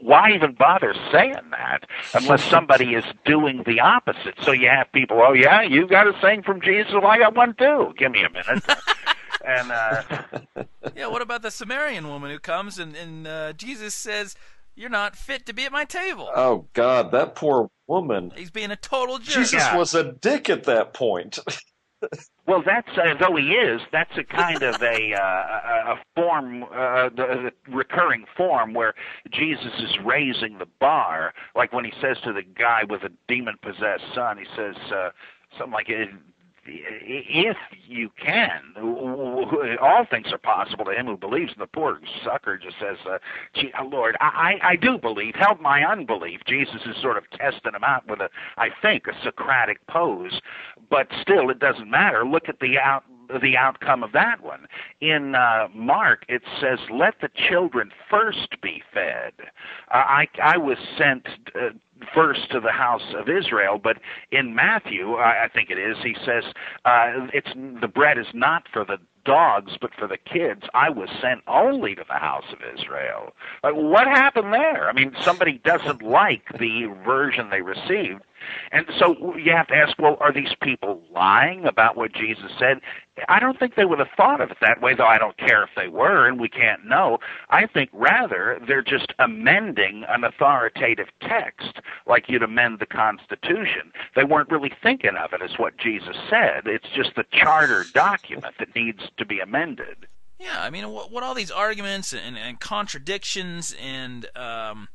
why 0.00 0.32
even 0.32 0.54
bother 0.54 0.94
saying 1.10 1.34
that 1.50 1.84
unless 2.14 2.44
somebody 2.44 2.94
is 2.94 3.04
doing 3.24 3.62
the 3.66 3.80
opposite? 3.80 4.34
So 4.42 4.52
you 4.52 4.68
have 4.68 4.90
people, 4.92 5.20
oh 5.20 5.32
yeah, 5.32 5.62
you 5.62 5.86
got 5.86 6.06
a 6.06 6.18
saying 6.20 6.42
from 6.44 6.60
Jesus, 6.60 6.92
well 6.92 7.06
I 7.06 7.18
got 7.18 7.34
one 7.34 7.54
too. 7.54 7.92
Give 7.98 8.12
me 8.12 8.22
a 8.22 8.30
minute. 8.30 8.64
and 9.44 9.72
uh, 9.72 10.02
yeah, 10.94 11.08
what 11.08 11.22
about 11.22 11.42
the 11.42 11.50
Samaritan 11.50 12.08
woman 12.08 12.30
who 12.30 12.38
comes 12.38 12.78
and, 12.78 12.94
and 12.94 13.26
uh, 13.26 13.52
Jesus 13.54 13.94
says, 13.94 14.36
"You're 14.74 14.88
not 14.88 15.16
fit 15.16 15.46
to 15.46 15.52
be 15.52 15.64
at 15.64 15.72
my 15.72 15.84
table." 15.84 16.30
Oh 16.34 16.66
God, 16.74 17.10
that 17.12 17.34
poor 17.34 17.70
woman. 17.86 18.32
He's 18.36 18.50
being 18.50 18.70
a 18.70 18.76
total 18.76 19.18
jerk. 19.18 19.34
Jesus 19.34 19.62
yeah. 19.62 19.76
was 19.76 19.94
a 19.94 20.12
dick 20.12 20.48
at 20.48 20.64
that 20.64 20.94
point. 20.94 21.38
Well, 22.46 22.62
that's 22.64 22.88
uh, 22.98 23.14
though 23.18 23.36
he 23.36 23.52
is. 23.54 23.80
That's 23.92 24.16
a 24.18 24.24
kind 24.24 24.62
of 24.62 24.82
a 24.82 25.14
uh, 25.14 25.94
a 25.94 25.96
form, 26.16 26.64
uh, 26.64 27.08
the, 27.10 27.50
the 27.66 27.72
recurring 27.72 28.24
form 28.36 28.74
where 28.74 28.94
Jesus 29.30 29.72
is 29.78 29.96
raising 30.04 30.58
the 30.58 30.66
bar. 30.80 31.34
Like 31.54 31.72
when 31.72 31.84
he 31.84 31.92
says 32.00 32.18
to 32.24 32.32
the 32.32 32.42
guy 32.42 32.82
with 32.88 33.02
a 33.04 33.10
demon 33.28 33.56
possessed 33.62 34.04
son, 34.14 34.38
he 34.38 34.44
says 34.56 34.74
uh, 34.92 35.10
something 35.56 35.72
like, 35.72 35.88
if 36.64 37.56
you 37.86 38.10
can, 38.22 38.60
all 39.80 40.06
things 40.10 40.28
are 40.32 40.38
possible 40.38 40.84
to 40.84 40.92
him 40.92 41.06
who 41.06 41.16
believes. 41.16 41.52
The 41.58 41.66
poor 41.66 42.00
sucker 42.24 42.58
just 42.58 42.76
says, 42.78 42.96
uh, 43.08 43.18
Gee, 43.54 43.72
uh, 43.78 43.84
Lord, 43.84 44.16
I, 44.20 44.58
I 44.62 44.76
do 44.76 44.98
believe. 44.98 45.34
Help 45.34 45.60
my 45.60 45.84
unbelief. 45.84 46.40
Jesus 46.46 46.80
is 46.86 47.00
sort 47.00 47.16
of 47.16 47.24
testing 47.30 47.74
him 47.74 47.84
out 47.84 48.08
with 48.08 48.20
a, 48.20 48.28
I 48.56 48.68
think, 48.80 49.06
a 49.06 49.12
Socratic 49.24 49.84
pose. 49.88 50.40
But 50.88 51.08
still, 51.20 51.50
it 51.50 51.58
doesn't 51.58 51.90
matter. 51.90 52.24
Look 52.24 52.48
at 52.48 52.60
the 52.60 52.78
out 52.78 53.04
the 53.40 53.56
outcome 53.56 54.02
of 54.02 54.12
that 54.12 54.42
one. 54.42 54.66
In 55.00 55.34
uh, 55.34 55.68
Mark, 55.74 56.24
it 56.28 56.42
says, 56.60 56.78
"Let 56.90 57.20
the 57.20 57.30
children 57.34 57.92
first 58.10 58.60
be 58.60 58.82
fed." 58.92 59.32
Uh, 59.90 59.94
I 59.94 60.28
I 60.42 60.56
was 60.58 60.78
sent. 60.96 61.26
Uh, 61.54 61.70
first 62.14 62.50
to 62.50 62.60
the 62.60 62.72
house 62.72 63.14
of 63.16 63.28
Israel, 63.28 63.78
but 63.78 63.98
in 64.30 64.54
Matthew, 64.54 65.14
I, 65.14 65.44
I 65.44 65.48
think 65.48 65.70
it 65.70 65.78
is, 65.78 65.96
he 66.02 66.16
says, 66.24 66.44
uh, 66.84 67.28
"It's 67.32 67.52
the 67.54 67.88
bread 67.88 68.18
is 68.18 68.26
not 68.34 68.64
for 68.72 68.84
the 68.84 68.98
dogs, 69.24 69.74
but 69.80 69.94
for 69.94 70.08
the 70.08 70.16
kids. 70.16 70.62
I 70.74 70.90
was 70.90 71.08
sent 71.20 71.42
only 71.46 71.94
to 71.94 72.04
the 72.06 72.18
house 72.18 72.52
of 72.52 72.58
Israel." 72.76 73.34
Like, 73.62 73.74
what 73.74 74.06
happened 74.06 74.52
there? 74.52 74.88
I 74.88 74.92
mean, 74.92 75.14
somebody 75.20 75.58
doesn't 75.64 76.02
like 76.02 76.58
the 76.58 76.86
version 77.04 77.50
they 77.50 77.62
received, 77.62 78.22
and 78.70 78.86
so 78.98 79.36
you 79.36 79.52
have 79.52 79.68
to 79.68 79.74
ask, 79.74 79.98
well, 79.98 80.16
are 80.20 80.32
these 80.32 80.54
people 80.60 81.02
lying 81.10 81.64
about 81.66 81.96
what 81.96 82.12
Jesus 82.12 82.50
said? 82.58 82.80
I 83.28 83.40
don't 83.40 83.58
think 83.58 83.74
they 83.74 83.84
would 83.84 83.98
have 83.98 84.08
thought 84.16 84.40
of 84.40 84.50
it 84.50 84.56
that 84.60 84.80
way, 84.80 84.94
though 84.94 85.06
I 85.06 85.18
don't 85.18 85.36
care 85.36 85.62
if 85.62 85.70
they 85.76 85.88
were, 85.88 86.26
and 86.26 86.40
we 86.40 86.48
can't 86.48 86.84
know. 86.86 87.18
I 87.50 87.66
think 87.66 87.90
rather 87.92 88.58
they're 88.66 88.82
just 88.82 89.12
amending 89.18 90.04
an 90.08 90.24
authoritative 90.24 91.08
text 91.20 91.80
like 92.06 92.28
you'd 92.28 92.42
amend 92.42 92.78
the 92.78 92.86
Constitution. 92.86 93.92
They 94.16 94.24
weren't 94.24 94.50
really 94.50 94.72
thinking 94.82 95.16
of 95.16 95.32
it 95.32 95.42
as 95.42 95.58
what 95.58 95.76
Jesus 95.76 96.16
said. 96.30 96.66
It's 96.66 96.88
just 96.94 97.14
the 97.16 97.26
charter 97.32 97.84
document 97.92 98.54
that 98.58 98.74
needs 98.74 99.02
to 99.18 99.26
be 99.26 99.40
amended. 99.40 100.06
Yeah, 100.42 100.60
I 100.60 100.70
mean, 100.70 100.88
what, 100.90 101.12
what 101.12 101.22
all 101.22 101.34
these 101.34 101.52
arguments 101.52 102.12
and, 102.12 102.36
and 102.36 102.58
contradictions 102.58 103.76
and 103.80 104.26
um, 104.34 104.88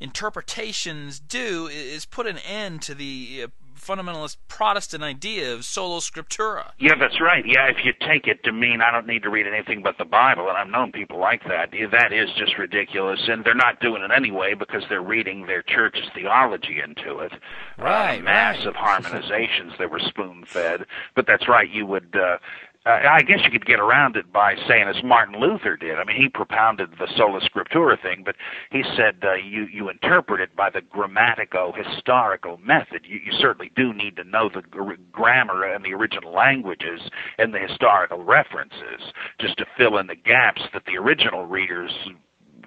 interpretations 0.00 1.18
do 1.20 1.66
is 1.66 2.04
put 2.04 2.26
an 2.26 2.38
end 2.38 2.82
to 2.82 2.94
the 2.94 3.42
uh, 3.44 3.48
fundamentalist 3.78 4.36
Protestant 4.48 5.02
idea 5.02 5.52
of 5.54 5.64
sola 5.64 6.00
scriptura. 6.00 6.72
Yeah, 6.78 6.94
that's 6.98 7.20
right. 7.20 7.44
Yeah, 7.46 7.68
if 7.68 7.84
you 7.84 7.92
take 8.06 8.26
it 8.26 8.42
to 8.44 8.52
mean 8.52 8.80
I 8.80 8.90
don't 8.90 9.06
need 9.06 9.22
to 9.22 9.30
read 9.30 9.46
anything 9.46 9.82
but 9.82 9.98
the 9.98 10.04
Bible, 10.04 10.48
and 10.48 10.58
I've 10.58 10.68
known 10.68 10.92
people 10.92 11.18
like 11.18 11.44
that, 11.44 11.70
that 11.92 12.12
is 12.12 12.28
just 12.36 12.58
ridiculous. 12.58 13.20
And 13.28 13.44
they're 13.44 13.54
not 13.54 13.80
doing 13.80 14.02
it 14.02 14.10
anyway 14.14 14.54
because 14.54 14.82
they're 14.88 15.02
reading 15.02 15.46
their 15.46 15.62
church's 15.62 16.08
theology 16.14 16.80
into 16.84 17.20
it. 17.20 17.32
Right. 17.78 18.18
Uh, 18.18 18.22
massive 18.22 18.74
right. 18.74 19.02
harmonizations 19.02 19.78
that 19.78 19.90
were 19.90 20.00
spoon 20.00 20.44
fed. 20.46 20.84
But 21.14 21.26
that's 21.26 21.48
right. 21.48 21.68
You 21.70 21.86
would. 21.86 22.14
Uh, 22.14 22.38
uh, 22.86 23.00
I 23.10 23.22
guess 23.22 23.40
you 23.44 23.50
could 23.50 23.66
get 23.66 23.80
around 23.80 24.16
it 24.16 24.32
by 24.32 24.54
saying 24.66 24.88
as 24.88 25.02
Martin 25.02 25.38
Luther 25.38 25.76
did. 25.76 25.98
I 25.98 26.04
mean, 26.04 26.16
he 26.16 26.28
propounded 26.28 26.90
the 26.98 27.08
sola 27.16 27.40
scriptura 27.40 28.00
thing, 28.00 28.22
but 28.24 28.36
he 28.70 28.82
said 28.96 29.18
uh, 29.22 29.34
you 29.34 29.64
you 29.64 29.88
interpret 29.88 30.40
it 30.40 30.54
by 30.56 30.70
the 30.70 30.80
grammatico 30.80 31.76
historical 31.76 32.56
method. 32.58 33.02
You, 33.04 33.20
you 33.24 33.32
certainly 33.38 33.70
do 33.76 33.92
need 33.92 34.16
to 34.16 34.24
know 34.24 34.48
the 34.48 34.62
gr- 34.62 34.94
grammar 35.12 35.64
and 35.64 35.84
the 35.84 35.92
original 35.92 36.32
languages 36.32 37.00
and 37.38 37.52
the 37.52 37.58
historical 37.58 38.24
references 38.24 39.12
just 39.40 39.58
to 39.58 39.66
fill 39.76 39.98
in 39.98 40.06
the 40.06 40.16
gaps 40.16 40.62
that 40.72 40.84
the 40.86 40.96
original 40.96 41.46
readers 41.46 41.92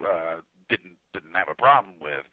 uh, 0.06 0.40
didn't 0.72 0.96
didn't 1.12 1.34
have 1.34 1.48
a 1.48 1.54
problem 1.54 1.98
with. 2.00 2.24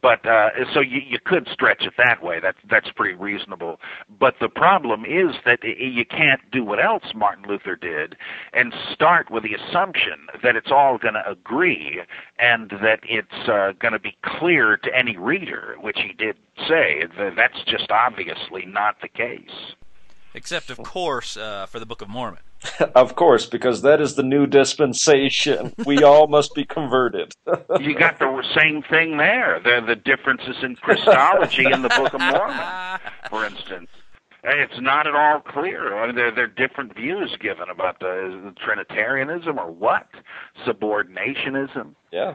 But 0.00 0.24
uh, 0.24 0.50
so 0.72 0.80
you, 0.80 1.00
you 1.04 1.18
could 1.18 1.48
stretch 1.52 1.82
it 1.82 1.94
that 1.98 2.22
way. 2.22 2.38
That's 2.40 2.58
that's 2.70 2.90
pretty 2.92 3.14
reasonable. 3.14 3.80
But 4.08 4.36
the 4.40 4.48
problem 4.48 5.04
is 5.04 5.34
that 5.44 5.64
you 5.64 6.04
can't 6.04 6.40
do 6.52 6.64
what 6.64 6.82
else 6.82 7.02
Martin 7.14 7.44
Luther 7.48 7.74
did 7.74 8.16
and 8.52 8.72
start 8.92 9.30
with 9.30 9.42
the 9.42 9.54
assumption 9.54 10.28
that 10.42 10.54
it's 10.54 10.70
all 10.70 10.98
going 10.98 11.14
to 11.14 11.28
agree 11.28 12.00
and 12.38 12.70
that 12.82 13.00
it's 13.02 13.48
uh, 13.48 13.72
going 13.80 13.92
to 13.92 13.98
be 13.98 14.16
clear 14.22 14.76
to 14.76 14.96
any 14.96 15.16
reader, 15.16 15.74
which 15.80 15.98
he 15.98 16.12
did 16.12 16.36
say. 16.68 17.04
That's 17.16 17.62
just 17.66 17.90
obviously 17.90 18.66
not 18.66 19.00
the 19.02 19.08
case. 19.08 19.74
Except, 20.32 20.70
of 20.70 20.78
course, 20.78 21.36
uh, 21.36 21.66
for 21.66 21.80
the 21.80 21.86
Book 21.86 22.02
of 22.02 22.08
Mormon. 22.08 22.42
of 22.94 23.16
course, 23.16 23.46
because 23.46 23.82
that 23.82 24.00
is 24.00 24.14
the 24.14 24.22
new 24.22 24.46
dispensation. 24.46 25.72
we 25.86 26.02
all 26.02 26.26
must 26.26 26.54
be 26.54 26.64
converted. 26.64 27.32
you 27.80 27.94
got 27.94 28.18
the 28.18 28.42
same 28.54 28.82
thing 28.82 29.16
there. 29.16 29.60
The 29.62 29.84
the 29.86 29.96
differences 29.96 30.56
in 30.62 30.76
Christology 30.76 31.64
in 31.70 31.82
the 31.82 31.88
Book 31.88 32.14
of 32.14 32.20
Mormon, 32.20 33.00
for 33.28 33.44
instance. 33.44 33.88
It's 34.42 34.80
not 34.80 35.06
at 35.06 35.14
all 35.14 35.40
clear. 35.40 35.98
I 35.98 36.06
mean, 36.06 36.16
there, 36.16 36.30
there 36.30 36.44
are 36.44 36.46
different 36.46 36.96
views 36.96 37.36
given 37.38 37.68
about 37.68 38.00
the 38.00 38.54
Trinitarianism 38.64 39.58
or 39.58 39.70
what 39.70 40.08
subordinationism. 40.66 41.94
Yeah, 42.10 42.34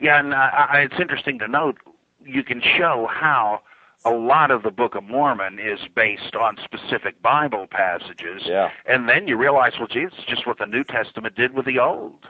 yeah, 0.00 0.18
and 0.18 0.34
uh, 0.34 0.36
I, 0.36 0.80
it's 0.80 1.00
interesting 1.00 1.38
to 1.38 1.48
note 1.48 1.78
you 2.24 2.42
can 2.42 2.60
show 2.60 3.08
how 3.10 3.62
a 4.04 4.10
lot 4.10 4.50
of 4.50 4.62
the 4.62 4.70
Book 4.70 4.94
of 4.94 5.04
Mormon 5.04 5.58
is 5.58 5.78
based 5.94 6.34
on 6.34 6.56
specific 6.64 7.20
Bible 7.22 7.66
passages. 7.70 8.42
Yeah. 8.44 8.70
And 8.86 9.08
then 9.08 9.28
you 9.28 9.36
realize, 9.36 9.74
well, 9.78 9.88
gee, 9.88 10.00
it's 10.00 10.24
just 10.26 10.46
what 10.46 10.58
the 10.58 10.66
New 10.66 10.84
Testament 10.84 11.34
did 11.34 11.54
with 11.54 11.66
the 11.66 11.78
Old. 11.78 12.26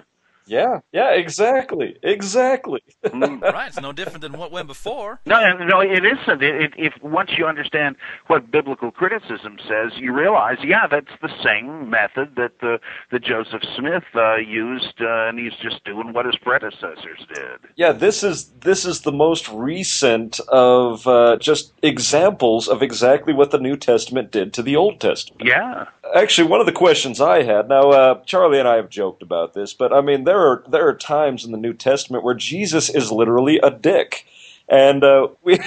Yeah, 0.47 0.81
yeah, 0.93 1.11
exactly, 1.11 1.97
exactly. 2.03 2.83
Mm, 3.05 3.41
right, 3.53 3.69
it's 3.69 3.81
no 3.81 3.93
different 3.93 4.23
than 4.23 4.33
what 4.33 4.51
went 4.51 4.67
before. 4.67 5.21
No, 5.27 5.57
no, 5.57 5.81
it 5.81 6.05
isn't. 6.05 6.43
It, 6.43 6.63
it, 6.63 6.73
if 6.77 7.03
once 7.03 7.31
you 7.37 7.47
understand 7.47 7.97
what 8.27 8.51
biblical 8.51 8.91
criticism 8.91 9.59
says, 9.69 9.93
you 9.97 10.13
realize, 10.13 10.59
yeah, 10.65 10.87
that's 10.87 11.11
the 11.21 11.31
same 11.43 11.89
method 11.91 12.37
that 12.37 12.59
the 12.61 12.81
the 13.11 13.19
Joseph 13.19 13.63
Smith 13.77 14.05
uh, 14.15 14.37
used, 14.37 15.01
uh, 15.01 15.29
and 15.29 15.39
he's 15.39 15.55
just 15.63 15.85
doing 15.85 16.13
what 16.13 16.27
his 16.27 16.37
predecessors 16.37 17.21
did. 17.35 17.71
Yeah, 17.77 17.93
this 17.93 18.23
is 18.23 18.51
this 18.61 18.85
is 18.85 19.03
the 19.03 19.13
most 19.13 19.49
recent 19.49 20.41
of 20.49 21.07
uh, 21.07 21.37
just 21.37 21.73
examples 21.83 22.69
of 22.69 22.83
exactly 22.83 23.33
what 23.33 23.51
the 23.51 23.59
New 23.59 23.77
Testament 23.77 24.31
did 24.31 24.53
to 24.55 24.63
the 24.63 24.77
Old 24.77 25.01
Testament. 25.01 25.43
Yeah. 25.45 25.87
Actually, 26.15 26.49
one 26.49 26.61
of 26.61 26.67
the 26.67 26.73
questions 26.73 27.21
I 27.21 27.43
had 27.43 27.69
now, 27.69 27.91
uh, 27.91 28.21
Charlie 28.25 28.59
and 28.59 28.69
I 28.69 28.77
have 28.77 28.91
joked 28.91 29.23
about 29.23 29.55
this, 29.55 29.73
but 29.73 29.93
I 29.93 30.01
mean 30.01 30.25
there 30.33 30.41
are 30.41 30.65
there 30.67 30.89
are 30.89 30.95
times 30.95 31.45
in 31.45 31.53
the 31.53 31.59
New 31.59 31.75
Testament 31.75 32.25
where 32.25 32.35
Jesus 32.35 32.89
is 32.89 33.13
literally 33.13 33.59
a 33.63 33.71
dick, 33.71 34.25
and 34.67 35.05
uh, 35.05 35.29
we 35.45 35.59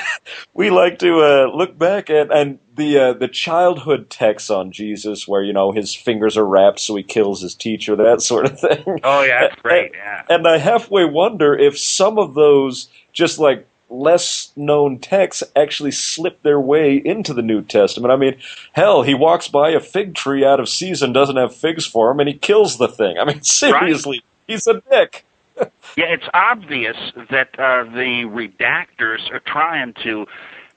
we 0.56 0.72
like 0.72 0.98
to 1.00 1.20
uh, 1.20 1.56
look 1.56 1.78
back 1.78 2.10
at 2.10 2.32
and 2.32 2.58
the 2.76 2.98
uh, 2.98 3.14
the 3.14 3.28
childhood 3.28 4.10
texts 4.10 4.50
on 4.50 4.72
Jesus, 4.72 5.28
where 5.28 5.44
you 5.44 5.54
know 5.54 5.72
his 5.72 5.94
fingers 5.94 6.36
are 6.36 6.48
wrapped 6.48 6.80
so 6.80 6.96
he 6.96 7.04
kills 7.04 7.44
his 7.44 7.54
teacher, 7.54 7.96
that 7.96 8.24
sort 8.24 8.46
of 8.48 8.60
thing. 8.60 9.02
Oh 9.04 9.22
yeah, 9.22 9.42
that's 9.42 9.62
great. 9.62 9.92
Yeah, 9.94 10.24
and 10.30 10.48
I 10.48 10.58
halfway 10.58 11.06
wonder 11.06 11.56
if 11.56 11.78
some 11.78 12.18
of 12.18 12.34
those 12.34 12.90
just 13.14 13.38
like 13.38 13.68
less 13.88 14.52
known 14.56 14.98
texts 14.98 15.44
actually 15.56 15.92
slip 15.92 16.42
their 16.42 16.60
way 16.60 16.96
into 16.96 17.36
the 17.36 17.44
New 17.44 17.62
Testament. 17.62 18.12
I 18.12 18.16
mean, 18.16 18.36
hell, 18.74 19.04
he 19.04 19.14
walks 19.14 19.48
by 19.48 19.70
a 19.70 19.80
fig 19.80 20.16
tree 20.16 20.44
out 20.44 20.60
of 20.60 20.68
season, 20.68 21.14
doesn't 21.14 21.36
have 21.36 21.56
figs 21.56 21.86
for 21.86 22.10
him, 22.10 22.20
and 22.20 22.28
he 22.28 22.36
kills 22.36 22.80
the 22.80 22.88
thing. 22.88 23.20
I 23.20 23.26
mean, 23.26 23.42
seriously. 23.44 24.24
He's 24.48 24.68
a 24.68 24.82
dick. 24.90 25.26
yeah, 25.96 26.06
it's 26.06 26.28
obvious 26.34 26.98
that 27.32 27.58
uh, 27.58 27.84
the 27.86 28.26
redactors 28.26 29.32
are 29.32 29.40
trying 29.46 29.94
to 30.04 30.26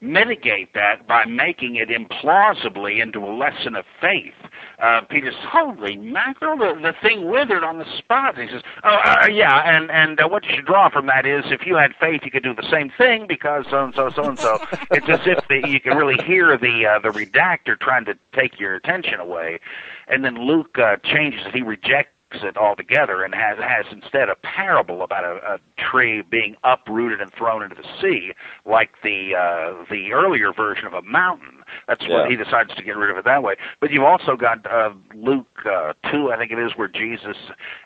mitigate 0.01 0.73
that 0.73 1.05
by 1.07 1.25
making 1.25 1.75
it 1.75 1.89
implausibly 1.89 3.01
into 3.01 3.19
a 3.19 3.33
lesson 3.35 3.75
of 3.75 3.85
faith. 3.99 4.33
Uh, 4.81 5.01
Peter's 5.01 5.35
holy 5.39 5.97
mackerel, 5.97 6.57
the, 6.57 6.79
the 6.81 6.93
thing 7.01 7.29
withered 7.29 7.63
on 7.63 7.79
the 7.79 7.97
spot. 7.97 8.37
He 8.37 8.47
says, 8.47 8.61
"Oh, 8.83 8.97
uh, 9.03 9.27
yeah, 9.27 9.61
and 9.65 9.91
and 9.91 10.19
uh, 10.19 10.27
what 10.29 10.45
you 10.45 10.55
should 10.55 10.65
draw 10.65 10.89
from 10.89 11.07
that 11.07 11.25
is, 11.25 11.43
if 11.47 11.65
you 11.65 11.75
had 11.75 11.93
faith, 11.99 12.21
you 12.23 12.31
could 12.31 12.43
do 12.43 12.53
the 12.53 12.69
same 12.71 12.89
thing 12.97 13.25
because 13.27 13.65
so 13.69 13.83
and 13.83 13.93
so, 13.93 14.09
so 14.09 14.23
and 14.23 14.39
so." 14.39 14.57
It's 14.91 15.07
as 15.09 15.19
if 15.25 15.45
the, 15.49 15.67
you 15.67 15.79
can 15.79 15.97
really 15.97 16.21
hear 16.23 16.57
the 16.57 16.85
uh, 16.85 16.99
the 16.99 17.09
redactor 17.09 17.77
trying 17.79 18.05
to 18.05 18.17
take 18.33 18.59
your 18.59 18.75
attention 18.75 19.19
away, 19.19 19.59
and 20.07 20.23
then 20.23 20.35
Luke 20.35 20.77
uh, 20.79 20.95
changes 21.03 21.41
it. 21.45 21.53
He 21.53 21.61
rejects 21.61 22.13
it 22.43 22.57
altogether 22.57 23.23
and 23.23 23.33
has 23.33 23.57
has 23.57 23.85
instead 23.91 24.29
a 24.29 24.35
parable 24.35 25.01
about 25.01 25.23
a, 25.23 25.55
a 25.55 25.59
tree 25.81 26.21
being 26.21 26.55
uprooted 26.63 27.21
and 27.21 27.33
thrown 27.33 27.63
into 27.63 27.75
the 27.75 27.87
sea, 28.01 28.31
like 28.65 28.91
the 29.03 29.35
uh, 29.35 29.85
the 29.89 30.13
earlier 30.13 30.53
version 30.53 30.85
of 30.85 30.93
a 30.93 31.01
mountain. 31.01 31.58
That's 31.87 32.03
yeah. 32.07 32.21
what 32.21 32.29
he 32.29 32.35
decides 32.35 32.73
to 32.75 32.83
get 32.83 32.97
rid 32.97 33.11
of 33.11 33.17
it 33.17 33.25
that 33.25 33.43
way. 33.43 33.55
But 33.79 33.91
you've 33.91 34.03
also 34.03 34.35
got 34.35 34.65
uh, 34.71 34.91
Luke 35.15 35.47
uh, 35.65 35.93
two, 36.11 36.31
I 36.31 36.37
think 36.37 36.51
it 36.51 36.59
is, 36.59 36.71
where 36.75 36.87
Jesus, 36.87 37.37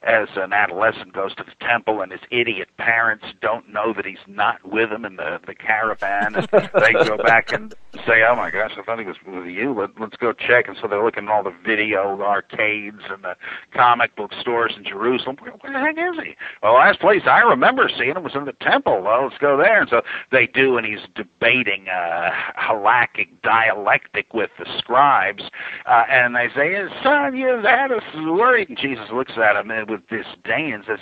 as 0.03 0.29
an 0.35 0.53
adolescent, 0.53 1.13
goes 1.13 1.35
to 1.35 1.43
the 1.43 1.65
temple, 1.65 2.01
and 2.01 2.11
his 2.11 2.21
idiot 2.31 2.69
parents 2.77 3.25
don't 3.41 3.71
know 3.71 3.93
that 3.93 4.05
he's 4.05 4.17
not 4.27 4.65
with 4.69 4.89
them 4.89 5.05
in 5.05 5.15
the 5.17 5.39
the 5.45 5.55
caravan, 5.55 6.35
and 6.35 6.47
they 6.51 6.93
go 6.93 7.17
back 7.23 7.51
and 7.51 7.73
say, 8.05 8.23
"Oh 8.27 8.35
my 8.35 8.51
gosh, 8.51 8.71
I 8.77 8.83
thought 8.83 8.99
he 8.99 9.05
was 9.05 9.17
with 9.25 9.47
you. 9.47 9.73
Let, 9.73 9.99
let's 9.99 10.17
go 10.17 10.33
check." 10.33 10.67
And 10.67 10.77
so 10.81 10.87
they're 10.87 11.03
looking 11.03 11.25
at 11.25 11.29
all 11.29 11.43
the 11.43 11.55
video 11.65 12.21
arcades 12.21 13.01
and 13.09 13.23
the 13.23 13.35
comic 13.73 14.15
book 14.15 14.31
stores 14.39 14.73
in 14.77 14.83
Jerusalem. 14.83 15.37
Where, 15.39 15.51
where 15.51 15.73
the 15.73 15.79
heck 15.79 15.97
is 15.97 16.23
he? 16.23 16.35
Well, 16.61 16.73
last 16.73 16.99
place 16.99 17.23
I 17.25 17.39
remember 17.39 17.89
seeing 17.89 18.15
him 18.15 18.23
was 18.23 18.35
in 18.35 18.45
the 18.45 18.53
temple. 18.53 19.01
Well, 19.01 19.23
let's 19.25 19.37
go 19.39 19.57
there. 19.57 19.81
And 19.81 19.89
so 19.89 20.01
they 20.31 20.47
do, 20.47 20.77
and 20.77 20.85
he's 20.85 21.05
debating 21.15 21.87
uh, 21.87 22.31
halakhic 22.57 23.29
dialectic 23.73 24.33
with 24.33 24.51
the 24.57 24.65
scribes, 24.77 25.43
uh, 25.85 26.03
and 26.09 26.35
they 26.35 26.49
say, 26.55 26.87
"Son, 27.01 27.35
you've 27.35 27.63
had 27.63 27.91
us 27.91 28.03
worried." 28.15 28.69
And 28.69 28.77
Jesus 28.77 29.09
looks 29.11 29.37
at 29.37 29.55
him 29.55 29.71
with 29.87 30.07
disdain 30.07 30.73
and 30.73 30.85
says, 30.85 30.99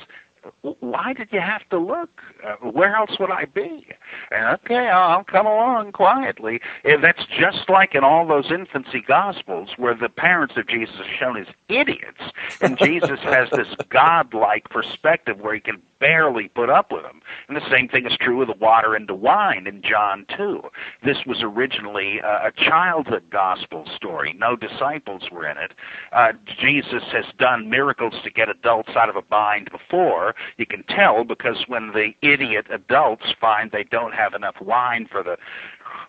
why 0.80 1.14
did 1.14 1.30
you 1.32 1.40
have 1.40 1.68
to 1.70 1.78
look? 1.78 2.22
Uh, 2.44 2.56
where 2.72 2.96
else 2.96 3.12
would 3.20 3.30
I 3.30 3.46
be? 3.46 3.88
And 4.32 4.46
okay, 4.56 4.88
I'll 4.88 5.24
come 5.24 5.46
along 5.46 5.92
quietly. 5.92 6.62
And 6.84 7.04
that's 7.04 7.26
just 7.26 7.70
like 7.70 7.94
in 7.94 8.04
all 8.04 8.28
those 8.28 8.52
infancy 8.52 9.02
gospels 9.02 9.70
where 9.78 9.94
the 9.94 10.10
parents 10.10 10.56
of 10.58 10.68
Jesus 10.68 10.96
are 11.00 11.18
shown 11.20 11.38
as 11.38 11.48
idiots, 11.70 12.22
and 12.60 12.78
Jesus 12.78 13.20
has 13.22 13.50
this 13.52 13.68
godlike 13.90 14.70
perspective 14.70 15.40
where 15.40 15.54
he 15.54 15.60
can 15.60 15.82
barely 16.02 16.50
put 16.50 16.70
up 16.70 16.92
with 16.92 17.04
them. 17.04 17.22
And 17.48 17.56
the 17.56 17.70
same 17.72 17.88
thing 17.88 18.06
is 18.06 18.18
true 18.20 18.40
with 18.40 18.50
the 18.50 18.56
water 18.56 18.96
into 18.96 19.16
wine 19.16 19.68
in 19.68 19.82
John 19.82 20.26
2. 20.36 20.62
This 21.06 21.18
was 21.26 21.38
originally 21.42 22.20
uh, 22.20 22.50
a 22.50 22.52
childhood 22.52 23.24
gospel 23.32 23.86
story. 23.96 24.34
No 24.38 24.58
disciples 24.58 25.24
were 25.32 25.48
in 25.48 25.58
it. 25.58 25.72
Uh, 26.12 26.34
Jesus 26.60 27.04
has 27.14 27.26
done 27.38 27.70
miracles 27.70 28.16
to 28.24 28.32
get 28.32 28.50
adults 28.50 28.92
out 28.98 29.10
of 29.10 29.16
a 29.16 29.22
bind 29.22 29.70
before. 29.72 30.36
You 30.58 30.66
can 30.66 30.84
tell 30.90 31.24
because 31.24 31.64
when 31.68 31.94
the 31.94 32.12
idiot 32.22 32.66
adults 32.74 33.26
find 33.40 33.72
they 33.72 33.86
don't 33.86 34.14
have 34.14 34.34
enough 34.34 34.56
wine 34.60 35.08
for 35.10 35.24
the 35.24 35.38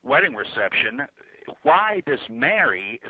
wedding 0.03 0.35
reception, 0.35 1.07
why 1.63 2.03
does 2.07 2.21
Mary 2.29 3.01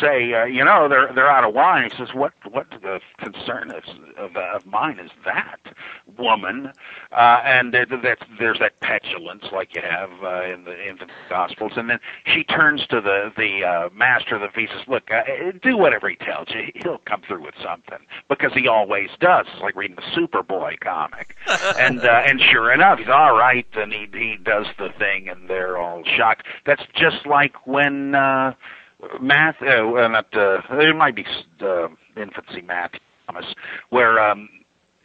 say, 0.00 0.34
uh, 0.34 0.44
you 0.44 0.64
know, 0.64 0.88
they're 0.88 1.12
they're 1.14 1.30
out 1.30 1.44
of 1.44 1.54
wine? 1.54 1.90
He 1.90 1.96
says, 1.96 2.14
what 2.14 2.32
what 2.50 2.66
the 2.70 3.00
concern 3.18 3.70
of 3.70 3.84
of, 4.16 4.36
of 4.36 4.66
mine 4.66 4.98
is 4.98 5.10
that 5.24 5.60
woman? 6.18 6.72
Uh, 7.12 7.40
and 7.44 7.72
that 7.74 7.88
there's 8.38 8.58
that 8.58 8.80
petulance 8.80 9.44
like 9.52 9.74
you 9.74 9.82
have 9.82 10.10
uh, 10.22 10.44
in 10.44 10.64
the 10.64 10.88
in 10.88 10.96
the 10.98 11.06
Gospels, 11.28 11.72
and 11.76 11.88
then 11.88 11.98
she 12.26 12.44
turns 12.44 12.86
to 12.88 13.00
the 13.00 13.32
the 13.36 13.64
uh, 13.64 13.88
master 13.94 14.36
of 14.36 14.40
the 14.40 14.48
feast. 14.48 14.72
Says, 14.72 14.88
look, 14.88 15.10
uh, 15.10 15.22
do 15.62 15.76
whatever 15.76 16.08
he 16.08 16.16
tells 16.16 16.48
you. 16.50 16.70
He'll 16.74 16.98
come 16.98 17.22
through 17.26 17.42
with 17.42 17.54
something 17.62 17.98
because 18.28 18.52
he 18.54 18.68
always 18.68 19.10
does. 19.20 19.46
It's 19.52 19.62
like 19.62 19.76
reading 19.76 19.96
the 19.96 20.02
Superboy 20.02 20.80
comic, 20.80 21.36
and 21.78 22.00
uh, 22.00 22.22
and 22.26 22.40
sure 22.40 22.72
enough, 22.72 22.98
he's 22.98 23.08
all 23.08 23.36
right, 23.36 23.66
and 23.74 23.92
he 23.92 24.08
he 24.12 24.36
does 24.42 24.66
the 24.78 24.90
thing, 24.98 25.28
and 25.28 25.48
they're 25.48 25.78
all 25.78 26.01
shocked. 26.06 26.46
That's 26.66 26.82
just 26.94 27.26
like 27.26 27.66
when 27.66 28.14
uh, 28.14 28.54
math, 29.20 29.60
uh, 29.62 30.08
not 30.08 30.34
uh, 30.36 30.60
it 30.70 30.96
might 30.96 31.16
be 31.16 31.26
uh, 31.60 31.88
infancy 32.16 32.62
math, 32.62 32.92
Thomas, 33.26 33.54
where 33.90 34.18
um, 34.20 34.48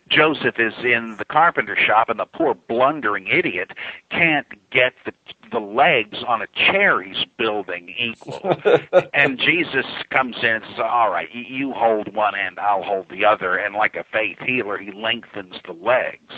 Joseph 0.09 0.55
is 0.59 0.73
in 0.83 1.15
the 1.17 1.25
carpenter 1.25 1.75
shop, 1.75 2.09
and 2.09 2.19
the 2.19 2.25
poor 2.25 2.53
blundering 2.53 3.27
idiot 3.27 3.71
can't 4.09 4.47
get 4.71 4.93
the 5.05 5.13
the 5.51 5.59
legs 5.59 6.17
on 6.27 6.41
a 6.41 6.47
chair 6.47 7.01
he's 7.01 7.25
building 7.37 7.93
equal. 7.97 8.41
and 9.13 9.39
Jesus 9.39 9.85
comes 10.09 10.35
in 10.41 10.49
and 10.49 10.63
says, 10.71 10.79
"All 10.79 11.09
right, 11.09 11.29
you 11.33 11.73
hold 11.73 12.13
one 12.13 12.35
end, 12.35 12.59
I'll 12.59 12.83
hold 12.83 13.07
the 13.09 13.25
other." 13.25 13.55
And 13.57 13.75
like 13.75 13.95
a 13.95 14.03
faith 14.11 14.37
healer, 14.45 14.77
he 14.77 14.91
lengthens 14.91 15.55
the 15.65 15.73
legs. 15.73 16.33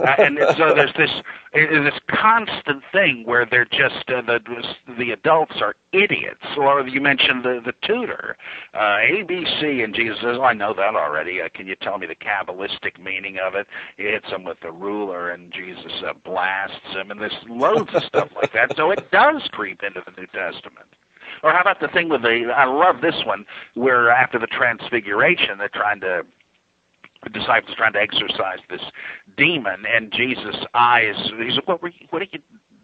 Uh, 0.00 0.14
and 0.18 0.38
so 0.56 0.74
there's 0.74 0.94
this 0.96 1.10
this 1.52 1.94
constant 2.08 2.82
thing 2.92 3.24
where 3.24 3.46
they're 3.46 3.64
just 3.64 4.08
uh, 4.08 4.22
the 4.22 4.40
the 4.98 5.10
adults 5.10 5.60
are 5.60 5.76
idiots. 5.92 6.44
Or 6.56 6.86
you 6.86 7.00
mentioned 7.00 7.44
the 7.44 7.60
the 7.64 7.74
tutor, 7.86 8.36
uh, 8.72 8.78
ABC, 8.78 9.82
and 9.84 9.94
Jesus 9.94 10.18
says, 10.20 10.36
oh, 10.38 10.42
"I 10.42 10.54
know 10.54 10.74
that 10.74 10.94
already. 10.96 11.40
Uh, 11.40 11.48
can 11.52 11.66
you 11.66 11.76
tell 11.76 11.98
me 11.98 12.06
the 12.06 12.16
kabbalistic 12.16 12.98
meaning 12.98 13.38
of 13.38 13.54
it?" 13.54 13.66
He 13.96 14.04
hits 14.04 14.28
him 14.28 14.44
with 14.44 14.60
the 14.60 14.72
ruler, 14.72 15.30
and 15.30 15.52
Jesus 15.52 16.02
uh, 16.04 16.14
blasts 16.14 16.92
him, 16.92 17.10
and 17.10 17.20
there's 17.20 17.36
loads 17.74 17.90
of 17.94 18.02
stuff 18.04 18.28
like 18.34 18.52
that. 18.52 18.74
So 18.76 18.90
it 18.90 19.10
does 19.10 19.42
creep 19.52 19.82
into 19.82 20.02
the 20.04 20.12
New 20.20 20.26
Testament. 20.28 20.88
Or 21.42 21.52
how 21.52 21.60
about 21.60 21.80
the 21.80 21.88
thing 21.88 22.08
with 22.08 22.22
the? 22.22 22.52
I 22.54 22.64
love 22.64 23.00
this 23.00 23.24
one 23.26 23.44
where 23.74 24.10
after 24.10 24.38
the 24.38 24.46
transfiguration, 24.46 25.58
they're 25.58 25.68
trying 25.68 26.00
to 26.00 26.22
the 27.24 27.30
disciples 27.30 27.74
trying 27.76 27.94
to 27.94 28.00
exorcise 28.00 28.58
this 28.68 28.82
demon, 29.36 29.84
and 29.88 30.12
Jesus' 30.12 30.56
eyes. 30.74 31.16
He 31.38 31.50
said, 31.54 31.62
"What 31.66 31.82
were 31.82 31.88
you, 31.88 32.06
what 32.10 32.22
are 32.22 32.28
you 32.30 32.40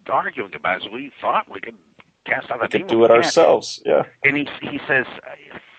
arguing 0.08 0.54
about?" 0.54 0.82
So 0.82 0.90
we 0.90 1.12
thought 1.20 1.50
we 1.50 1.60
could 1.60 1.76
cast 2.24 2.50
out 2.50 2.60
the 2.60 2.64
we 2.64 2.84
demon. 2.84 2.88
Do 2.88 3.04
it 3.04 3.10
ourselves. 3.10 3.82
Yeah. 3.84 4.04
And 4.24 4.36
he 4.36 4.48
he 4.62 4.80
says, 4.86 5.06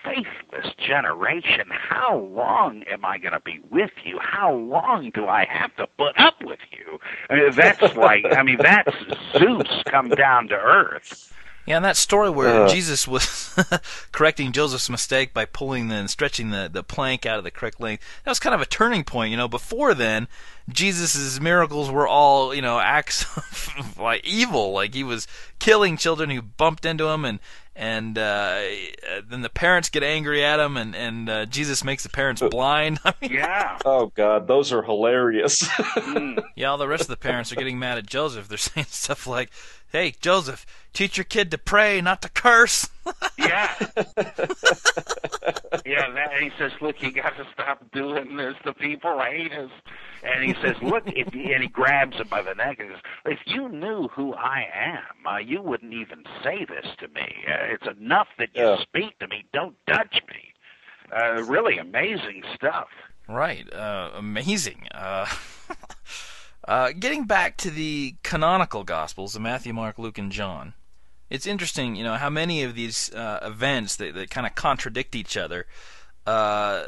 "Faithless 0.04 0.74
generation, 0.78 1.68
how 1.70 2.18
long 2.18 2.82
am 2.84 3.04
I 3.04 3.18
going 3.18 3.32
to 3.32 3.40
be 3.40 3.60
with 3.70 3.92
you? 4.04 4.18
How 4.20 4.52
long 4.54 5.10
do 5.10 5.26
I 5.26 5.44
have 5.46 5.74
to 5.76 5.86
put 5.98 6.18
up 6.18 6.42
with 6.42 6.60
you?" 6.70 6.98
I 7.30 7.36
mean, 7.36 7.52
that's 7.52 7.96
like, 7.96 8.24
I 8.32 8.42
mean, 8.42 8.58
that's 8.58 8.94
Zeus 9.32 9.82
come 9.86 10.08
down 10.10 10.48
to 10.48 10.56
earth. 10.56 11.32
Yeah, 11.66 11.76
and 11.76 11.84
that 11.84 11.96
story 11.96 12.28
where 12.28 12.64
uh. 12.64 12.68
Jesus 12.68 13.06
was 13.06 13.56
correcting 14.12 14.52
Joseph's 14.52 14.90
mistake 14.90 15.32
by 15.32 15.44
pulling 15.44 15.88
the 15.88 15.94
and 15.94 16.10
stretching 16.10 16.50
the, 16.50 16.68
the 16.72 16.82
plank 16.82 17.24
out 17.24 17.38
of 17.38 17.44
the 17.44 17.50
correct 17.50 17.80
length, 17.80 18.04
that 18.24 18.30
was 18.30 18.40
kind 18.40 18.54
of 18.54 18.60
a 18.60 18.66
turning 18.66 19.04
point. 19.04 19.30
You 19.30 19.36
know, 19.36 19.48
before 19.48 19.94
then, 19.94 20.26
Jesus' 20.68 21.40
miracles 21.40 21.90
were 21.90 22.08
all, 22.08 22.52
you 22.52 22.62
know, 22.62 22.80
acts 22.80 23.24
of 23.78 23.98
like 23.98 24.26
evil. 24.26 24.72
Like 24.72 24.94
he 24.94 25.04
was 25.04 25.28
killing 25.60 25.96
children 25.96 26.30
who 26.30 26.42
bumped 26.42 26.84
into 26.84 27.06
him 27.06 27.24
and 27.24 27.38
and 27.74 28.18
uh, 28.18 28.60
then 29.26 29.40
the 29.40 29.48
parents 29.48 29.88
get 29.88 30.02
angry 30.02 30.44
at 30.44 30.60
him, 30.60 30.76
and 30.76 30.94
and 30.94 31.30
uh, 31.30 31.46
Jesus 31.46 31.82
makes 31.82 32.02
the 32.02 32.10
parents 32.10 32.42
blind. 32.42 33.00
I 33.04 33.14
mean, 33.22 33.32
yeah. 33.32 33.78
Oh 33.86 34.12
God, 34.14 34.46
those 34.46 34.72
are 34.72 34.82
hilarious. 34.82 35.62
mm. 35.62 36.44
Yeah, 36.54 36.68
all 36.68 36.76
the 36.76 36.88
rest 36.88 37.02
of 37.02 37.08
the 37.08 37.16
parents 37.16 37.50
are 37.50 37.56
getting 37.56 37.78
mad 37.78 37.96
at 37.96 38.06
Joseph. 38.06 38.48
They're 38.48 38.58
saying 38.58 38.86
stuff 38.90 39.26
like, 39.26 39.50
"Hey, 39.92 40.14
Joseph, 40.20 40.66
teach 40.92 41.16
your 41.16 41.24
kid 41.24 41.50
to 41.50 41.58
pray, 41.58 42.00
not 42.00 42.22
to 42.22 42.28
curse." 42.28 42.88
yeah. 43.38 43.74
yeah, 45.86 46.10
that, 46.10 46.32
he 46.40 46.50
says, 46.58 46.72
"Look, 46.80 47.02
you 47.02 47.12
got 47.12 47.36
to 47.36 47.46
stop 47.52 47.90
doing 47.92 48.36
this. 48.36 48.54
The 48.64 48.72
people 48.72 49.20
hate 49.20 49.52
us." 49.52 49.70
And 50.22 50.44
he 50.44 50.54
says, 50.62 50.76
"Look," 50.82 51.04
if, 51.06 51.32
and 51.32 51.62
he 51.62 51.68
grabs 51.68 52.16
him 52.16 52.28
by 52.28 52.42
the 52.42 52.54
neck 52.54 52.78
and 52.80 52.90
says, 52.90 53.02
"If 53.26 53.38
you 53.46 53.68
knew 53.68 54.08
who 54.08 54.34
I 54.34 54.66
am, 54.74 55.26
uh, 55.26 55.38
you 55.38 55.60
wouldn't 55.60 55.92
even 55.92 56.24
say 56.42 56.64
this 56.64 56.86
to 56.98 57.08
me. 57.08 57.44
Uh, 57.46 57.74
it's 57.74 57.86
enough 57.98 58.28
that 58.38 58.50
you 58.54 58.64
yeah. 58.64 58.82
speak 58.82 59.18
to 59.18 59.28
me. 59.28 59.44
Don't 59.52 59.76
touch 59.86 60.20
me." 60.28 60.52
Uh, 61.14 61.42
really 61.42 61.76
amazing 61.78 62.42
stuff. 62.54 62.88
Right, 63.28 63.70
uh, 63.72 64.10
amazing. 64.14 64.88
Uh, 64.92 65.26
uh, 66.66 66.92
getting 66.98 67.24
back 67.24 67.56
to 67.58 67.70
the 67.70 68.16
canonical 68.22 68.84
Gospels, 68.84 69.32
the 69.32 69.40
Matthew, 69.40 69.72
Mark, 69.72 69.98
Luke, 69.98 70.18
and 70.18 70.32
John 70.32 70.74
it's 71.32 71.46
interesting, 71.46 71.96
you 71.96 72.04
know, 72.04 72.16
how 72.16 72.28
many 72.28 72.62
of 72.62 72.74
these 72.74 73.10
uh, 73.14 73.38
events 73.42 73.96
that, 73.96 74.12
that 74.14 74.28
kind 74.28 74.46
of 74.46 74.54
contradict 74.54 75.16
each 75.16 75.34
other 75.34 75.66
uh, 76.26 76.84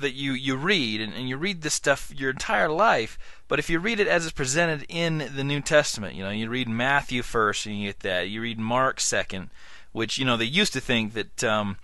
that 0.00 0.14
you, 0.14 0.32
you 0.32 0.56
read, 0.56 1.00
and, 1.00 1.14
and, 1.14 1.28
you 1.28 1.36
read 1.36 1.62
this 1.62 1.74
stuff 1.74 2.12
your 2.12 2.30
entire 2.30 2.68
life, 2.68 3.16
but 3.46 3.60
if 3.60 3.70
you 3.70 3.78
read 3.78 4.00
it 4.00 4.08
as 4.08 4.24
it's 4.24 4.32
presented 4.32 4.84
in 4.88 5.30
the 5.36 5.44
New 5.44 5.60
Testament, 5.60 6.16
you 6.16 6.24
know, 6.24 6.30
you 6.30 6.48
read 6.48 6.68
Matthew 6.68 7.22
first 7.22 7.64
and 7.64 7.78
you 7.78 7.90
get 7.90 8.00
that, 8.00 8.28
you 8.28 8.40
read 8.42 8.58
Mark 8.58 8.98
second, 8.98 9.50
which, 9.92 10.18
you 10.18 10.24
know, 10.24 10.36
they 10.36 10.44
used 10.44 10.72
to 10.72 10.80
think 10.80 11.12
that. 11.14 11.44
Um, 11.44 11.76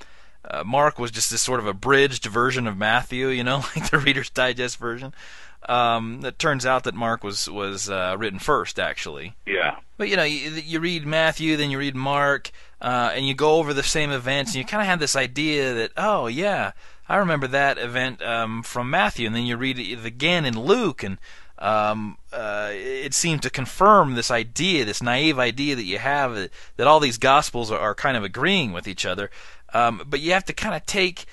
uh, 0.49 0.63
Mark 0.63 0.97
was 0.97 1.11
just 1.11 1.29
this 1.29 1.43
sort 1.43 1.59
of 1.59 1.67
abridged 1.67 2.25
version 2.27 2.69
of 2.69 2.77
Matthew, 2.77 3.31
you 3.31 3.43
know, 3.43 3.57
like 3.77 3.91
the 3.91 3.99
Reader's 3.99 4.31
Digest 4.31 4.77
version. 4.77 5.13
Um, 5.69 6.25
it 6.25 6.39
turns 6.39 6.65
out 6.65 6.85
that 6.85 6.95
Mark 6.95 7.25
was 7.25 7.51
was 7.51 7.91
uh, 7.91 8.17
written 8.19 8.39
first, 8.39 8.79
actually. 8.79 9.35
Yeah. 9.47 9.77
But 9.97 10.09
you 10.09 10.17
know, 10.17 10.25
you, 10.25 10.51
you 10.51 10.81
read 10.81 11.07
Matthew, 11.07 11.57
then 11.57 11.71
you 11.71 11.79
read 11.79 11.97
Mark, 11.97 12.51
uh, 12.81 13.11
and 13.15 13.27
you 13.27 13.35
go 13.35 13.57
over 13.57 13.75
the 13.75 13.83
same 13.83 14.11
events, 14.11 14.53
and 14.53 14.57
you 14.57 14.65
kind 14.65 14.83
of 14.83 14.87
have 14.87 15.01
this 15.01 15.17
idea 15.17 15.75
that, 15.75 15.93
oh 15.97 16.27
yeah, 16.27 16.73
I 17.09 17.17
remember 17.17 17.47
that 17.49 17.79
event 17.79 18.23
um, 18.23 18.63
from 18.63 18.91
Matthew, 18.91 19.27
and 19.27 19.35
then 19.35 19.47
you 19.47 19.57
read 19.57 19.79
it 19.79 20.05
again 20.05 20.45
in 20.45 20.59
Luke, 20.59 21.03
and 21.03 21.19
um, 21.59 22.19
uh, 22.33 22.71
it 22.73 23.15
seems 23.15 23.41
to 23.43 23.51
confirm 23.51 24.15
this 24.15 24.31
idea, 24.31 24.85
this 24.85 25.03
naive 25.03 25.39
idea 25.39 25.75
that 25.75 25.85
you 25.85 25.99
have 25.99 26.35
that, 26.35 26.51
that 26.77 26.87
all 26.87 27.01
these 27.01 27.17
gospels 27.17 27.71
are, 27.71 27.79
are, 27.79 27.95
kind 27.95 28.17
of 28.17 28.25
agreeing 28.25 28.73
with 28.73 28.87
each 28.87 29.07
other. 29.07 29.31
Um, 29.73 30.03
but 30.07 30.21
you 30.21 30.33
have 30.33 30.45
to 30.47 30.53
kind 30.53 30.75
of 30.75 30.85
take 30.85 31.25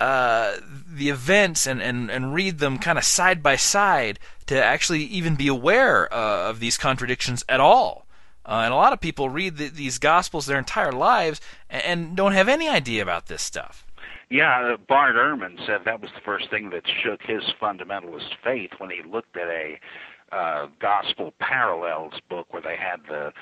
uh, 0.00 0.56
the 0.88 1.08
events 1.08 1.66
and, 1.66 1.80
and, 1.80 2.10
and 2.10 2.34
read 2.34 2.58
them 2.58 2.78
kind 2.78 2.98
of 2.98 3.04
side 3.04 3.42
by 3.42 3.56
side 3.56 4.18
to 4.46 4.62
actually 4.62 5.02
even 5.04 5.34
be 5.34 5.48
aware 5.48 6.12
uh, 6.12 6.50
of 6.50 6.60
these 6.60 6.76
contradictions 6.76 7.44
at 7.48 7.60
all. 7.60 8.06
Uh, 8.44 8.62
and 8.64 8.72
a 8.72 8.76
lot 8.76 8.92
of 8.92 9.00
people 9.00 9.28
read 9.28 9.56
the, 9.56 9.68
these 9.68 9.98
Gospels 9.98 10.46
their 10.46 10.58
entire 10.58 10.92
lives 10.92 11.40
and, 11.68 11.82
and, 11.82 12.16
don't 12.16 12.32
have 12.32 12.48
any 12.48 12.68
idea 12.68 13.02
about 13.02 13.26
this 13.26 13.42
stuff. 13.42 13.84
Yeah, 14.30 14.74
uh, 14.74 14.76
Bart 14.88 15.16
Ehrman 15.16 15.64
said 15.66 15.80
that 15.84 16.00
was 16.00 16.10
the 16.14 16.20
first 16.24 16.48
thing 16.50 16.70
that 16.70 16.82
shook 17.02 17.22
his 17.22 17.42
fundamentalist 17.60 18.34
faith 18.44 18.70
when 18.78 18.90
he 18.90 19.02
looked 19.08 19.36
at 19.36 19.48
a 19.48 19.80
uh, 20.32 20.66
Gospel 20.80 21.32
Parallels 21.40 22.14
book 22.28 22.52
where 22.52 22.62
they 22.62 22.76
had 22.76 23.00
the 23.08 23.32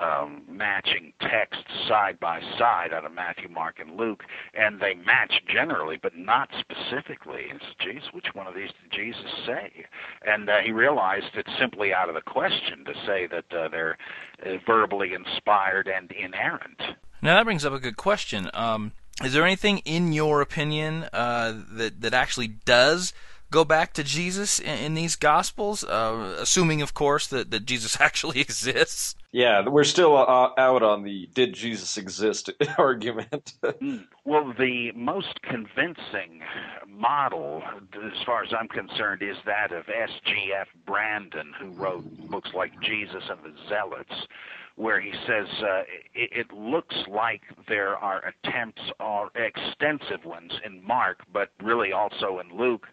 um, 0.00 0.42
matching 0.48 1.12
texts 1.20 1.64
side 1.88 2.18
by 2.20 2.40
side 2.58 2.92
out 2.92 3.04
of 3.04 3.12
Matthew, 3.12 3.48
Mark, 3.48 3.78
and 3.78 3.96
Luke, 3.96 4.24
and 4.54 4.80
they 4.80 4.94
match 4.94 5.32
generally, 5.48 5.98
but 6.00 6.16
not 6.16 6.48
specifically. 6.58 7.48
And 7.50 7.60
says, 7.60 7.74
"Geez, 7.78 8.02
which 8.12 8.26
one 8.34 8.46
of 8.46 8.54
these 8.54 8.70
did 8.82 8.92
Jesus 8.92 9.30
say?" 9.46 9.86
And 10.26 10.48
uh, 10.48 10.58
he 10.64 10.72
realized 10.72 11.26
it's 11.34 11.58
simply 11.58 11.92
out 11.92 12.08
of 12.08 12.14
the 12.14 12.22
question 12.22 12.84
to 12.84 12.94
say 13.06 13.26
that 13.26 13.56
uh, 13.56 13.68
they're 13.68 13.98
uh, 14.44 14.58
verbally 14.66 15.12
inspired 15.12 15.88
and 15.88 16.10
inerrant. 16.12 16.80
Now 17.22 17.36
that 17.36 17.44
brings 17.44 17.64
up 17.64 17.72
a 17.72 17.78
good 17.78 17.96
question. 17.96 18.50
Um, 18.52 18.92
is 19.22 19.32
there 19.32 19.44
anything 19.44 19.78
in 19.78 20.12
your 20.12 20.40
opinion 20.40 21.08
uh, 21.12 21.52
that 21.72 22.00
that 22.00 22.14
actually 22.14 22.48
does 22.48 23.12
go 23.54 23.64
back 23.64 23.92
to 23.94 24.02
Jesus 24.02 24.58
in, 24.58 24.78
in 24.78 24.94
these 24.94 25.16
Gospels, 25.16 25.84
uh, 25.84 26.36
assuming, 26.40 26.82
of 26.82 26.92
course, 26.92 27.26
that, 27.28 27.50
that 27.52 27.64
Jesus 27.64 28.00
actually 28.00 28.40
exists. 28.40 29.14
Yeah, 29.32 29.66
we're 29.68 29.84
still 29.84 30.16
uh, 30.16 30.50
out 30.58 30.82
on 30.82 31.02
the 31.02 31.28
"did 31.34 31.54
Jesus 31.54 31.96
exist" 31.96 32.50
argument. 32.78 33.54
Hmm. 33.62 33.96
well, 34.24 34.52
the 34.56 34.92
most 34.92 35.40
convincing 35.42 36.42
model, 36.88 37.62
as 37.94 38.22
far 38.24 38.44
as 38.44 38.50
I'm 38.56 38.68
concerned, 38.68 39.22
is 39.22 39.36
that 39.46 39.72
of 39.72 39.88
S.G.F. 39.88 40.68
Brandon, 40.86 41.52
who 41.58 41.70
wrote 41.70 42.04
books 42.28 42.50
like 42.54 42.78
Jesus 42.80 43.24
and 43.28 43.40
the 43.42 43.58
Zealots 43.68 44.28
where 44.76 45.00
he 45.00 45.12
says 45.26 45.46
uh, 45.62 45.82
it, 46.14 46.30
it, 46.32 46.52
looks 46.52 46.96
like 47.08 47.42
there 47.68 47.96
are 47.96 48.32
attempts, 48.44 48.82
or 48.98 49.30
extensive 49.36 50.24
ones, 50.24 50.52
in 50.66 50.84
Mark, 50.84 51.20
but 51.32 51.50
really 51.62 51.92
also 51.92 52.40
in 52.40 52.58
Luke, 52.58 52.88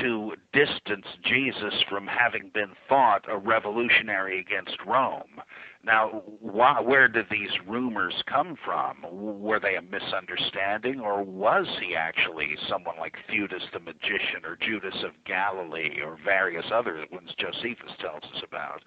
to 0.00 0.32
distance 0.52 1.06
Jesus 1.24 1.74
from 1.88 2.06
having 2.06 2.50
been 2.54 2.72
thought 2.88 3.24
a 3.28 3.36
revolutionary 3.36 4.40
against 4.40 4.76
Rome. 4.86 5.40
Now, 5.84 6.22
why, 6.40 6.80
where 6.80 7.08
did 7.08 7.26
these 7.30 7.50
rumors 7.66 8.14
come 8.28 8.56
from? 8.64 9.04
Were 9.10 9.58
they 9.58 9.74
a 9.76 9.82
misunderstanding, 9.82 11.00
or 11.00 11.22
was 11.22 11.66
he 11.80 11.96
actually 11.96 12.56
someone 12.68 12.96
like 12.98 13.16
Theudas 13.28 13.64
the 13.72 13.80
magician, 13.80 14.44
or 14.44 14.56
Judas 14.56 14.94
of 15.04 15.12
Galilee, 15.26 16.00
or 16.00 16.18
various 16.24 16.66
other 16.72 17.04
ones 17.10 17.30
Josephus 17.36 17.92
tells 18.00 18.22
us 18.22 18.42
about? 18.46 18.82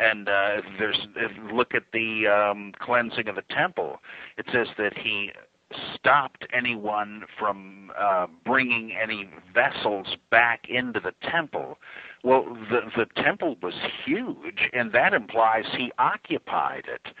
And 0.00 0.28
uh, 0.28 0.62
there's 0.78 1.00
look 1.52 1.74
at 1.74 1.84
the 1.92 2.28
um, 2.28 2.72
cleansing 2.78 3.26
of 3.26 3.34
the 3.34 3.42
temple. 3.50 3.96
It 4.36 4.46
says 4.52 4.68
that 4.78 4.96
he 4.96 5.32
stopped 5.94 6.46
anyone 6.52 7.24
from 7.38 7.90
uh, 7.98 8.26
bringing 8.44 8.92
any 8.92 9.28
vessels 9.52 10.06
back 10.30 10.68
into 10.68 11.00
the 11.00 11.12
temple. 11.30 11.78
Well, 12.24 12.44
the 12.70 12.80
the 12.96 13.22
temple 13.22 13.56
was 13.62 13.74
huge, 14.04 14.70
and 14.72 14.92
that 14.92 15.14
implies 15.14 15.64
he 15.76 15.92
occupied 15.98 16.84
it 16.88 17.14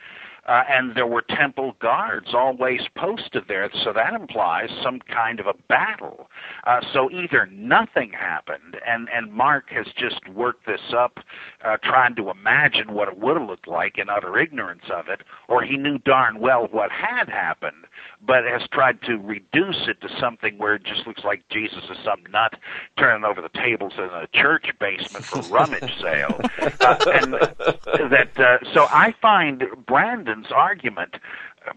uh, 0.48 0.62
and 0.68 0.94
there 0.96 1.06
were 1.06 1.22
temple 1.22 1.76
guards 1.78 2.28
always 2.32 2.80
posted 2.96 3.44
there, 3.48 3.70
so 3.84 3.92
that 3.92 4.14
implies 4.14 4.70
some 4.82 4.98
kind 5.00 5.40
of 5.40 5.46
a 5.46 5.52
battle. 5.68 6.30
Uh, 6.66 6.80
so 6.92 7.10
either 7.10 7.46
nothing 7.52 8.10
happened, 8.12 8.78
and 8.86 9.08
and 9.14 9.30
Mark 9.30 9.68
has 9.68 9.86
just 9.94 10.26
worked 10.34 10.66
this 10.66 10.94
up, 10.96 11.18
uh, 11.64 11.76
trying 11.82 12.16
to 12.16 12.30
imagine 12.30 12.94
what 12.94 13.08
it 13.08 13.18
would 13.18 13.36
have 13.36 13.46
looked 13.46 13.68
like 13.68 13.98
in 13.98 14.08
utter 14.08 14.38
ignorance 14.38 14.84
of 14.90 15.08
it, 15.08 15.20
or 15.48 15.62
he 15.62 15.76
knew 15.76 15.98
darn 15.98 16.40
well 16.40 16.66
what 16.70 16.90
had 16.90 17.28
happened, 17.28 17.84
but 18.20 18.44
has 18.44 18.62
tried 18.72 19.00
to 19.02 19.16
reduce 19.16 19.86
it 19.88 20.00
to 20.00 20.08
something 20.20 20.58
where 20.58 20.74
it 20.74 20.84
just 20.84 21.06
looks 21.06 21.24
like 21.24 21.48
Jesus 21.48 21.84
is 21.90 21.98
some 22.04 22.22
nut 22.30 22.54
turning 22.98 23.24
over 23.24 23.40
the 23.40 23.50
tables 23.50 23.92
in 23.96 24.04
a 24.04 24.26
church 24.32 24.66
basement 24.80 25.24
for 25.24 25.40
rummage 25.50 25.92
sale, 26.00 26.40
uh, 26.80 26.96
and 27.14 27.34
that. 27.34 28.30
Uh, 28.36 28.58
so 28.74 28.86
I 28.90 29.14
find 29.20 29.64
Brandon's 29.86 30.50
argument 30.50 31.16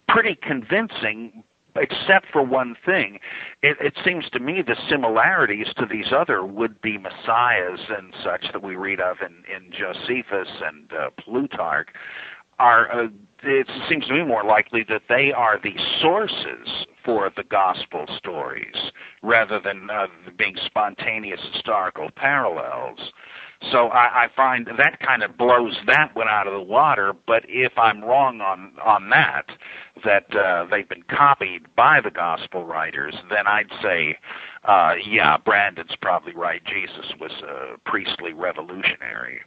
pretty 0.07 0.35
convincing 0.35 1.43
except 1.75 2.27
for 2.31 2.43
one 2.43 2.75
thing. 2.85 3.19
It, 3.61 3.77
it 3.79 3.93
seems 4.03 4.29
to 4.31 4.39
me 4.39 4.61
the 4.61 4.75
similarities 4.89 5.67
to 5.77 5.85
these 5.85 6.11
other 6.11 6.43
would-be 6.43 6.97
messiahs 6.97 7.79
and 7.89 8.13
such 8.23 8.51
that 8.51 8.61
we 8.61 8.75
read 8.75 8.99
of 8.99 9.17
in, 9.21 9.43
in 9.53 9.71
Josephus 9.71 10.49
and 10.61 10.91
uh, 10.91 11.09
Plutarch 11.19 11.89
are. 12.61 12.91
Uh, 12.91 13.07
it 13.43 13.67
seems 13.89 14.05
to 14.05 14.13
me 14.13 14.23
more 14.23 14.43
likely 14.43 14.83
that 14.87 15.01
they 15.09 15.31
are 15.31 15.59
the 15.63 15.73
sources 15.99 16.85
for 17.03 17.31
the 17.35 17.43
gospel 17.43 18.05
stories 18.17 18.75
rather 19.23 19.59
than 19.59 19.89
uh, 19.89 20.05
being 20.37 20.55
spontaneous 20.65 21.39
historical 21.51 22.09
parallels. 22.15 22.99
So 23.71 23.87
I, 23.87 24.25
I 24.25 24.27
find 24.35 24.67
that 24.77 24.99
kind 24.99 25.21
of 25.21 25.37
blows 25.37 25.77
that 25.85 26.15
one 26.15 26.27
out 26.27 26.47
of 26.47 26.53
the 26.53 26.61
water. 26.61 27.13
But 27.27 27.43
if 27.47 27.71
I'm 27.77 28.03
wrong 28.03 28.41
on 28.41 28.73
on 28.83 29.09
that, 29.09 29.45
that 30.03 30.35
uh, 30.35 30.65
they've 30.69 30.87
been 30.89 31.03
copied 31.03 31.75
by 31.75 32.01
the 32.01 32.09
gospel 32.11 32.65
writers, 32.65 33.15
then 33.29 33.45
I'd 33.45 33.71
say, 33.83 34.17
uh, 34.65 34.93
yeah, 35.07 35.37
Brandon's 35.37 35.95
probably 36.01 36.33
right. 36.33 36.61
Jesus 36.65 37.11
was 37.19 37.31
a 37.43 37.77
priestly 37.89 38.33
revolutionary. 38.33 39.41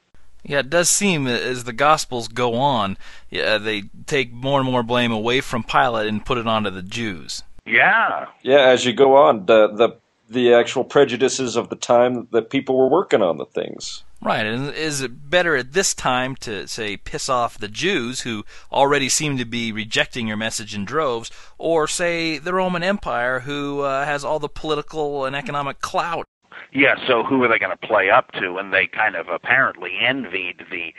Yeah, 0.44 0.58
it 0.58 0.70
does 0.70 0.90
seem 0.90 1.26
as 1.26 1.64
the 1.64 1.72
Gospels 1.72 2.28
go 2.28 2.54
on, 2.54 2.98
yeah, 3.30 3.58
they 3.58 3.84
take 4.06 4.32
more 4.32 4.60
and 4.60 4.70
more 4.70 4.82
blame 4.82 5.10
away 5.10 5.40
from 5.40 5.62
Pilate 5.64 6.06
and 6.06 6.24
put 6.24 6.38
it 6.38 6.46
onto 6.46 6.70
the 6.70 6.82
Jews. 6.82 7.42
Yeah. 7.66 8.26
Yeah, 8.42 8.68
as 8.68 8.84
you 8.84 8.92
go 8.92 9.16
on, 9.16 9.46
the 9.46 9.68
the 9.68 9.96
the 10.28 10.54
actual 10.54 10.84
prejudices 10.84 11.56
of 11.56 11.68
the 11.68 11.76
time 11.76 12.28
that 12.32 12.50
people 12.50 12.76
were 12.76 12.88
working 12.88 13.22
on 13.22 13.38
the 13.38 13.46
things. 13.46 14.04
Right, 14.20 14.46
and 14.46 14.72
is 14.72 15.02
it 15.02 15.28
better 15.28 15.54
at 15.54 15.74
this 15.74 15.92
time 15.94 16.34
to 16.36 16.66
say 16.66 16.96
piss 16.96 17.28
off 17.28 17.58
the 17.58 17.68
Jews 17.68 18.22
who 18.22 18.44
already 18.72 19.10
seem 19.10 19.36
to 19.36 19.44
be 19.44 19.70
rejecting 19.70 20.26
your 20.26 20.38
message 20.38 20.74
in 20.74 20.86
droves, 20.86 21.30
or 21.58 21.86
say 21.86 22.38
the 22.38 22.54
Roman 22.54 22.82
Empire 22.82 23.40
who 23.40 23.80
uh, 23.80 24.06
has 24.06 24.24
all 24.24 24.38
the 24.38 24.48
political 24.48 25.26
and 25.26 25.36
economic 25.36 25.80
clout? 25.80 26.24
Yeah, 26.72 26.94
so 27.06 27.22
who 27.22 27.42
are 27.42 27.48
they 27.48 27.58
going 27.58 27.76
to 27.76 27.86
play 27.86 28.10
up 28.10 28.32
to? 28.32 28.56
And 28.56 28.72
they 28.72 28.86
kind 28.86 29.16
of 29.16 29.28
apparently 29.28 29.92
envied 30.00 30.64
the 30.70 30.92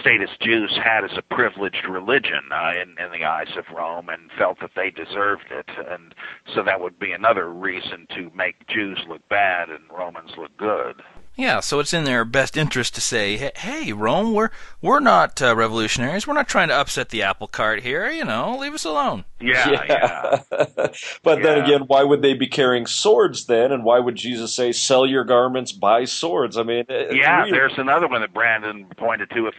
status 0.00 0.30
Jews 0.40 0.78
had 0.82 1.04
as 1.04 1.16
a 1.16 1.22
privileged 1.22 1.86
religion 1.88 2.42
uh, 2.52 2.72
in, 2.72 2.90
in 3.02 3.10
the 3.12 3.24
eyes 3.24 3.56
of 3.56 3.64
Rome 3.74 4.08
and 4.08 4.30
felt 4.36 4.60
that 4.60 4.72
they 4.76 4.90
deserved 4.90 5.46
it. 5.50 5.68
And 5.90 6.14
so 6.54 6.62
that 6.62 6.80
would 6.80 6.98
be 6.98 7.12
another 7.12 7.50
reason 7.50 8.06
to 8.14 8.30
make 8.34 8.66
Jews 8.68 9.00
look 9.08 9.26
bad 9.28 9.68
and 9.68 9.82
Romans 9.90 10.32
look 10.36 10.56
good. 10.56 11.02
Yeah, 11.36 11.58
so 11.60 11.80
it's 11.80 11.92
in 11.92 12.04
their 12.04 12.24
best 12.24 12.56
interest 12.56 12.94
to 12.94 13.00
say, 13.00 13.50
"Hey, 13.56 13.92
Rome, 13.92 14.34
we're 14.34 14.50
we're 14.80 15.00
not 15.00 15.42
uh, 15.42 15.56
revolutionaries. 15.56 16.28
We're 16.28 16.34
not 16.34 16.46
trying 16.46 16.68
to 16.68 16.74
upset 16.74 17.08
the 17.08 17.22
apple 17.22 17.48
cart 17.48 17.82
here. 17.82 18.08
You 18.08 18.24
know, 18.24 18.56
leave 18.56 18.72
us 18.72 18.84
alone." 18.84 19.24
Yeah, 19.40 19.68
yeah. 19.70 19.84
yeah. 19.88 20.42
but 21.24 21.38
yeah. 21.38 21.42
then 21.42 21.64
again, 21.64 21.80
why 21.88 22.04
would 22.04 22.22
they 22.22 22.34
be 22.34 22.46
carrying 22.46 22.86
swords 22.86 23.46
then? 23.46 23.72
And 23.72 23.84
why 23.84 23.98
would 23.98 24.14
Jesus 24.14 24.54
say, 24.54 24.70
"Sell 24.70 25.06
your 25.06 25.24
garments, 25.24 25.72
buy 25.72 26.04
swords"? 26.04 26.56
I 26.56 26.62
mean, 26.62 26.84
yeah, 26.88 27.38
really... 27.40 27.50
there's 27.50 27.78
another 27.78 28.06
one 28.06 28.20
that 28.20 28.32
Brandon 28.32 28.86
pointed 28.96 29.30
to. 29.30 29.48
If 29.48 29.54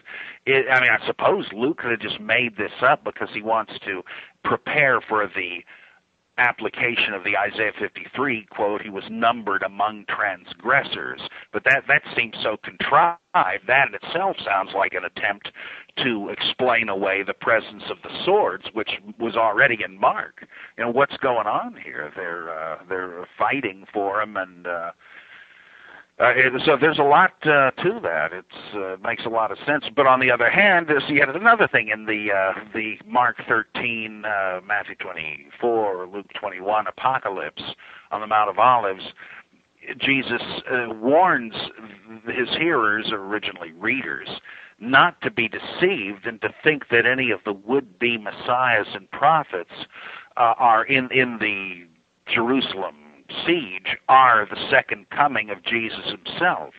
it, 0.45 0.67
I 0.71 0.79
mean, 0.79 0.91
I 0.91 1.05
suppose 1.05 1.45
Luke 1.51 1.79
could 1.79 1.91
have 1.91 1.99
just 1.99 2.21
made 2.21 2.55
this 2.55 2.71
up 2.81 3.03
because 3.03 3.29
he 3.33 3.41
wants 3.41 3.73
to 3.85 4.01
prepare 4.45 5.01
for 5.01 5.27
the 5.27 5.65
application 6.37 7.13
of 7.13 7.23
the 7.23 7.37
Isaiah 7.37 7.71
53 7.79 8.47
quote, 8.49 8.81
he 8.81 8.89
was 8.89 9.03
numbered 9.09 9.63
among 9.63 10.05
transgressors. 10.09 11.21
But 11.53 11.63
that 11.65 11.83
that 11.87 12.03
seems 12.15 12.35
so 12.41 12.57
contrived. 12.63 13.19
That 13.33 13.87
in 13.87 13.95
itself 13.95 14.37
sounds 14.43 14.71
like 14.75 14.93
an 14.93 15.05
attempt 15.05 15.51
to 16.03 16.29
explain 16.29 16.89
away 16.89 17.23
the 17.23 17.33
presence 17.33 17.83
of 17.89 17.97
the 18.03 18.23
swords, 18.25 18.65
which 18.73 18.91
was 19.19 19.35
already 19.35 19.79
in 19.83 19.99
Mark. 19.99 20.45
You 20.77 20.85
know 20.85 20.91
what's 20.91 21.17
going 21.17 21.47
on 21.47 21.75
here? 21.83 22.11
They're 22.15 22.49
uh, 22.49 22.77
they're 22.89 23.27
fighting 23.37 23.85
for 23.93 24.21
him 24.21 24.37
and. 24.37 24.67
Uh, 24.67 24.91
uh, 26.17 26.31
it, 26.33 26.53
so 26.65 26.77
there's 26.79 26.99
a 26.99 27.03
lot 27.03 27.33
uh, 27.43 27.71
to 27.71 27.99
that. 28.01 28.31
It 28.31 28.45
uh, 28.73 28.95
makes 29.05 29.25
a 29.25 29.29
lot 29.29 29.51
of 29.51 29.57
sense. 29.65 29.83
But 29.93 30.07
on 30.07 30.21
the 30.21 30.31
other 30.31 30.49
hand, 30.49 30.85
there's 30.87 31.03
yet 31.09 31.27
another 31.35 31.67
thing 31.67 31.89
in 31.89 32.05
the 32.05 32.31
uh, 32.31 32.53
the 32.73 32.95
Mark 33.05 33.35
13, 33.49 34.23
uh, 34.23 34.61
Matthew 34.65 34.95
24, 34.95 36.07
Luke 36.07 36.27
21 36.39 36.87
apocalypse 36.87 37.63
on 38.11 38.21
the 38.21 38.27
Mount 38.27 38.49
of 38.49 38.57
Olives. 38.59 39.03
Jesus 39.99 40.41
uh, 40.71 40.93
warns 40.93 41.53
his 42.25 42.49
hearers, 42.57 43.09
originally 43.11 43.73
readers, 43.73 44.29
not 44.79 45.19
to 45.21 45.29
be 45.29 45.49
deceived 45.49 46.25
and 46.25 46.41
to 46.41 46.49
think 46.63 46.83
that 46.91 47.05
any 47.05 47.29
of 47.31 47.41
the 47.45 47.53
would-be 47.53 48.17
messiahs 48.17 48.87
and 48.93 49.11
prophets 49.11 49.71
uh, 50.37 50.53
are 50.57 50.85
in 50.85 51.09
in 51.11 51.39
the 51.39 51.87
Jerusalem 52.33 53.04
siege 53.45 53.97
are 54.07 54.45
the 54.45 54.69
second 54.69 55.09
coming 55.09 55.49
of 55.49 55.63
Jesus 55.63 56.05
himself. 56.05 56.73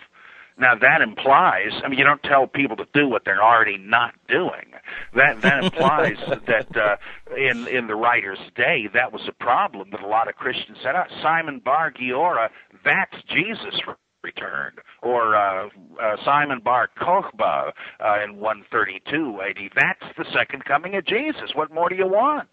Now 0.59 0.75
that 0.75 1.03
implies, 1.03 1.73
I 1.85 1.89
mean, 1.89 1.99
you 1.99 2.05
don't 2.05 2.23
tell 2.23 2.47
people 2.47 2.77
to 2.79 2.87
do 2.95 3.09
what 3.09 3.27
they're 3.27 3.43
already 3.43 3.77
not 3.77 4.15
doing. 4.27 4.73
That 5.15 5.43
that 5.43 5.65
implies 5.65 6.17
that 6.47 6.77
uh, 6.77 6.97
in 7.37 7.69
in 7.69 7.87
the 7.89 7.95
writer's 7.95 8.39
day, 8.55 8.89
that 8.95 9.13
was 9.13 9.23
a 9.29 9.33
problem 9.33 9.91
that 9.91 10.01
a 10.01 10.07
lot 10.07 10.29
of 10.29 10.37
Christians 10.37 10.79
said. 10.83 10.95
Oh, 10.97 11.05
Simon 11.23 11.61
Bar 11.63 11.93
Giora, 11.93 12.49
that's 12.85 13.23
Jesus 13.29 13.79
returned, 14.23 14.79
or 15.03 15.37
uh, 15.37 15.69
uh, 16.03 16.17
Simon 16.25 16.61
Bar 16.61 16.89
Kokhba 16.99 17.73
uh, 18.01 18.25
in 18.25 18.37
132 18.37 19.41
AD. 19.43 19.71
That's 19.75 20.17
the 20.17 20.25
second 20.33 20.65
coming 20.65 20.97
of 20.97 21.07
Jesus. 21.07 21.55
What 21.55 21.73
more 21.73 21.89
do 21.89 21.97
you 21.97 22.09
want? 22.09 22.49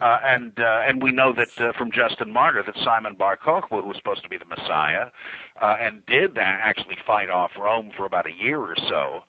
Uh, 0.00 0.18
and 0.24 0.58
uh, 0.58 0.82
and 0.86 1.02
we 1.02 1.12
know 1.12 1.32
that 1.32 1.60
uh, 1.60 1.72
from 1.76 1.90
Justin 1.92 2.32
Martyr 2.32 2.62
that 2.64 2.76
Simon 2.82 3.14
Bar 3.14 3.36
Kokhba, 3.36 3.84
was 3.84 3.96
supposed 3.96 4.22
to 4.22 4.28
be 4.28 4.38
the 4.38 4.44
Messiah, 4.44 5.10
uh, 5.60 5.76
and 5.80 6.04
did 6.06 6.38
actually 6.38 6.96
fight 7.06 7.30
off 7.30 7.52
Rome 7.58 7.90
for 7.96 8.06
about 8.06 8.26
a 8.26 8.32
year 8.32 8.58
or 8.58 8.76
so, 8.88 9.24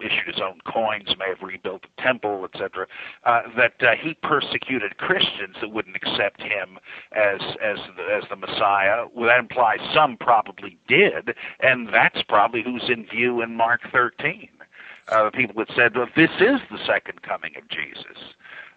issued 0.00 0.26
his 0.26 0.40
own 0.40 0.60
coins, 0.66 1.08
may 1.18 1.28
have 1.28 1.42
rebuilt 1.42 1.82
the 1.82 2.02
temple, 2.02 2.44
etc. 2.52 2.86
Uh, 3.24 3.42
that 3.56 3.74
uh, 3.82 3.94
he 4.00 4.14
persecuted 4.14 4.96
Christians 4.98 5.56
that 5.60 5.70
wouldn't 5.70 5.96
accept 5.96 6.42
him 6.42 6.78
as 7.12 7.40
as 7.62 7.78
the, 7.96 8.02
as 8.12 8.24
the 8.28 8.36
Messiah. 8.36 9.06
Well, 9.14 9.28
that 9.28 9.38
implies 9.38 9.80
some 9.94 10.16
probably 10.16 10.78
did, 10.88 11.34
and 11.60 11.88
that's 11.92 12.22
probably 12.28 12.62
who's 12.62 12.88
in 12.88 13.06
view 13.06 13.42
in 13.42 13.56
Mark 13.56 13.82
13. 13.92 14.48
Uh, 15.08 15.24
the 15.24 15.30
people 15.32 15.54
that 15.56 15.74
said, 15.74 15.96
well, 15.96 16.06
this 16.14 16.30
is 16.38 16.60
the 16.70 16.78
second 16.86 17.22
coming 17.22 17.52
of 17.56 17.66
Jesus. 17.68 18.34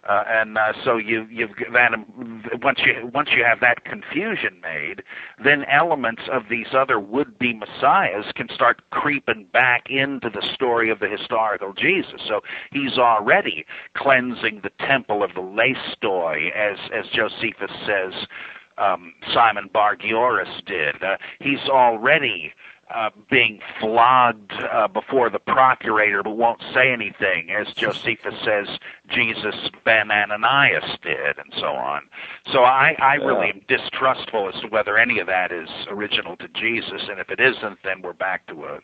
Uh, 0.08 0.22
and 0.28 0.58
uh, 0.58 0.72
so 0.84 0.96
you 0.98 1.26
you've 1.30 1.50
that 1.72 1.90
once 2.62 2.80
you 2.84 3.10
once 3.14 3.30
you 3.34 3.42
have 3.42 3.60
that 3.60 3.84
confusion 3.84 4.60
made, 4.62 5.02
then 5.42 5.64
elements 5.64 6.22
of 6.30 6.42
these 6.50 6.68
other 6.74 7.00
would-be 7.00 7.54
messiahs 7.54 8.30
can 8.34 8.48
start 8.54 8.82
creeping 8.90 9.46
back 9.52 9.84
into 9.88 10.28
the 10.28 10.46
story 10.54 10.90
of 10.90 10.98
the 10.98 11.08
historical 11.08 11.72
Jesus. 11.72 12.20
So 12.28 12.40
he's 12.70 12.98
already 12.98 13.64
cleansing 13.96 14.60
the 14.62 14.86
temple 14.86 15.22
of 15.22 15.32
the 15.34 15.40
Lestoi, 15.40 16.50
as 16.54 16.78
as 16.92 17.06
Josephus 17.12 17.72
says 17.86 18.26
um, 18.78 19.14
Simon 19.32 19.70
Bar 19.72 19.96
Gioris 19.96 20.64
did. 20.66 21.02
Uh, 21.02 21.16
he's 21.40 21.68
already 21.68 22.52
uh, 22.90 23.10
being 23.30 23.60
flogged 23.80 24.52
uh, 24.52 24.88
before 24.88 25.30
the 25.30 25.38
procurator 25.38 26.22
but 26.22 26.36
won't 26.36 26.62
say 26.72 26.92
anything, 26.92 27.50
as 27.50 27.72
Josephus 27.74 28.34
says 28.44 28.68
Jesus 29.08 29.54
ben 29.84 30.10
Ananias 30.10 30.98
did, 31.02 31.38
and 31.38 31.52
so 31.58 31.66
on. 31.66 32.02
So 32.52 32.64
I, 32.64 32.96
I 32.98 33.14
really 33.14 33.48
am 33.48 33.62
distrustful 33.68 34.50
as 34.54 34.60
to 34.62 34.68
whether 34.68 34.98
any 34.98 35.18
of 35.18 35.26
that 35.26 35.52
is 35.52 35.68
original 35.88 36.36
to 36.36 36.48
Jesus, 36.48 37.02
and 37.08 37.18
if 37.18 37.30
it 37.30 37.40
isn't, 37.40 37.78
then 37.84 38.02
we're 38.02 38.12
back 38.12 38.46
to 38.48 38.64
a 38.64 38.80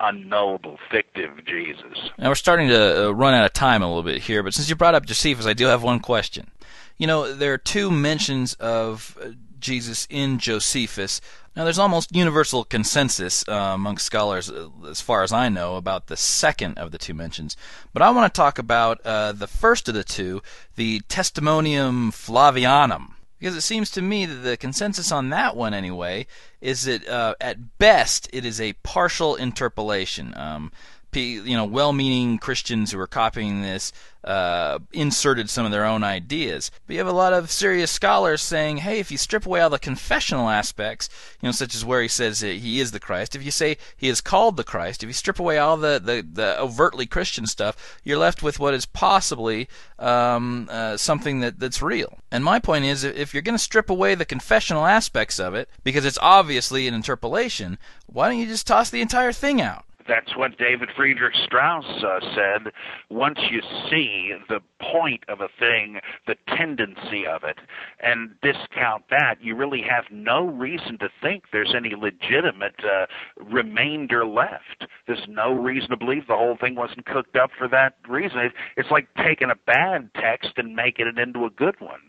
unknowable, 0.00 0.78
fictive 0.90 1.44
Jesus. 1.44 2.10
Now 2.18 2.28
we're 2.28 2.34
starting 2.34 2.68
to 2.68 3.08
uh, 3.08 3.10
run 3.10 3.34
out 3.34 3.44
of 3.44 3.52
time 3.52 3.82
a 3.82 3.86
little 3.86 4.02
bit 4.02 4.22
here, 4.22 4.42
but 4.42 4.54
since 4.54 4.68
you 4.68 4.76
brought 4.76 4.94
up 4.94 5.06
Josephus, 5.06 5.46
I 5.46 5.52
do 5.52 5.66
have 5.66 5.82
one 5.82 6.00
question. 6.00 6.50
You 6.96 7.06
know, 7.06 7.34
there 7.34 7.52
are 7.52 7.58
two 7.58 7.90
mentions 7.90 8.54
of 8.54 9.18
uh, 9.22 9.30
Jesus 9.60 10.06
in 10.10 10.38
Josephus. 10.38 11.20
Now, 11.54 11.64
there's 11.64 11.78
almost 11.78 12.14
universal 12.14 12.64
consensus 12.64 13.44
uh, 13.48 13.52
among 13.52 13.98
scholars, 13.98 14.50
uh, 14.50 14.68
as 14.88 15.00
far 15.00 15.22
as 15.22 15.32
I 15.32 15.48
know, 15.48 15.76
about 15.76 16.06
the 16.06 16.16
second 16.16 16.78
of 16.78 16.92
the 16.92 16.98
two 16.98 17.14
mentions. 17.14 17.56
But 17.92 18.02
I 18.02 18.10
want 18.10 18.32
to 18.32 18.38
talk 18.38 18.58
about 18.58 19.00
uh, 19.04 19.32
the 19.32 19.46
first 19.48 19.88
of 19.88 19.94
the 19.94 20.04
two, 20.04 20.42
the 20.76 21.00
Testimonium 21.08 22.12
Flavianum. 22.12 23.14
Because 23.38 23.56
it 23.56 23.62
seems 23.62 23.90
to 23.92 24.02
me 24.02 24.26
that 24.26 24.42
the 24.42 24.56
consensus 24.58 25.10
on 25.10 25.30
that 25.30 25.56
one, 25.56 25.72
anyway, 25.72 26.26
is 26.60 26.84
that 26.84 27.08
uh, 27.08 27.34
at 27.40 27.78
best 27.78 28.28
it 28.32 28.44
is 28.44 28.60
a 28.60 28.74
partial 28.82 29.34
interpolation. 29.34 30.36
Um, 30.36 30.72
you 31.16 31.56
know, 31.56 31.64
well-meaning 31.64 32.38
Christians 32.38 32.92
who 32.92 33.00
are 33.00 33.06
copying 33.06 33.62
this 33.62 33.92
uh, 34.22 34.78
inserted 34.92 35.48
some 35.48 35.64
of 35.64 35.72
their 35.72 35.84
own 35.84 36.04
ideas. 36.04 36.70
But 36.86 36.94
you 36.94 36.98
have 36.98 37.08
a 37.08 37.12
lot 37.12 37.32
of 37.32 37.50
serious 37.50 37.90
scholars 37.90 38.42
saying, 38.42 38.78
hey, 38.78 38.98
if 38.98 39.10
you 39.10 39.16
strip 39.16 39.46
away 39.46 39.60
all 39.60 39.70
the 39.70 39.78
confessional 39.78 40.50
aspects, 40.50 41.08
you 41.40 41.48
know, 41.48 41.52
such 41.52 41.74
as 41.74 41.84
where 41.84 42.02
he 42.02 42.08
says 42.08 42.40
he 42.40 42.80
is 42.80 42.92
the 42.92 43.00
Christ, 43.00 43.34
if 43.34 43.42
you 43.42 43.50
say 43.50 43.78
he 43.96 44.08
is 44.08 44.20
called 44.20 44.56
the 44.56 44.64
Christ, 44.64 45.02
if 45.02 45.08
you 45.08 45.14
strip 45.14 45.38
away 45.38 45.58
all 45.58 45.76
the, 45.76 46.00
the, 46.02 46.26
the 46.30 46.60
overtly 46.60 47.06
Christian 47.06 47.46
stuff, 47.46 47.98
you're 48.04 48.18
left 48.18 48.42
with 48.42 48.58
what 48.58 48.74
is 48.74 48.84
possibly 48.84 49.68
um, 49.98 50.68
uh, 50.70 50.96
something 50.96 51.40
that, 51.40 51.58
that's 51.58 51.80
real. 51.80 52.18
And 52.30 52.44
my 52.44 52.58
point 52.58 52.84
is, 52.84 53.04
if 53.04 53.32
you're 53.32 53.42
going 53.42 53.56
to 53.56 53.58
strip 53.58 53.88
away 53.88 54.14
the 54.14 54.24
confessional 54.24 54.86
aspects 54.86 55.40
of 55.40 55.54
it, 55.54 55.68
because 55.82 56.04
it's 56.04 56.18
obviously 56.20 56.86
an 56.86 56.94
interpolation, 56.94 57.78
why 58.06 58.28
don't 58.28 58.38
you 58.38 58.46
just 58.46 58.66
toss 58.66 58.90
the 58.90 59.00
entire 59.00 59.32
thing 59.32 59.60
out? 59.60 59.84
That's 60.10 60.36
what 60.36 60.58
David 60.58 60.88
Friedrich 60.96 61.34
Strauss 61.44 61.84
uh, 62.02 62.18
said. 62.34 62.72
Once 63.10 63.38
you 63.48 63.60
see 63.88 64.32
the 64.48 64.58
point 64.80 65.22
of 65.28 65.40
a 65.40 65.46
thing, 65.60 66.00
the 66.26 66.34
tendency 66.56 67.28
of 67.28 67.44
it, 67.44 67.58
and 68.02 68.30
discount 68.42 69.04
that, 69.10 69.36
you 69.40 69.54
really 69.54 69.82
have 69.88 70.06
no 70.10 70.46
reason 70.46 70.98
to 70.98 71.08
think 71.22 71.44
there's 71.52 71.76
any 71.76 71.94
legitimate 71.94 72.74
uh, 72.82 73.06
remainder 73.36 74.26
left. 74.26 74.88
There's 75.06 75.28
no 75.28 75.52
reason 75.52 75.90
to 75.90 75.96
believe 75.96 76.26
the 76.26 76.34
whole 76.34 76.56
thing 76.60 76.74
wasn't 76.74 77.06
cooked 77.06 77.36
up 77.36 77.50
for 77.56 77.68
that 77.68 77.94
reason. 78.08 78.50
It's 78.76 78.90
like 78.90 79.06
taking 79.24 79.50
a 79.50 79.64
bad 79.64 80.10
text 80.16 80.54
and 80.56 80.74
making 80.74 81.06
it 81.06 81.20
into 81.20 81.44
a 81.44 81.50
good 81.50 81.76
one. 81.78 82.00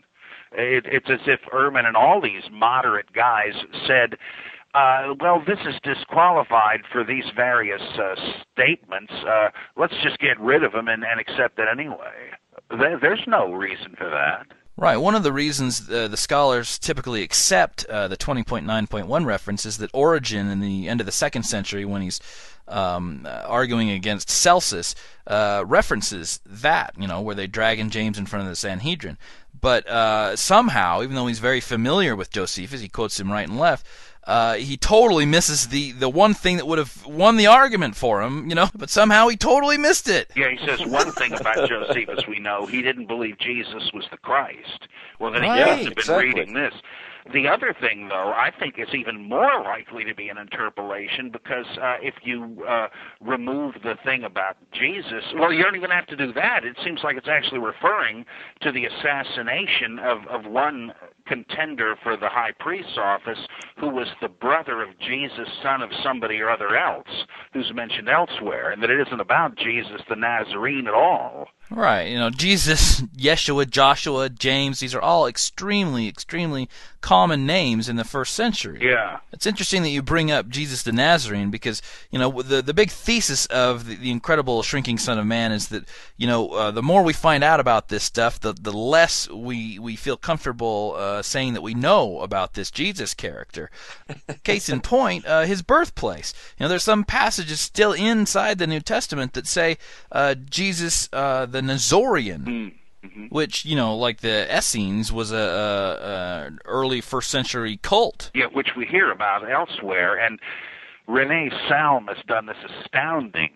It, 0.54 0.86
it's 0.86 1.08
as 1.08 1.20
if 1.26 1.40
Ehrman 1.52 1.86
and 1.86 1.96
all 1.96 2.20
these 2.20 2.42
moderate 2.50 3.12
guys 3.12 3.54
said, 3.86 4.16
uh, 4.74 5.14
well, 5.20 5.42
this 5.46 5.58
is 5.66 5.74
disqualified 5.82 6.80
for 6.90 7.04
these 7.04 7.24
various 7.36 7.82
uh, 7.98 8.14
statements. 8.52 9.12
Uh, 9.12 9.50
let's 9.76 9.94
just 10.02 10.18
get 10.18 10.38
rid 10.40 10.64
of 10.64 10.72
them 10.72 10.88
and, 10.88 11.04
and 11.04 11.20
accept 11.20 11.58
it 11.58 11.68
anyway. 11.70 12.30
There, 12.70 12.98
there's 12.98 13.24
no 13.26 13.52
reason 13.52 13.94
for 13.96 14.08
that. 14.08 14.46
Right. 14.74 14.96
One 14.96 15.14
of 15.14 15.22
the 15.22 15.32
reasons 15.32 15.88
uh, 15.88 16.08
the 16.08 16.16
scholars 16.16 16.78
typically 16.78 17.22
accept 17.22 17.84
uh, 17.84 18.08
the 18.08 18.16
20.9.1 18.16 19.26
reference 19.26 19.66
is 19.66 19.76
that 19.78 19.90
Origen, 19.92 20.48
in 20.48 20.60
the 20.60 20.88
end 20.88 21.00
of 21.00 21.06
the 21.06 21.12
second 21.12 21.42
century, 21.42 21.84
when 21.84 22.00
he's 22.00 22.20
um, 22.66 23.26
uh, 23.26 23.44
arguing 23.46 23.90
against 23.90 24.30
Celsus, 24.30 24.94
uh, 25.26 25.62
references 25.66 26.40
that, 26.46 26.94
you 26.98 27.06
know, 27.06 27.20
where 27.20 27.34
they 27.34 27.46
drag 27.46 27.86
James 27.90 28.16
in 28.16 28.24
front 28.24 28.44
of 28.44 28.48
the 28.48 28.56
Sanhedrin. 28.56 29.18
But 29.60 29.86
uh, 29.86 30.36
somehow, 30.36 31.02
even 31.02 31.14
though 31.14 31.26
he's 31.26 31.38
very 31.38 31.60
familiar 31.60 32.16
with 32.16 32.30
Josephus, 32.30 32.80
he 32.80 32.88
quotes 32.88 33.20
him 33.20 33.30
right 33.30 33.46
and 33.46 33.58
left, 33.58 33.86
uh, 34.24 34.54
he 34.54 34.76
totally 34.76 35.26
misses 35.26 35.68
the, 35.68 35.92
the 35.92 36.08
one 36.08 36.34
thing 36.34 36.56
that 36.56 36.66
would 36.66 36.78
have 36.78 37.04
won 37.06 37.36
the 37.36 37.46
argument 37.46 37.96
for 37.96 38.22
him, 38.22 38.48
you 38.48 38.54
know, 38.54 38.68
but 38.74 38.88
somehow 38.88 39.28
he 39.28 39.36
totally 39.36 39.76
missed 39.76 40.08
it. 40.08 40.30
Yeah, 40.36 40.50
he 40.50 40.64
says 40.64 40.84
one 40.86 41.10
thing 41.12 41.32
about 41.32 41.68
Josephus 41.68 42.26
we 42.28 42.38
know 42.38 42.66
he 42.66 42.82
didn't 42.82 43.06
believe 43.06 43.38
Jesus 43.38 43.90
was 43.92 44.04
the 44.10 44.16
Christ. 44.18 44.88
Well, 45.18 45.32
then 45.32 45.42
he 45.42 45.48
right, 45.48 45.58
must 45.58 45.70
have 45.70 45.94
been 45.94 45.98
exactly. 45.98 46.26
reading 46.26 46.54
this. 46.54 46.74
The 47.32 47.46
other 47.46 47.72
thing, 47.72 48.08
though, 48.08 48.32
I 48.32 48.50
think 48.50 48.78
is 48.78 48.92
even 48.94 49.28
more 49.28 49.62
likely 49.62 50.04
to 50.04 50.14
be 50.14 50.28
an 50.28 50.38
interpolation 50.38 51.30
because 51.30 51.66
uh, 51.80 51.96
if 52.02 52.14
you 52.24 52.64
uh, 52.68 52.88
remove 53.20 53.74
the 53.84 53.96
thing 54.04 54.24
about 54.24 54.56
Jesus, 54.72 55.24
well, 55.36 55.52
you 55.52 55.62
don't 55.62 55.76
even 55.76 55.90
have 55.90 56.06
to 56.06 56.16
do 56.16 56.32
that. 56.32 56.64
It 56.64 56.76
seems 56.84 57.00
like 57.04 57.16
it's 57.16 57.28
actually 57.28 57.60
referring 57.60 58.26
to 58.62 58.72
the 58.72 58.86
assassination 58.86 60.00
of, 60.00 60.26
of 60.26 60.46
one 60.50 60.92
contender 61.26 61.96
for 62.02 62.16
the 62.16 62.28
high 62.28 62.52
priest's 62.58 62.98
office 62.98 63.38
who 63.78 63.88
was 63.88 64.08
the 64.20 64.28
brother 64.28 64.82
of 64.82 64.98
Jesus, 64.98 65.48
son 65.62 65.82
of 65.82 65.90
somebody 66.02 66.40
or 66.40 66.50
other 66.50 66.76
else, 66.76 67.26
who's 67.52 67.72
mentioned 67.74 68.08
elsewhere, 68.08 68.70
and 68.70 68.82
that 68.82 68.90
it 68.90 69.00
isn't 69.06 69.20
about 69.20 69.56
Jesus 69.56 70.00
the 70.08 70.16
Nazarene 70.16 70.86
at 70.86 70.94
all. 70.94 71.48
Right. 71.70 72.08
You 72.08 72.18
know, 72.18 72.30
Jesus, 72.30 73.00
Yeshua, 73.16 73.68
Joshua, 73.68 74.28
James, 74.28 74.80
these 74.80 74.94
are 74.94 75.00
all 75.00 75.26
extremely, 75.26 76.06
extremely 76.08 76.68
common 77.00 77.46
names 77.46 77.88
in 77.88 77.96
the 77.96 78.04
first 78.04 78.34
century. 78.34 78.78
Yeah. 78.82 79.20
It's 79.32 79.46
interesting 79.46 79.82
that 79.82 79.88
you 79.88 80.02
bring 80.02 80.30
up 80.30 80.48
Jesus 80.48 80.82
the 80.82 80.92
Nazarene 80.92 81.50
because, 81.50 81.80
you 82.10 82.18
know, 82.18 82.42
the, 82.42 82.62
the 82.62 82.74
big 82.74 82.90
thesis 82.90 83.46
of 83.46 83.86
the, 83.86 83.96
the 83.96 84.10
incredible 84.10 84.62
shrinking 84.62 84.98
Son 84.98 85.18
of 85.18 85.26
Man 85.26 85.50
is 85.50 85.68
that, 85.68 85.84
you 86.16 86.26
know, 86.26 86.50
uh, 86.50 86.70
the 86.70 86.82
more 86.82 87.02
we 87.02 87.12
find 87.12 87.42
out 87.42 87.58
about 87.58 87.88
this 87.88 88.04
stuff, 88.04 88.38
the, 88.38 88.52
the 88.52 88.72
less 88.72 89.28
we, 89.30 89.78
we 89.78 89.96
feel 89.96 90.16
comfortable 90.16 90.94
uh, 90.96 91.11
saying 91.20 91.52
that 91.52 91.62
we 91.62 91.74
know 91.74 92.20
about 92.20 92.54
this 92.54 92.70
Jesus 92.70 93.12
character. 93.12 93.70
Case 94.44 94.68
in 94.68 94.80
point, 94.80 95.26
uh, 95.26 95.42
his 95.42 95.60
birthplace. 95.60 96.32
You 96.56 96.64
know, 96.64 96.68
there's 96.68 96.84
some 96.84 97.04
passages 97.04 97.60
still 97.60 97.92
inside 97.92 98.58
the 98.58 98.66
New 98.66 98.80
Testament 98.80 99.34
that 99.34 99.46
say 99.46 99.76
uh, 100.10 100.34
Jesus, 100.34 101.08
uh, 101.12 101.44
the 101.44 101.60
Nazorian. 101.60 102.44
Mm-hmm. 102.44 103.26
Which 103.30 103.64
you 103.64 103.74
know, 103.74 103.96
like 103.96 104.20
the 104.20 104.46
Essenes, 104.56 105.10
was 105.12 105.32
a, 105.32 105.36
a, 105.36 106.06
a 106.06 106.50
early 106.66 107.00
first 107.00 107.30
century 107.30 107.80
cult. 107.82 108.30
Yeah, 108.32 108.46
which 108.52 108.76
we 108.76 108.86
hear 108.86 109.10
about 109.10 109.50
elsewhere. 109.50 110.16
And 110.16 110.38
Rene 111.08 111.50
Salm 111.68 112.06
has 112.06 112.24
done 112.26 112.46
this 112.46 112.56
astounding 112.80 113.50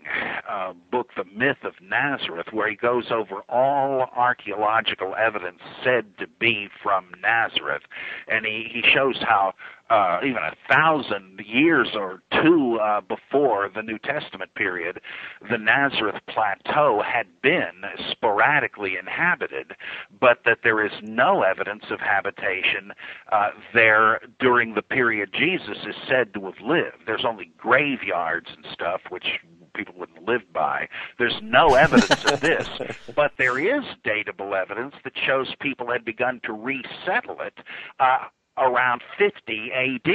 uh, 0.49 0.73
book, 0.91 1.11
The 1.17 1.25
Myth 1.25 1.59
of 1.63 1.75
Nazareth, 1.81 2.49
where 2.53 2.69
he 2.69 2.77
goes 2.77 3.07
over 3.11 3.43
all 3.49 4.11
archaeological 4.17 5.15
evidence 5.15 5.61
said 5.85 6.07
to 6.19 6.27
be 6.41 6.69
from 6.83 7.13
Nazareth. 7.23 7.83
And 8.27 8.45
he, 8.45 8.69
he 8.73 8.83
shows 8.93 9.17
how 9.21 9.55
uh, 9.91 10.19
even 10.23 10.43
a 10.43 10.55
thousand 10.73 11.41
years 11.47 11.89
or 11.95 12.23
two 12.43 12.79
uh, 12.83 13.01
before 13.01 13.71
the 13.75 13.83
New 13.83 13.99
Testament 13.99 14.55
period, 14.55 15.01
the 15.49 15.59
Nazareth 15.59 16.21
plateau 16.29 17.03
had 17.03 17.27
been 17.43 17.83
sporadically 18.11 18.97
inhabited, 18.99 19.73
but 20.21 20.39
that 20.45 20.59
there 20.65 20.85
is 20.85 20.93
no 21.03 21.43
evidence 21.43 21.85
of 21.91 22.01
habitation 22.01 22.93
uh, 23.31 23.51
there 23.75 24.21
during 24.41 24.75
the 24.75 24.83
period 24.83 25.31
Jesus 25.33 25.79
is 25.87 25.95
said 26.09 26.35
to 26.35 26.47
have 26.47 26.61
lived. 26.61 27.03
There's 27.07 27.25
only 27.25 27.53
graveyards 27.57 28.49
and 28.57 28.67
stuff, 28.73 29.03
which 29.11 29.27
people 29.75 29.95
wouldn't 29.97 30.27
live 30.27 30.53
by. 30.53 30.89
There's 31.19 31.39
no 31.43 31.75
evidence 31.75 32.25
of 32.25 32.41
this, 32.41 32.69
but 33.15 33.33
there 33.39 33.59
is 33.59 33.85
datable 34.05 34.61
evidence 34.61 34.95
that 35.05 35.13
shows 35.27 35.55
people 35.61 35.93
had 35.93 36.05
begun 36.05 36.41
to 36.45 36.53
resettle 36.53 37.41
it 37.41 37.59
uh, 38.01 38.25
around 38.59 39.03
50 39.19 39.71
AD. 39.73 40.13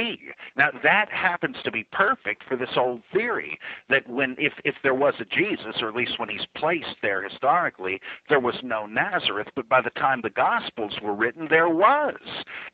Now 0.56 0.70
that 0.82 1.08
happens 1.10 1.56
to 1.64 1.70
be 1.70 1.84
perfect 1.92 2.44
for 2.48 2.56
this 2.56 2.70
old 2.76 3.02
theory 3.12 3.58
that 3.88 4.08
when 4.08 4.36
if 4.38 4.52
if 4.64 4.74
there 4.82 4.94
was 4.94 5.14
a 5.20 5.24
Jesus 5.24 5.80
or 5.80 5.88
at 5.88 5.94
least 5.94 6.18
when 6.18 6.28
he's 6.28 6.46
placed 6.56 6.96
there 7.02 7.22
historically 7.26 8.00
there 8.28 8.40
was 8.40 8.56
no 8.62 8.86
Nazareth 8.86 9.48
but 9.54 9.68
by 9.68 9.80
the 9.80 9.90
time 9.90 10.20
the 10.22 10.30
gospels 10.30 10.94
were 11.02 11.14
written 11.14 11.48
there 11.48 11.68
was. 11.68 12.16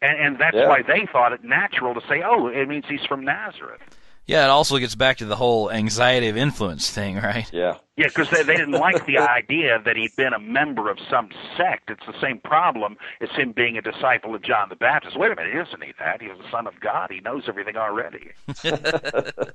And 0.03 0.19
and 0.19 0.39
that's 0.39 0.57
Yeah. 0.57 0.69
why 0.69 0.83
they 0.83 1.07
thought 1.11 1.33
it 1.33 1.45
natural 1.45 1.95
to 1.95 2.01
say 2.09 2.23
oh 2.25 2.47
it 2.49 2.69
means 2.69 2.85
he's 2.89 3.05
from 3.07 3.25
Nazareth. 3.25 3.81
Yeah, 4.29 4.45
it 4.45 4.51
also 4.51 4.76
gets 4.79 4.95
back 4.95 5.16
to 5.16 5.24
the 5.24 5.37
whole 5.37 5.70
anxiety 5.70 6.29
of 6.29 6.37
influence 6.37 6.91
thing, 6.91 7.16
right? 7.16 7.51
Yeah. 7.51 7.79
Yeah, 7.97 8.09
because 8.09 8.29
they, 8.31 8.43
they 8.43 8.57
didn't 8.57 8.79
like 8.79 9.07
the 9.07 9.16
idea 9.18 9.81
that 9.85 9.97
he'd 9.97 10.14
been 10.16 10.35
a 10.35 10.39
member 10.39 10.91
of 10.91 10.99
some 11.11 11.31
sect. 11.57 11.91
It's 11.91 12.05
the 12.07 12.14
same 12.20 12.39
problem 12.39 12.99
as 13.22 13.31
him 13.31 13.53
being 13.53 13.79
a 13.79 13.83
disciple 13.83 14.35
of 14.35 14.43
John 14.43 14.68
the 14.68 14.76
Baptist. 14.76 15.18
Wait 15.18 15.33
a 15.33 15.35
minute, 15.35 15.66
isn't 15.66 15.83
he 15.83 15.95
that? 15.99 16.20
He's 16.20 16.31
the 16.37 16.49
son 16.51 16.66
of 16.66 16.79
God. 16.79 17.11
He 17.11 17.20
knows 17.20 17.45
everything 17.49 17.76
already. 17.76 18.31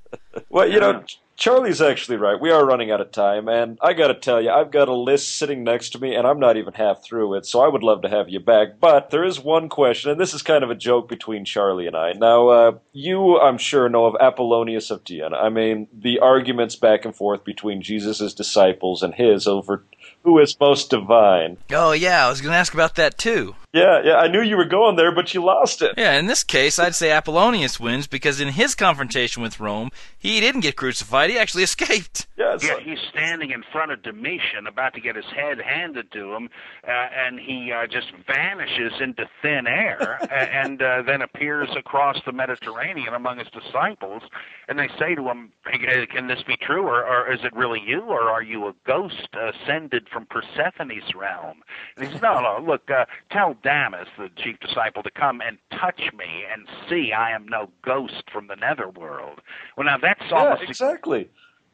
Well, 0.50 0.70
you 0.70 0.80
know, 0.80 1.02
Ch- 1.02 1.20
Charlie's 1.36 1.82
actually 1.82 2.18
right. 2.18 2.40
We 2.40 2.52
are 2.52 2.66
running 2.66 2.92
out 2.92 3.02
of 3.02 3.12
time, 3.12 3.50
and 3.50 3.78
I 3.82 3.94
got 3.94 4.08
to 4.08 4.14
tell 4.14 4.42
you, 4.42 4.52
I've 4.52 4.72
got 4.72 4.88
a 4.88 4.96
list 4.96 5.38
sitting 5.38 5.64
next 5.64 5.90
to 5.92 6.00
me, 6.00 6.16
and 6.16 6.28
I'm 6.28 6.40
not 6.40 6.58
even 6.58 6.74
half 6.74 7.04
through 7.04 7.36
it. 7.36 7.46
So 7.46 7.62
I 7.62 7.68
would 7.68 7.84
love 7.84 8.02
to 8.04 8.10
have 8.10 8.30
you 8.30 8.40
back. 8.40 8.80
But 8.80 9.10
there 9.10 9.24
is 9.24 9.40
one 9.40 9.68
question, 9.70 10.12
and 10.12 10.20
this 10.20 10.34
is 10.34 10.42
kind 10.42 10.64
of 10.64 10.70
a 10.70 10.76
joke 10.76 11.10
between 11.10 11.46
Charlie 11.46 11.88
and 11.88 11.96
I. 11.96 12.14
Now, 12.14 12.48
uh, 12.50 12.72
you, 12.92 13.40
I'm 13.40 13.58
sure, 13.58 13.90
know 13.90 14.06
of 14.06 14.16
Apollonius 14.22 14.92
of 14.92 15.04
Tyana. 15.04 15.42
I 15.42 15.50
mean, 15.50 15.88
the 15.92 16.20
arguments 16.20 16.76
back 16.76 17.04
and 17.04 17.16
forth 17.16 17.44
between 17.44 17.82
Jesus' 17.82 18.34
disciples 18.34 19.02
and 19.02 19.16
his 19.16 19.48
over 19.48 19.84
who 20.24 20.40
is 20.40 20.58
most 20.60 20.90
divine. 20.90 21.58
Oh 21.72 21.92
yeah, 21.92 22.26
I 22.26 22.30
was 22.30 22.42
going 22.42 22.52
to 22.52 22.58
ask 22.58 22.74
about 22.74 22.96
that 22.96 23.18
too. 23.18 23.56
Yeah, 23.74 24.02
yeah, 24.04 24.18
I 24.18 24.28
knew 24.28 24.42
you 24.42 24.56
were 24.56 24.66
going 24.66 24.98
there, 24.98 25.12
but 25.12 25.34
you 25.34 25.44
lost 25.44 25.82
it. 25.82 25.96
Yeah, 25.98 26.20
in 26.20 26.28
this 26.28 26.44
case, 26.44 26.78
I'd 26.78 26.94
say 26.94 27.10
Apollonius 27.10 27.80
wins 27.80 28.06
because 28.06 28.40
in 28.40 28.50
his 28.50 28.76
confrontation 28.76 29.42
with 29.42 29.60
Rome, 29.60 29.90
he 30.16 30.40
didn't 30.40 30.62
get 30.62 30.76
crucified; 30.76 31.32
he 31.32 31.40
actually 31.40 31.64
escaped. 31.70 32.28
Yeah, 32.38 32.56
yeah, 32.62 32.80
he's 32.80 33.00
standing 33.10 33.50
in 33.50 33.64
front 33.72 33.92
of 33.92 34.04
Domitian, 34.04 34.68
about 34.68 34.94
to 34.94 35.02
get 35.02 35.16
his 35.16 35.26
head 35.26 35.60
handed 35.60 36.12
to 36.12 36.36
him, 36.36 36.50
uh, 36.88 36.92
and 36.92 37.40
he 37.40 37.72
uh, 37.72 37.88
just 37.88 38.12
vanishes 38.28 38.94
into 39.02 39.28
thin 39.42 39.66
air, 39.66 40.20
and 40.32 40.80
uh, 40.80 41.02
then 41.02 41.24
appears 41.24 41.70
across 41.76 42.18
the 42.28 42.32
Mediterranean 42.32 43.16
among 43.16 43.40
his 43.40 43.48
disciples. 43.48 44.22
And 44.68 44.78
they 44.78 44.90
say 45.00 45.16
to 45.16 45.28
him, 45.28 45.52
hey, 45.66 46.06
"Can 46.06 46.28
this 46.28 46.44
be 46.46 46.58
true, 46.58 46.84
or, 46.84 47.04
or 47.04 47.34
is 47.34 47.40
it 47.44 47.56
really 47.56 47.82
you, 47.84 48.02
or 48.02 48.30
are 48.30 48.44
you 48.44 48.68
a 48.68 48.74
ghost 48.86 49.30
ascended 49.34 50.10
from 50.10 50.28
Persephone's 50.28 51.16
realm?" 51.16 51.64
And 51.98 52.06
he 52.06 52.12
says, 52.12 52.22
"No, 52.22 52.40
no. 52.40 52.64
Look, 52.64 52.92
uh, 52.92 53.06
tell 53.32 53.56
Damis, 53.64 54.08
the 54.18 54.30
chief 54.36 54.60
disciple, 54.60 55.04
to 55.04 55.12
come 55.12 55.42
and 55.42 55.58
touch 55.72 56.02
me 56.18 56.44
and 56.52 56.68
see 56.90 57.12
I 57.14 57.32
am 57.32 57.48
no 57.48 57.70
ghost 57.84 58.24
from 58.32 58.48
the 58.48 58.56
netherworld." 58.56 59.42
Well, 59.78 59.86
now 59.86 59.98
that's 59.98 60.32
almost 60.32 60.62
yeah, 60.64 60.70
exactly 60.70 61.30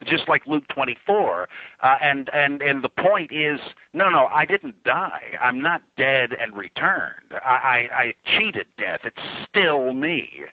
just 0.05 0.27
like 0.27 0.45
Luke 0.47 0.67
24. 0.69 1.49
Uh, 1.81 1.95
and 2.01 2.29
and 2.33 2.61
and 2.61 2.83
the 2.83 2.89
point 2.89 3.31
is, 3.31 3.59
no, 3.93 4.09
no, 4.09 4.27
I 4.27 4.45
didn't 4.45 4.83
die. 4.83 5.37
I'm 5.41 5.61
not 5.61 5.81
dead 5.97 6.33
and 6.33 6.55
returned. 6.55 7.33
I, 7.33 7.89
I, 7.91 8.03
I 8.03 8.13
cheated 8.25 8.67
death. 8.77 9.01
It's 9.03 9.47
still 9.47 9.93
me. 9.93 10.45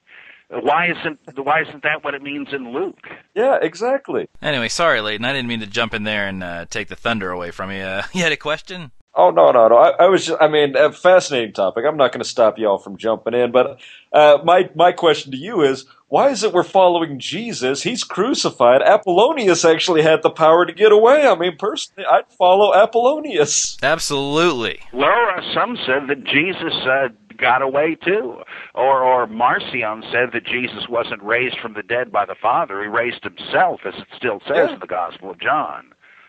Why 0.49 0.91
isn't 0.91 1.18
why 1.45 1.62
isn't 1.62 1.82
that 1.82 2.05
what 2.05 2.14
it 2.14 2.22
means 2.22 2.49
in 2.53 2.72
Luke? 2.72 3.09
Yeah, 3.34 3.59
exactly. 3.61 4.28
Anyway, 4.41 4.68
sorry, 4.68 5.01
Leighton. 5.01 5.24
I 5.24 5.32
didn't 5.32 5.49
mean 5.49 5.61
to 5.61 5.66
jump 5.66 5.93
in 5.93 6.05
there 6.05 6.28
and 6.28 6.43
uh, 6.43 6.66
take 6.66 6.89
the 6.89 6.97
thunder 6.97 7.30
away 7.30 7.51
from 7.51 7.72
you. 7.72 7.82
Uh, 7.82 8.05
you 8.12 8.22
had 8.22 8.32
a 8.32 8.37
question? 8.37 8.93
Oh 9.18 9.30
no, 9.30 9.50
no, 9.50 9.68
no! 9.68 9.76
I, 9.78 10.04
I 10.04 10.06
was, 10.08 10.26
just, 10.26 10.40
I 10.42 10.46
mean, 10.48 10.76
a 10.76 10.92
fascinating 10.92 11.54
topic. 11.54 11.84
I'm 11.88 11.96
not 11.96 12.12
going 12.12 12.22
to 12.22 12.28
stop 12.28 12.58
y'all 12.58 12.76
from 12.76 12.98
jumping 12.98 13.32
in, 13.32 13.50
but 13.50 13.78
uh, 14.12 14.38
my 14.44 14.68
my 14.74 14.92
question 14.92 15.32
to 15.32 15.38
you 15.38 15.62
is, 15.62 15.86
why 16.08 16.28
is 16.28 16.44
it 16.44 16.52
we're 16.52 16.62
following 16.62 17.18
Jesus? 17.18 17.82
He's 17.82 18.04
crucified. 18.04 18.82
Apollonius 18.82 19.64
actually 19.64 20.02
had 20.02 20.22
the 20.22 20.28
power 20.30 20.66
to 20.66 20.72
get 20.72 20.92
away. 20.92 21.26
I 21.26 21.34
mean, 21.34 21.56
personally, 21.58 22.06
I'd 22.10 22.30
follow 22.38 22.74
Apollonius. 22.74 23.78
Absolutely. 23.82 24.80
Well, 24.92 25.28
uh, 25.34 25.40
some 25.54 25.78
said 25.86 26.08
that 26.08 26.24
Jesus 26.24 26.74
uh, 26.84 27.08
got 27.38 27.62
away 27.62 27.96
too, 28.04 28.42
or 28.74 29.02
or 29.02 29.26
Marcion 29.26 30.02
said 30.12 30.30
that 30.34 30.44
Jesus 30.44 30.88
wasn't 30.90 31.22
raised 31.22 31.58
from 31.60 31.72
the 31.72 31.82
dead 31.82 32.12
by 32.12 32.26
the 32.26 32.36
Father; 32.40 32.82
he 32.82 32.88
raised 32.88 33.24
himself, 33.24 33.80
as 33.86 33.94
it 33.94 34.08
still 34.14 34.40
says 34.46 34.56
Yeah. 34.68 34.74
in 34.74 34.80
the 34.80 34.86
Gospel 34.86 35.30
of 35.30 35.40
John. 35.40 35.86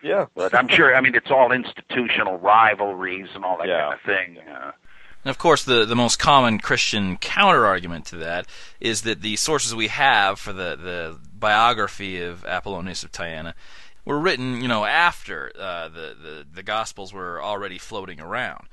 Yeah, 0.08 0.26
But 0.36 0.53
I'm 0.55 0.68
sure. 0.68 0.95
I 0.95 1.01
mean, 1.01 1.16
it's 1.16 1.30
all 1.32 1.51
institutional 1.51 2.38
rivalries 2.38 3.28
and 3.36 3.43
all 3.45 3.58
that 3.58 3.68
Yeah. 3.68 3.82
kind 3.82 3.93
of 3.93 4.01
thing. 4.01 4.38
Uh, 4.39 4.72
And 5.24 5.30
of 5.32 5.38
course, 5.38 5.64
the, 5.66 5.84
the 5.86 5.95
most 5.95 6.18
common 6.20 6.60
Christian 6.60 7.18
counter 7.18 7.66
argument 7.66 8.05
to 8.08 8.16
that 8.18 8.45
is 8.80 9.01
that 9.01 9.22
the 9.22 9.36
sources 9.36 9.76
we 9.76 9.88
have 9.89 10.39
for 10.39 10.53
the, 10.53 10.76
the 10.78 11.20
biography 11.34 12.22
of 12.22 12.45
Apollonius 12.45 13.03
of 13.03 13.12
Tyana 13.12 13.53
were 14.05 14.20
written, 14.20 14.62
you 14.62 14.70
know, 14.70 14.86
after 14.86 15.51
uh, 15.60 15.89
the, 15.89 16.16
the 16.22 16.45
the 16.53 16.64
Gospels 16.64 17.12
were 17.12 17.43
already 17.43 17.78
floating 17.78 18.22
around, 18.22 18.68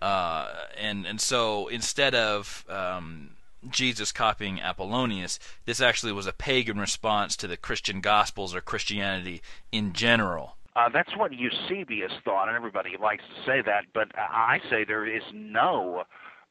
uh, 0.00 0.48
and 0.78 1.04
and 1.06 1.20
so 1.20 1.66
instead 1.66 2.14
of 2.14 2.64
um, 2.68 3.30
Jesus 3.68 4.12
copying 4.12 4.60
Apollonius, 4.60 5.40
this 5.64 5.80
actually 5.80 6.12
was 6.12 6.28
a 6.28 6.32
pagan 6.32 6.78
response 6.78 7.36
to 7.38 7.48
the 7.48 7.56
Christian 7.56 8.00
Gospels 8.00 8.54
or 8.54 8.60
Christianity 8.60 9.42
in 9.72 9.92
general. 9.92 10.55
Uh, 10.76 10.90
that's 10.92 11.16
what 11.16 11.32
Eusebius 11.32 12.12
thought, 12.22 12.48
and 12.48 12.56
everybody 12.56 12.90
likes 13.00 13.24
to 13.34 13.50
say 13.50 13.62
that, 13.64 13.86
but 13.94 14.08
I 14.14 14.60
say 14.68 14.84
there 14.84 15.06
is 15.06 15.22
no 15.32 16.04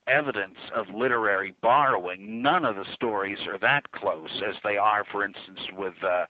evidence 0.08 0.58
of 0.76 0.88
literary 0.90 1.54
borrowing. 1.62 2.42
None 2.42 2.66
of 2.66 2.76
the 2.76 2.86
stories 2.94 3.38
are 3.48 3.60
that 3.60 3.92
close 3.92 4.42
as 4.48 4.56
they 4.64 4.78
are, 4.78 5.06
for 5.12 5.24
instance, 5.24 5.60
with 5.78 5.94
uh, 6.04 6.26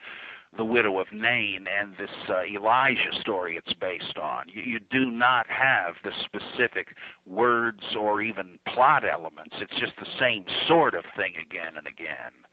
the 0.58 0.66
widow 0.66 1.00
of 1.00 1.08
Nain 1.14 1.68
and 1.68 1.94
this 1.98 2.10
uh, 2.30 2.44
Elijah 2.44 3.18
story 3.22 3.56
it's 3.56 3.74
based 3.80 4.18
on. 4.18 4.46
You, 4.54 4.62
you 4.62 4.80
do 4.92 5.10
not 5.10 5.46
have 5.48 5.96
the 6.04 6.12
specific 6.26 6.96
words 7.26 7.84
or 7.98 8.22
even 8.22 8.60
plot 8.74 9.04
elements. 9.06 9.56
It's 9.62 9.80
just 9.80 9.94
the 9.98 10.20
same 10.20 10.44
sort 10.68 10.96
of 10.96 11.06
thing 11.16 11.34
again 11.42 11.78
and 11.78 11.88
again 11.88 12.45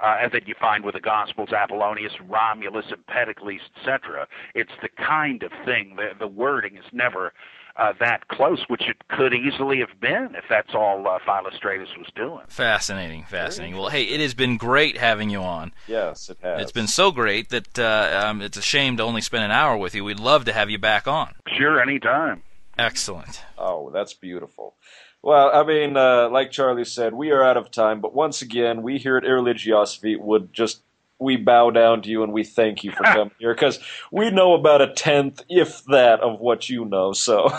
uh, 0.00 0.18
and 0.20 0.32
that 0.32 0.46
you 0.46 0.54
find 0.58 0.84
with 0.84 0.94
the 0.94 1.00
Gospels, 1.00 1.50
Apollonius, 1.52 2.12
Romulus, 2.28 2.86
Empedocles, 2.92 3.60
etc. 3.76 4.26
It's 4.54 4.72
the 4.82 4.88
kind 4.88 5.42
of 5.42 5.52
thing. 5.64 5.96
The, 5.96 6.10
the 6.18 6.28
wording 6.28 6.76
is 6.76 6.84
never 6.92 7.32
uh, 7.76 7.92
that 8.00 8.28
close, 8.28 8.64
which 8.68 8.88
it 8.88 8.96
could 9.08 9.34
easily 9.34 9.80
have 9.80 10.00
been 10.00 10.34
if 10.34 10.44
that's 10.48 10.74
all 10.74 11.06
uh, 11.06 11.18
Philostratus 11.26 11.96
was 11.98 12.06
doing. 12.14 12.42
Fascinating, 12.48 13.24
fascinating. 13.24 13.76
Well, 13.76 13.90
hey, 13.90 14.04
it 14.04 14.20
has 14.20 14.34
been 14.34 14.56
great 14.56 14.96
having 14.96 15.30
you 15.30 15.40
on. 15.40 15.72
yes, 15.86 16.30
it 16.30 16.38
has. 16.42 16.62
It's 16.62 16.72
been 16.72 16.86
so 16.86 17.10
great 17.10 17.50
that 17.50 17.78
uh, 17.78 18.24
um, 18.26 18.40
it's 18.40 18.56
a 18.56 18.62
shame 18.62 18.96
to 18.96 19.02
only 19.02 19.20
spend 19.20 19.44
an 19.44 19.50
hour 19.50 19.76
with 19.76 19.94
you. 19.94 20.04
We'd 20.04 20.20
love 20.20 20.46
to 20.46 20.52
have 20.52 20.70
you 20.70 20.78
back 20.78 21.06
on. 21.06 21.34
Sure, 21.48 21.80
anytime. 21.80 22.42
Excellent. 22.78 23.42
Oh, 23.58 23.90
that's 23.90 24.14
beautiful. 24.14 24.74
Well, 25.22 25.50
I 25.52 25.64
mean, 25.64 25.96
uh, 25.96 26.28
like 26.30 26.50
Charlie 26.50 26.84
said, 26.84 27.14
we 27.14 27.30
are 27.30 27.42
out 27.42 27.56
of 27.56 27.70
time, 27.70 28.00
but 28.00 28.14
once 28.14 28.42
again, 28.42 28.82
we 28.82 28.98
here 28.98 29.16
at 29.16 29.24
Irreligiosity 29.24 30.18
would 30.20 30.52
just 30.52 30.82
we 31.18 31.36
bow 31.36 31.70
down 31.70 32.02
to 32.02 32.10
you 32.10 32.22
and 32.22 32.32
we 32.32 32.44
thank 32.44 32.84
you 32.84 32.92
for 32.92 33.02
coming 33.04 33.30
here 33.38 33.54
because 33.54 33.80
we 34.12 34.30
know 34.30 34.54
about 34.54 34.82
a 34.82 34.92
tenth, 34.92 35.42
if 35.48 35.84
that, 35.86 36.20
of 36.20 36.40
what 36.40 36.68
you 36.68 36.84
know. 36.84 37.12
So, 37.12 37.50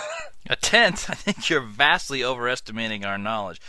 A 0.49 0.55
tenth? 0.55 1.09
I 1.09 1.13
think 1.13 1.49
you're 1.49 1.61
vastly 1.61 2.23
overestimating 2.23 3.03
our 3.03 3.17
knowledge. 3.17 3.59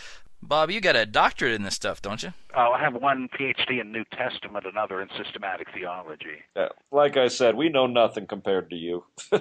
Bob, 0.40 0.70
you 0.70 0.80
got 0.80 0.96
a 0.96 1.04
doctorate 1.04 1.52
in 1.52 1.62
this 1.62 1.74
stuff, 1.74 2.00
don't 2.00 2.22
you? 2.22 2.32
Uh, 2.56 2.70
I 2.70 2.80
have 2.80 2.94
one 2.94 3.28
PhD 3.28 3.80
in 3.80 3.92
New 3.92 4.04
Testament, 4.12 4.64
another 4.66 5.02
in 5.02 5.08
systematic 5.16 5.68
theology. 5.74 6.42
uh, 6.56 6.68
like 6.90 7.16
I 7.16 7.28
said, 7.28 7.54
we 7.56 7.68
know 7.68 7.86
nothing 7.86 8.26
compared 8.26 8.70
to 8.70 8.76
you. 8.76 9.04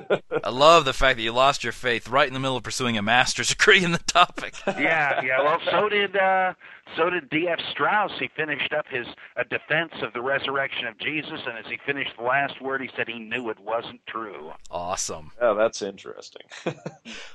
I 0.44 0.50
love 0.50 0.86
the 0.86 0.94
fact 0.94 1.18
that 1.18 1.24
you 1.24 1.32
lost 1.32 1.64
your 1.64 1.72
faith 1.72 2.10
right 2.10 2.28
in 2.28 2.34
the 2.34 2.40
middle 2.40 2.58
of 2.58 2.64
pursuing 2.64 2.98
a 2.98 3.02
master's 3.02 3.50
degree 3.56 3.84
in 3.84 3.92
the 3.92 4.00
topic. 4.00 4.56
yeah, 4.68 5.22
yeah. 5.24 5.42
Well, 5.42 5.60
so 5.72 5.88
did 5.88 6.16
uh, 6.18 6.54
so 6.98 7.10
did 7.10 7.30
D.F. 7.30 7.60
Strauss. 7.72 8.12
He 8.20 8.30
finished 8.36 8.74
up 8.74 8.86
his 8.90 9.08
a 9.36 9.46
defense 9.46 9.94
of 10.02 10.14
the 10.14 10.22
resurrection 10.22 10.88
of 10.88 10.98
Jesus, 10.98 11.40
and 11.48 11.58
as 11.58 11.66
he 11.70 11.78
finished 11.86 12.12
the 12.18 12.24
last 12.24 12.60
word, 12.62 12.82
he 12.82 12.90
said 12.98 13.08
he 13.08 13.20
knew 13.20 13.50
it 13.50 13.60
wasn't 13.60 14.02
true. 14.08 14.52
Awesome. 14.70 15.32
Oh, 15.40 15.56
that's 15.56 15.82
interesting. 15.82 16.44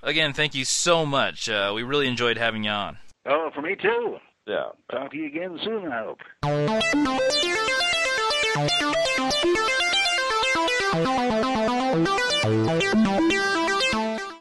Again, 0.03 0.33
thank 0.33 0.55
you 0.55 0.65
so 0.65 1.07
much. 1.07 1.49
Uh, 1.49 1.73
we 1.75 1.83
really 1.85 2.09
enjoyed 2.09 2.37
having 2.37 2.65
you 2.65 2.71
on. 2.71 2.99
Oh, 3.27 3.51
for 3.55 3.63
me 3.63 3.77
too. 3.77 4.17
yeah. 4.47 4.71
Talk 4.91 5.13
to 5.13 5.17
you 5.17 5.27
again 5.27 5.59
soon, 5.63 5.93
I 5.93 6.03
hope. 6.05 6.19